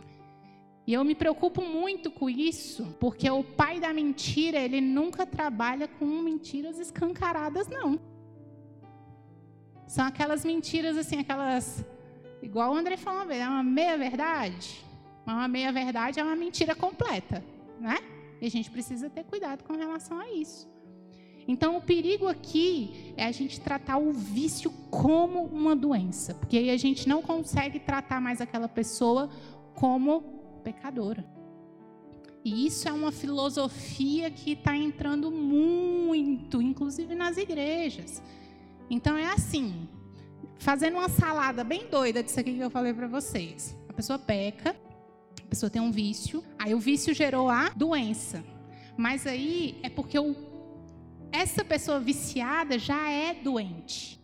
E 0.87 0.93
eu 0.93 1.03
me 1.03 1.13
preocupo 1.13 1.61
muito 1.61 2.09
com 2.09 2.27
isso, 2.27 2.97
porque 2.99 3.29
o 3.29 3.43
pai 3.43 3.79
da 3.79 3.93
mentira, 3.93 4.57
ele 4.57 4.81
nunca 4.81 5.23
trabalha 5.23 5.87
com 5.87 6.05
mentiras 6.05 6.79
escancaradas, 6.79 7.67
não. 7.67 7.99
São 9.89 10.05
aquelas 10.05 10.45
mentiras 10.45 10.95
assim, 10.95 11.17
aquelas. 11.17 11.83
Igual 12.43 12.73
o 12.73 12.77
André 12.77 12.95
falou 12.95 13.29
é 13.31 13.47
uma 13.47 13.63
meia-verdade. 13.63 14.85
Mas 15.25 15.35
uma 15.35 15.47
meia-verdade 15.47 16.19
é 16.19 16.23
uma 16.23 16.35
mentira 16.35 16.75
completa, 16.75 17.43
né? 17.79 17.97
E 18.39 18.45
a 18.45 18.49
gente 18.51 18.69
precisa 18.69 19.09
ter 19.09 19.23
cuidado 19.23 19.63
com 19.63 19.73
relação 19.73 20.19
a 20.19 20.29
isso. 20.31 20.69
Então, 21.47 21.75
o 21.75 21.81
perigo 21.81 22.27
aqui 22.27 23.15
é 23.17 23.25
a 23.25 23.31
gente 23.31 23.59
tratar 23.59 23.97
o 23.97 24.13
vício 24.13 24.69
como 24.91 25.45
uma 25.45 25.75
doença, 25.75 26.35
porque 26.35 26.57
aí 26.59 26.69
a 26.69 26.77
gente 26.77 27.09
não 27.09 27.23
consegue 27.23 27.79
tratar 27.79 28.21
mais 28.21 28.39
aquela 28.39 28.67
pessoa 28.67 29.27
como 29.73 30.21
pecadora. 30.63 31.25
E 32.45 32.67
isso 32.67 32.87
é 32.87 32.93
uma 32.93 33.11
filosofia 33.11 34.29
que 34.29 34.51
está 34.51 34.77
entrando 34.77 35.31
muito, 35.31 36.61
inclusive 36.61 37.15
nas 37.15 37.37
igrejas. 37.37 38.21
Então 38.89 39.15
é 39.15 39.31
assim, 39.31 39.87
fazendo 40.57 40.97
uma 40.97 41.09
salada 41.09 41.63
bem 41.63 41.87
doida 41.89 42.23
disso 42.23 42.39
aqui 42.39 42.55
que 42.55 42.59
eu 42.59 42.71
falei 42.71 42.93
para 42.93 43.07
vocês. 43.07 43.77
A 43.87 43.93
pessoa 43.93 44.17
peca, 44.17 44.75
a 45.43 45.47
pessoa 45.47 45.69
tem 45.69 45.81
um 45.81 45.91
vício, 45.91 46.43
aí 46.57 46.73
o 46.73 46.79
vício 46.79 47.13
gerou 47.13 47.49
a 47.49 47.69
doença. 47.69 48.43
Mas 48.97 49.27
aí 49.27 49.79
é 49.83 49.89
porque 49.89 50.17
o, 50.17 50.35
essa 51.31 51.63
pessoa 51.63 51.99
viciada 51.99 52.79
já 52.79 53.09
é 53.09 53.33
doente. 53.33 54.19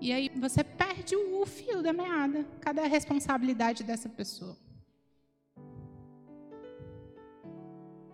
E 0.00 0.12
aí 0.12 0.30
você 0.36 0.62
perde 0.62 1.16
o 1.16 1.46
fio 1.46 1.82
da 1.82 1.92
meada. 1.92 2.44
Cadê 2.60 2.80
a 2.80 2.88
responsabilidade 2.88 3.82
dessa 3.84 4.08
pessoa? 4.08 4.56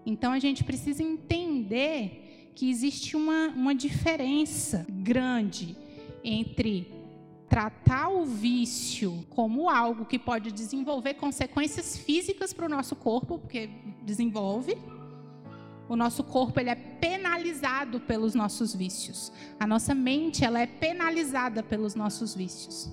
Então 0.07 0.31
a 0.33 0.39
gente 0.39 0.63
precisa 0.63 1.03
entender 1.03 2.30
que 2.55 2.71
existe 2.71 3.17
uma, 3.17 3.49
uma 3.49 3.75
diferença 3.75 4.87
grande 4.89 5.77
entre 6.23 6.93
tratar 7.49 8.09
o 8.09 8.25
vício 8.25 9.27
como 9.31 9.69
algo 9.69 10.05
que 10.05 10.19
pode 10.19 10.53
desenvolver 10.53 11.15
consequências 11.15 11.97
físicas 11.97 12.53
para 12.53 12.67
o 12.67 12.69
nosso 12.69 12.95
corpo, 12.95 13.39
porque 13.39 13.69
desenvolve. 14.03 14.79
O 15.89 15.97
nosso 15.97 16.23
corpo 16.23 16.61
ele 16.61 16.71
é 16.71 16.77
penalizado 16.77 17.99
pelos 17.99 18.37
nossos 18.37 18.73
vícios. 18.73 19.33
A 19.59 19.67
nossa 19.67 19.93
mente 19.93 20.45
ela 20.45 20.61
é 20.61 20.67
penalizada 20.67 21.65
pelos 21.65 21.97
nossos 21.97 22.37
vícios. 22.37 22.89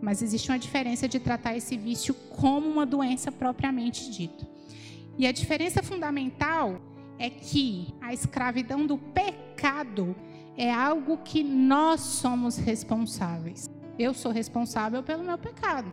Mas 0.00 0.22
existe 0.22 0.48
uma 0.50 0.58
diferença 0.58 1.08
de 1.08 1.18
tratar 1.18 1.56
esse 1.56 1.76
vício 1.76 2.14
como 2.14 2.68
uma 2.68 2.86
doença 2.86 3.32
propriamente 3.32 4.08
dita. 4.08 4.51
E 5.18 5.26
a 5.26 5.32
diferença 5.32 5.82
fundamental 5.82 6.80
é 7.18 7.28
que 7.30 7.94
a 8.00 8.12
escravidão 8.12 8.86
do 8.86 8.98
pecado 8.98 10.16
é 10.56 10.72
algo 10.72 11.18
que 11.18 11.42
nós 11.42 12.00
somos 12.00 12.56
responsáveis. 12.56 13.70
Eu 13.98 14.14
sou 14.14 14.32
responsável 14.32 15.02
pelo 15.02 15.22
meu 15.22 15.38
pecado. 15.38 15.92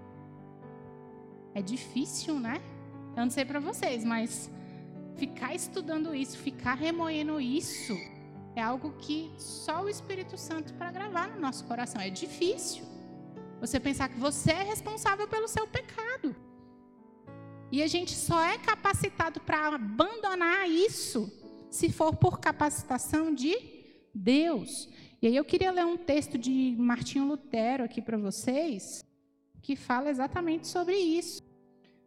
É 1.53 1.61
difícil, 1.61 2.39
né? 2.39 2.61
Eu 3.15 3.24
não 3.24 3.30
sei 3.30 3.45
para 3.45 3.59
vocês, 3.59 4.03
mas 4.03 4.49
ficar 5.15 5.53
estudando 5.53 6.15
isso, 6.15 6.38
ficar 6.38 6.76
remoendo 6.76 7.41
isso, 7.41 7.97
é 8.55 8.61
algo 8.61 8.93
que 8.93 9.32
só 9.38 9.84
o 9.84 9.89
Espírito 9.89 10.38
Santo 10.38 10.74
para 10.74 10.91
gravar 10.91 11.30
no 11.30 11.39
nosso 11.39 11.65
coração. 11.65 12.01
É 12.01 12.09
difícil. 12.09 12.84
Você 13.59 13.80
pensar 13.80 14.09
que 14.09 14.17
você 14.17 14.51
é 14.51 14.63
responsável 14.63 15.28
pelo 15.28 15.47
seu 15.47 15.67
pecado. 15.67 16.36
E 17.72 17.84
a 17.84 17.88
gente 17.88 18.15
só 18.15 18.41
é 18.43 18.57
capacitado 18.57 19.39
para 19.41 19.67
abandonar 19.67 20.67
isso 20.67 21.32
se 21.70 21.91
for 21.91 22.15
por 22.15 22.39
capacitação 22.39 23.34
de 23.34 23.55
Deus. 24.13 24.89
E 25.22 25.28
aí 25.28 25.36
eu 25.36 25.45
queria 25.45 25.72
ler 25.72 25.86
um 25.86 25.97
texto 25.97 26.38
de 26.38 26.76
Martinho 26.80 27.28
Lutero 27.28 27.84
aqui 27.84 28.01
para 28.01 28.17
vocês, 28.17 29.03
que 29.61 29.76
fala 29.76 30.09
exatamente 30.09 30.67
sobre 30.67 30.97
isso. 30.97 31.43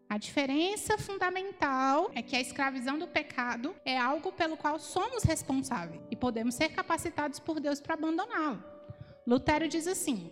A 0.08 0.18
diferença 0.18 0.98
fundamental 0.98 2.10
é 2.14 2.20
que 2.22 2.34
a 2.34 2.40
escravidão 2.40 2.98
do 2.98 3.06
pecado 3.06 3.74
é 3.84 3.96
algo 3.96 4.32
pelo 4.32 4.56
qual 4.56 4.78
somos 4.78 5.22
responsáveis 5.22 6.02
e 6.10 6.16
podemos 6.16 6.54
ser 6.54 6.70
capacitados 6.70 7.38
por 7.38 7.60
Deus 7.60 7.80
para 7.80 7.94
abandoná-lo. 7.94 8.62
Lutero 9.26 9.68
diz 9.68 9.86
assim: 9.86 10.30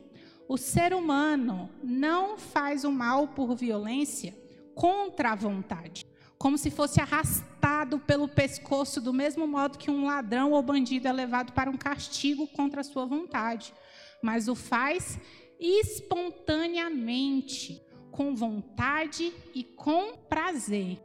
o 0.49 0.59
ser 0.59 0.93
humano 0.93 1.71
não 1.83 2.37
faz 2.37 2.85
o 2.85 2.91
mal 2.91 3.29
por 3.29 3.55
violência 3.55 4.35
contra 4.75 5.33
a 5.33 5.35
vontade, 5.35 6.07
como 6.39 6.57
se 6.57 6.71
fosse 6.71 7.01
arrastado 7.01 7.99
pelo 7.99 8.29
pescoço, 8.29 9.01
do 9.01 9.13
mesmo 9.13 9.45
modo 9.47 9.79
que 9.79 9.91
um 9.91 10.07
ladrão 10.07 10.53
ou 10.53 10.63
bandido 10.63 11.09
é 11.09 11.13
levado 11.13 11.53
para 11.53 11.71
um 11.71 11.77
castigo 11.77 12.47
contra 12.47 12.81
a 12.81 12.85
sua 12.85 13.05
vontade, 13.05 13.75
mas 14.23 14.49
o 14.49 14.55
faz 14.55 15.19
espontaneamente, 15.59 17.83
com 18.11 18.35
vontade 18.35 19.31
e 19.55 19.63
com 19.63 20.17
prazer. 20.29 20.99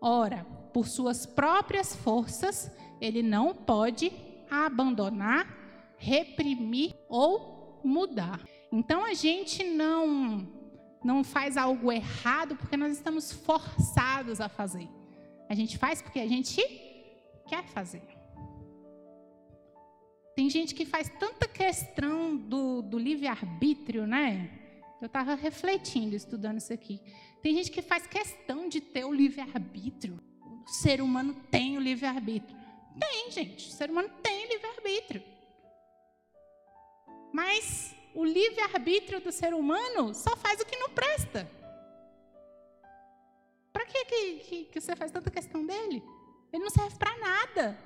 Ora, 0.00 0.46
por 0.72 0.86
suas 0.86 1.26
próprias 1.26 1.96
forças, 1.96 2.70
ele 3.00 3.22
não 3.22 3.54
pode 3.54 4.12
abandonar, 4.50 5.46
reprimir 5.98 6.94
ou 7.08 7.80
mudar. 7.84 8.40
Então 8.72 9.04
a 9.04 9.14
gente 9.14 9.64
não 9.64 10.48
não 11.04 11.22
faz 11.22 11.56
algo 11.56 11.92
errado 11.92 12.56
porque 12.56 12.76
nós 12.76 12.92
estamos 12.92 13.32
forçados 13.32 14.40
a 14.40 14.48
fazer. 14.48 14.88
A 15.48 15.54
gente 15.54 15.78
faz 15.78 16.02
porque 16.02 16.18
a 16.18 16.26
gente 16.26 16.60
quer 17.46 17.64
fazer. 17.66 18.02
Tem 20.34 20.50
gente 20.50 20.74
que 20.74 20.84
faz 20.84 21.08
tanta 21.18 21.48
questão 21.48 22.36
do, 22.36 22.82
do 22.82 22.98
livre-arbítrio, 22.98 24.06
né? 24.06 24.50
Eu 25.00 25.06
estava 25.06 25.34
refletindo, 25.34 26.14
estudando 26.14 26.58
isso 26.58 26.72
aqui. 26.72 27.00
Tem 27.42 27.54
gente 27.54 27.70
que 27.70 27.80
faz 27.80 28.06
questão 28.06 28.68
de 28.68 28.80
ter 28.80 29.04
o 29.04 29.12
livre-arbítrio. 29.12 30.20
O 30.66 30.68
ser 30.68 31.00
humano 31.00 31.34
tem 31.50 31.78
o 31.78 31.80
livre-arbítrio. 31.80 32.56
Tem, 32.98 33.30
gente. 33.30 33.68
O 33.68 33.72
ser 33.72 33.90
humano 33.90 34.10
tem 34.22 34.48
livre-arbítrio. 34.48 35.22
Mas 37.32 37.94
o 38.16 38.24
livre-arbítrio 38.24 39.20
do 39.20 39.30
ser 39.30 39.52
humano 39.52 40.14
só 40.14 40.34
faz 40.36 40.58
o 40.58 40.64
que 40.64 40.78
não 40.78 40.88
presta. 40.88 41.46
Para 43.70 43.84
que, 43.84 44.04
que, 44.06 44.64
que 44.72 44.80
você 44.80 44.96
faz 44.96 45.12
tanta 45.12 45.30
questão 45.30 45.66
dele? 45.66 46.02
Ele 46.50 46.64
não 46.64 46.70
serve 46.70 46.96
para 46.96 47.14
nada. 47.18 47.78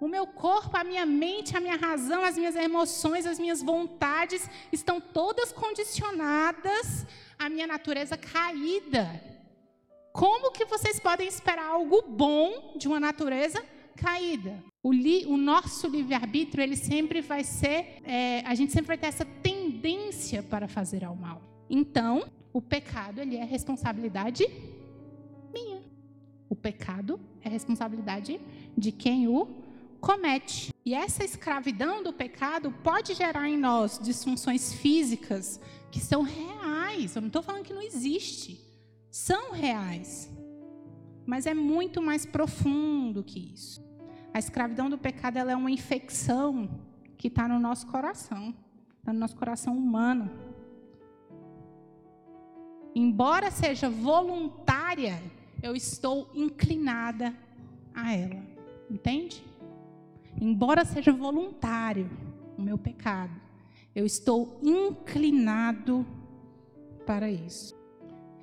O 0.00 0.08
meu 0.08 0.26
corpo, 0.26 0.78
a 0.78 0.82
minha 0.82 1.04
mente, 1.04 1.54
a 1.54 1.60
minha 1.60 1.76
razão, 1.76 2.24
as 2.24 2.38
minhas 2.38 2.56
emoções, 2.56 3.26
as 3.26 3.38
minhas 3.38 3.62
vontades 3.62 4.48
estão 4.72 4.98
todas 4.98 5.52
condicionadas 5.52 7.06
à 7.38 7.50
minha 7.50 7.66
natureza 7.66 8.16
caída. 8.16 9.22
Como 10.10 10.52
que 10.52 10.64
vocês 10.64 10.98
podem 10.98 11.28
esperar 11.28 11.66
algo 11.66 12.00
bom 12.00 12.72
de 12.78 12.88
uma 12.88 12.98
natureza 12.98 13.62
caída? 13.94 14.69
O, 14.82 14.92
li, 14.92 15.26
o 15.26 15.36
nosso 15.36 15.88
livre-arbítrio, 15.88 16.62
ele 16.62 16.76
sempre 16.76 17.20
vai 17.20 17.44
ser, 17.44 18.00
é, 18.02 18.40
a 18.46 18.54
gente 18.54 18.72
sempre 18.72 18.88
vai 18.88 18.98
ter 18.98 19.08
essa 19.08 19.24
tendência 19.24 20.42
para 20.42 20.66
fazer 20.66 21.04
ao 21.04 21.14
mal. 21.14 21.42
Então, 21.68 22.24
o 22.52 22.62
pecado, 22.62 23.20
ele 23.20 23.36
é 23.36 23.44
responsabilidade 23.44 24.46
minha. 25.52 25.82
O 26.48 26.56
pecado 26.56 27.20
é 27.42 27.48
responsabilidade 27.48 28.40
de 28.76 28.90
quem 28.90 29.28
o 29.28 29.48
comete. 30.00 30.72
E 30.84 30.94
essa 30.94 31.22
escravidão 31.22 32.02
do 32.02 32.12
pecado 32.12 32.72
pode 32.82 33.14
gerar 33.14 33.48
em 33.48 33.58
nós 33.58 33.98
disfunções 33.98 34.72
físicas 34.72 35.60
que 35.90 36.00
são 36.00 36.22
reais. 36.22 37.14
Eu 37.14 37.20
não 37.20 37.28
estou 37.28 37.42
falando 37.42 37.64
que 37.64 37.74
não 37.74 37.82
existe. 37.82 38.58
São 39.10 39.52
reais. 39.52 40.30
Mas 41.26 41.44
é 41.44 41.52
muito 41.52 42.00
mais 42.00 42.24
profundo 42.24 43.22
que 43.22 43.52
isso. 43.52 43.89
A 44.32 44.38
escravidão 44.38 44.88
do 44.88 44.96
pecado 44.96 45.38
é 45.38 45.56
uma 45.56 45.70
infecção 45.70 46.68
que 47.18 47.28
está 47.28 47.48
no 47.48 47.58
nosso 47.58 47.86
coração, 47.88 48.54
está 48.98 49.12
no 49.12 49.18
nosso 49.18 49.36
coração 49.36 49.76
humano. 49.76 50.30
Embora 52.94 53.50
seja 53.50 53.90
voluntária, 53.90 55.22
eu 55.62 55.74
estou 55.74 56.30
inclinada 56.34 57.34
a 57.94 58.12
ela. 58.12 58.42
Entende? 58.88 59.44
Embora 60.40 60.84
seja 60.84 61.12
voluntário 61.12 62.10
o 62.56 62.62
meu 62.62 62.78
pecado, 62.78 63.32
eu 63.94 64.06
estou 64.06 64.60
inclinado 64.62 66.06
para 67.04 67.30
isso. 67.30 67.74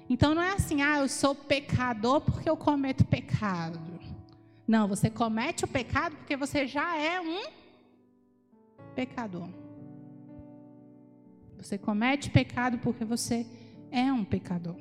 Então 0.09 0.35
não 0.35 0.41
é 0.41 0.53
assim, 0.53 0.81
ah, 0.81 0.99
eu 0.99 1.09
sou 1.09 1.33
pecador 1.33 2.21
porque 2.21 2.49
eu 2.49 2.57
cometo 2.57 3.05
pecado. 3.05 3.96
Não, 4.67 4.87
você 4.87 5.09
comete 5.09 5.63
o 5.63 5.67
pecado 5.67 6.15
porque 6.17 6.35
você 6.35 6.67
já 6.67 6.97
é 6.97 7.21
um 7.21 7.41
pecador. 8.93 9.47
Você 11.55 11.77
comete 11.77 12.29
pecado 12.29 12.77
porque 12.79 13.05
você 13.05 13.47
é 13.89 14.11
um 14.11 14.25
pecador. 14.25 14.75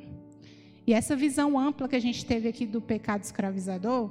E 0.87 0.93
essa 0.93 1.15
visão 1.15 1.59
ampla 1.59 1.89
que 1.89 1.97
a 1.97 2.01
gente 2.01 2.27
teve 2.27 2.49
aqui 2.49 2.67
do 2.67 2.81
pecado 2.81 3.23
escravizador, 3.23 4.11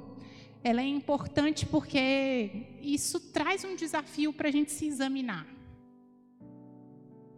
ela 0.64 0.80
é 0.80 0.86
importante 0.86 1.66
porque 1.66 2.66
isso 2.80 3.20
traz 3.32 3.62
um 3.64 3.76
desafio 3.76 4.32
para 4.32 4.48
a 4.48 4.50
gente 4.50 4.72
se 4.72 4.86
examinar. 4.86 5.46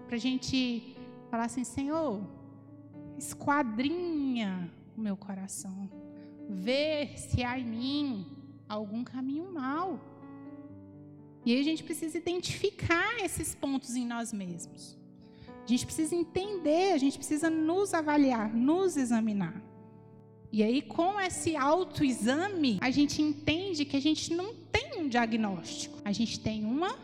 Para 0.07 0.16
a 0.16 0.20
gente 0.20 0.97
falar 1.30 1.45
assim, 1.45 1.64
Senhor, 1.64 2.22
esquadrinha 3.18 4.70
o 4.97 5.01
meu 5.01 5.16
coração 5.16 5.91
ver 6.49 7.19
se 7.19 7.45
há 7.45 7.59
em 7.59 7.65
mim 7.65 8.27
algum 8.69 9.05
caminho 9.05 9.53
mal. 9.53 10.01
E 11.45 11.53
aí 11.53 11.61
a 11.61 11.65
gente 11.65 11.85
precisa 11.85 12.17
identificar 12.17 13.23
esses 13.23 13.55
pontos 13.55 13.95
em 13.95 14.07
nós 14.07 14.33
mesmos. 14.33 14.97
A 15.65 15.67
gente 15.67 15.85
precisa 15.85 16.15
entender, 16.15 16.93
a 16.93 16.99
gente 16.99 17.19
precisa 17.19 17.51
nos 17.51 17.93
avaliar, 17.93 18.55
nos 18.55 18.97
examinar. 18.97 19.63
E 20.51 20.63
aí, 20.63 20.81
com 20.81 21.21
esse 21.21 21.55
autoexame, 21.55 22.79
a 22.81 22.91
gente 22.91 23.21
entende 23.21 23.85
que 23.85 23.97
a 23.97 24.01
gente 24.01 24.33
não 24.33 24.55
tem 24.55 24.99
um 24.99 25.07
diagnóstico, 25.07 25.99
a 26.05 26.11
gente 26.11 26.41
tem 26.41 26.65
uma 26.65 26.99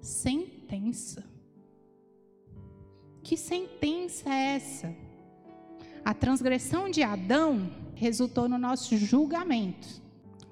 sentença. 0.00 1.24
Que 3.22 3.36
sentença 3.36 4.32
é 4.32 4.56
essa? 4.56 5.03
A 6.04 6.12
transgressão 6.12 6.90
de 6.90 7.02
Adão 7.02 7.70
resultou 7.94 8.48
no 8.48 8.58
nosso 8.58 8.96
julgamento. 8.96 10.02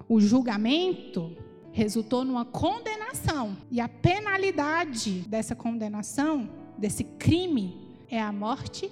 O 0.09 0.19
julgamento 0.19 1.35
resultou 1.71 2.25
numa 2.25 2.43
condenação. 2.43 3.55
E 3.69 3.79
a 3.79 3.87
penalidade 3.87 5.21
dessa 5.21 5.55
condenação, 5.55 6.49
desse 6.77 7.03
crime, 7.03 7.97
é 8.09 8.19
a 8.19 8.31
morte 8.31 8.91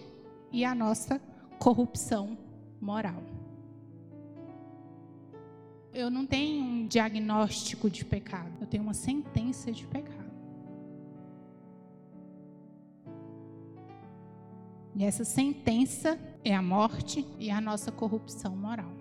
e 0.52 0.64
a 0.64 0.76
nossa 0.76 1.20
corrupção 1.58 2.38
moral. 2.80 3.24
Eu 5.94 6.10
não 6.10 6.26
tenho 6.26 6.64
um 6.64 6.88
diagnóstico 6.88 7.90
de 7.90 8.06
pecado, 8.06 8.52
eu 8.62 8.68
tenho 8.68 8.84
uma 8.84 8.94
sentença 8.94 9.72
de 9.72 9.86
pecado. 9.86 10.32
E 14.96 15.04
essa 15.04 15.24
sentença 15.24 16.18
é 16.44 16.56
a 16.56 16.62
morte 16.62 17.26
e 17.40 17.50
a 17.52 17.62
nossa 17.62 17.92
corrupção 17.92 18.56
moral. 18.56 18.92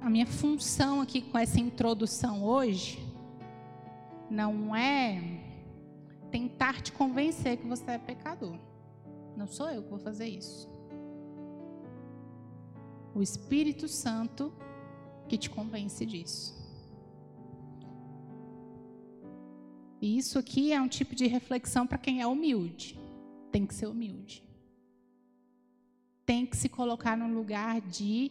A 0.00 0.08
minha 0.08 0.26
função 0.26 1.00
aqui 1.00 1.20
com 1.20 1.38
essa 1.38 1.60
introdução 1.60 2.42
hoje 2.42 2.98
não 4.30 4.74
é 4.74 5.20
tentar 6.30 6.80
te 6.80 6.92
convencer 6.92 7.58
que 7.58 7.66
você 7.66 7.92
é 7.92 7.98
pecador. 7.98 8.58
Não 9.36 9.46
sou 9.46 9.68
eu 9.68 9.82
que 9.82 9.90
vou 9.90 9.98
fazer 9.98 10.26
isso. 10.26 10.68
O 13.14 13.20
Espírito 13.20 13.88
Santo 13.88 14.52
que 15.28 15.36
te 15.36 15.50
convence 15.50 16.04
disso. 16.06 16.58
E 20.00 20.16
isso 20.16 20.38
aqui 20.38 20.72
é 20.72 20.80
um 20.80 20.88
tipo 20.88 21.14
de 21.14 21.26
reflexão 21.26 21.86
para 21.86 21.98
quem 21.98 22.22
é 22.22 22.26
humilde. 22.26 22.98
Tem 23.52 23.66
que 23.66 23.74
ser 23.74 23.86
humilde. 23.86 24.42
Tem 26.30 26.46
que 26.46 26.56
se 26.56 26.68
colocar 26.68 27.16
num 27.16 27.34
lugar 27.34 27.80
de 27.80 28.30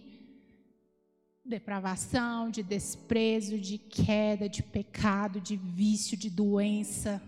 depravação, 1.44 2.50
de 2.50 2.64
desprezo, 2.64 3.60
de 3.60 3.78
queda, 3.78 4.48
de 4.48 4.64
pecado, 4.64 5.42
de 5.42 5.58
vício, 5.58 6.16
de 6.16 6.30
doença. 6.30 7.22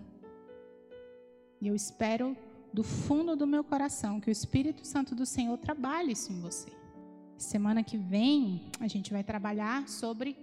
E 1.60 1.68
eu 1.68 1.76
espero 1.76 2.38
do 2.72 2.86
fundo 2.86 3.36
do 3.36 3.46
meu 3.46 3.66
coração 3.66 4.22
que 4.22 4.30
o 4.30 4.32
Espírito 4.32 4.88
Santo 4.88 5.14
do 5.14 5.26
Senhor 5.26 5.58
trabalhe 5.58 6.14
isso 6.14 6.32
em 6.32 6.40
você. 6.40 6.72
Semana 7.38 7.84
que 7.84 7.98
vem, 7.98 8.72
a 8.80 8.88
gente 8.88 9.12
vai 9.12 9.26
trabalhar 9.26 9.90
sobre 9.90 10.38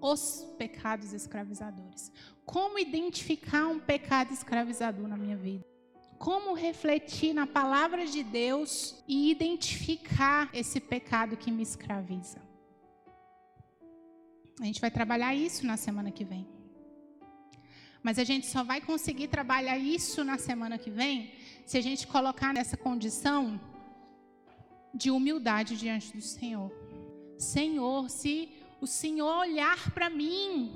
os 0.00 0.46
pecados 0.56 1.12
escravizadores. 1.12 2.10
Como 2.46 2.78
identificar 2.78 3.66
um 3.66 3.78
pecado 3.78 4.32
escravizador 4.32 5.06
na 5.06 5.16
minha 5.18 5.36
vida? 5.36 5.71
Como 6.26 6.54
refletir 6.54 7.34
na 7.34 7.48
palavra 7.48 8.06
de 8.06 8.22
Deus 8.22 9.02
e 9.08 9.28
identificar 9.28 10.48
esse 10.54 10.78
pecado 10.78 11.36
que 11.36 11.50
me 11.50 11.64
escraviza? 11.64 12.40
A 14.60 14.64
gente 14.64 14.80
vai 14.80 14.88
trabalhar 14.88 15.34
isso 15.34 15.66
na 15.66 15.76
semana 15.76 16.12
que 16.12 16.22
vem. 16.22 16.46
Mas 18.04 18.20
a 18.20 18.24
gente 18.30 18.46
só 18.46 18.62
vai 18.62 18.80
conseguir 18.80 19.26
trabalhar 19.26 19.76
isso 19.76 20.22
na 20.22 20.38
semana 20.38 20.78
que 20.78 20.92
vem 20.92 21.34
se 21.66 21.76
a 21.76 21.80
gente 21.80 22.06
colocar 22.06 22.54
nessa 22.54 22.76
condição 22.76 23.60
de 24.94 25.10
humildade 25.10 25.76
diante 25.76 26.16
do 26.16 26.22
Senhor. 26.22 26.70
Senhor, 27.36 28.08
se 28.08 28.48
o 28.80 28.86
Senhor 28.86 29.40
olhar 29.40 29.90
para 29.90 30.08
mim, 30.08 30.72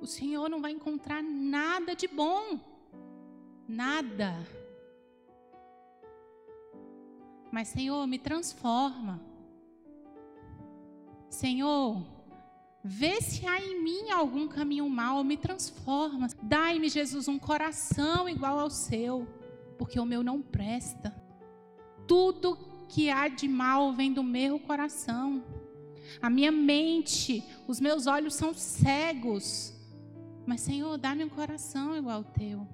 o 0.00 0.06
Senhor 0.06 0.50
não 0.50 0.60
vai 0.60 0.72
encontrar 0.72 1.22
nada 1.22 1.94
de 1.94 2.08
bom. 2.08 2.77
Nada. 3.68 4.34
Mas, 7.52 7.68
Senhor, 7.68 8.06
me 8.06 8.18
transforma. 8.18 9.20
Senhor, 11.28 12.02
vê 12.82 13.20
se 13.20 13.46
há 13.46 13.60
em 13.60 13.82
mim 13.82 14.10
algum 14.10 14.48
caminho 14.48 14.88
mau, 14.88 15.22
me 15.22 15.36
transforma. 15.36 16.28
Dai-me, 16.42 16.88
Jesus, 16.88 17.28
um 17.28 17.38
coração 17.38 18.26
igual 18.28 18.58
ao 18.58 18.70
seu, 18.70 19.28
porque 19.76 20.00
o 20.00 20.06
meu 20.06 20.22
não 20.22 20.40
presta. 20.40 21.14
Tudo 22.06 22.56
que 22.88 23.10
há 23.10 23.28
de 23.28 23.46
mal 23.46 23.92
vem 23.92 24.12
do 24.12 24.22
meu 24.22 24.58
coração. 24.58 25.44
A 26.22 26.30
minha 26.30 26.50
mente, 26.50 27.44
os 27.66 27.80
meus 27.80 28.06
olhos 28.06 28.34
são 28.34 28.54
cegos. 28.54 29.74
Mas, 30.46 30.62
Senhor, 30.62 30.96
dá-me 30.96 31.22
um 31.24 31.28
coração 31.28 31.94
igual 31.94 32.18
ao 32.18 32.24
teu. 32.24 32.66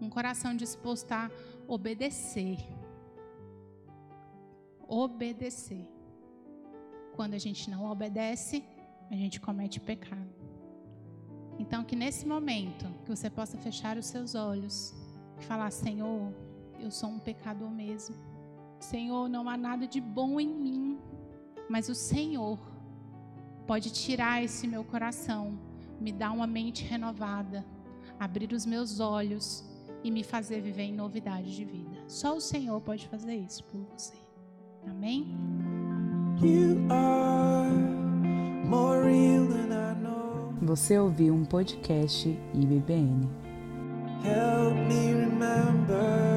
Um 0.00 0.08
coração 0.08 0.56
disposto 0.56 1.12
a 1.12 1.30
obedecer. 1.66 2.58
Obedecer. 4.86 5.86
Quando 7.14 7.34
a 7.34 7.38
gente 7.38 7.70
não 7.70 7.90
obedece, 7.90 8.64
a 9.10 9.14
gente 9.14 9.40
comete 9.40 9.80
pecado. 9.80 10.34
Então, 11.58 11.84
que 11.84 11.94
nesse 11.94 12.26
momento, 12.26 12.86
que 13.04 13.10
você 13.14 13.30
possa 13.30 13.56
fechar 13.56 13.96
os 13.96 14.06
seus 14.06 14.34
olhos 14.34 14.94
e 15.40 15.44
falar: 15.44 15.70
Senhor, 15.70 16.32
eu 16.80 16.90
sou 16.90 17.08
um 17.08 17.18
pecador 17.18 17.70
mesmo. 17.70 18.16
Senhor, 18.80 19.28
não 19.28 19.48
há 19.48 19.56
nada 19.56 19.86
de 19.86 20.00
bom 20.00 20.40
em 20.40 20.48
mim, 20.48 20.98
mas 21.68 21.88
o 21.88 21.94
Senhor 21.94 22.58
pode 23.66 23.90
tirar 23.90 24.42
esse 24.42 24.66
meu 24.66 24.84
coração, 24.84 25.58
me 26.00 26.12
dar 26.12 26.32
uma 26.32 26.46
mente 26.46 26.84
renovada, 26.84 27.64
abrir 28.18 28.52
os 28.52 28.66
meus 28.66 29.00
olhos 29.00 29.64
e 30.04 30.10
me 30.10 30.22
fazer 30.22 30.60
viver 30.60 30.82
em 30.82 30.92
novidade 30.92 31.56
de 31.56 31.64
vida. 31.64 31.96
Só 32.06 32.36
o 32.36 32.40
Senhor 32.40 32.78
pode 32.82 33.08
fazer 33.08 33.34
isso 33.34 33.64
por 33.64 33.80
você. 33.92 34.14
Amém? 34.86 35.34
Você 40.60 40.98
ouviu 40.98 41.34
um 41.34 41.44
podcast 41.44 42.28
IBBN. 42.52 43.28
Help 44.24 44.74
me 44.88 45.12
remember. 45.12 46.33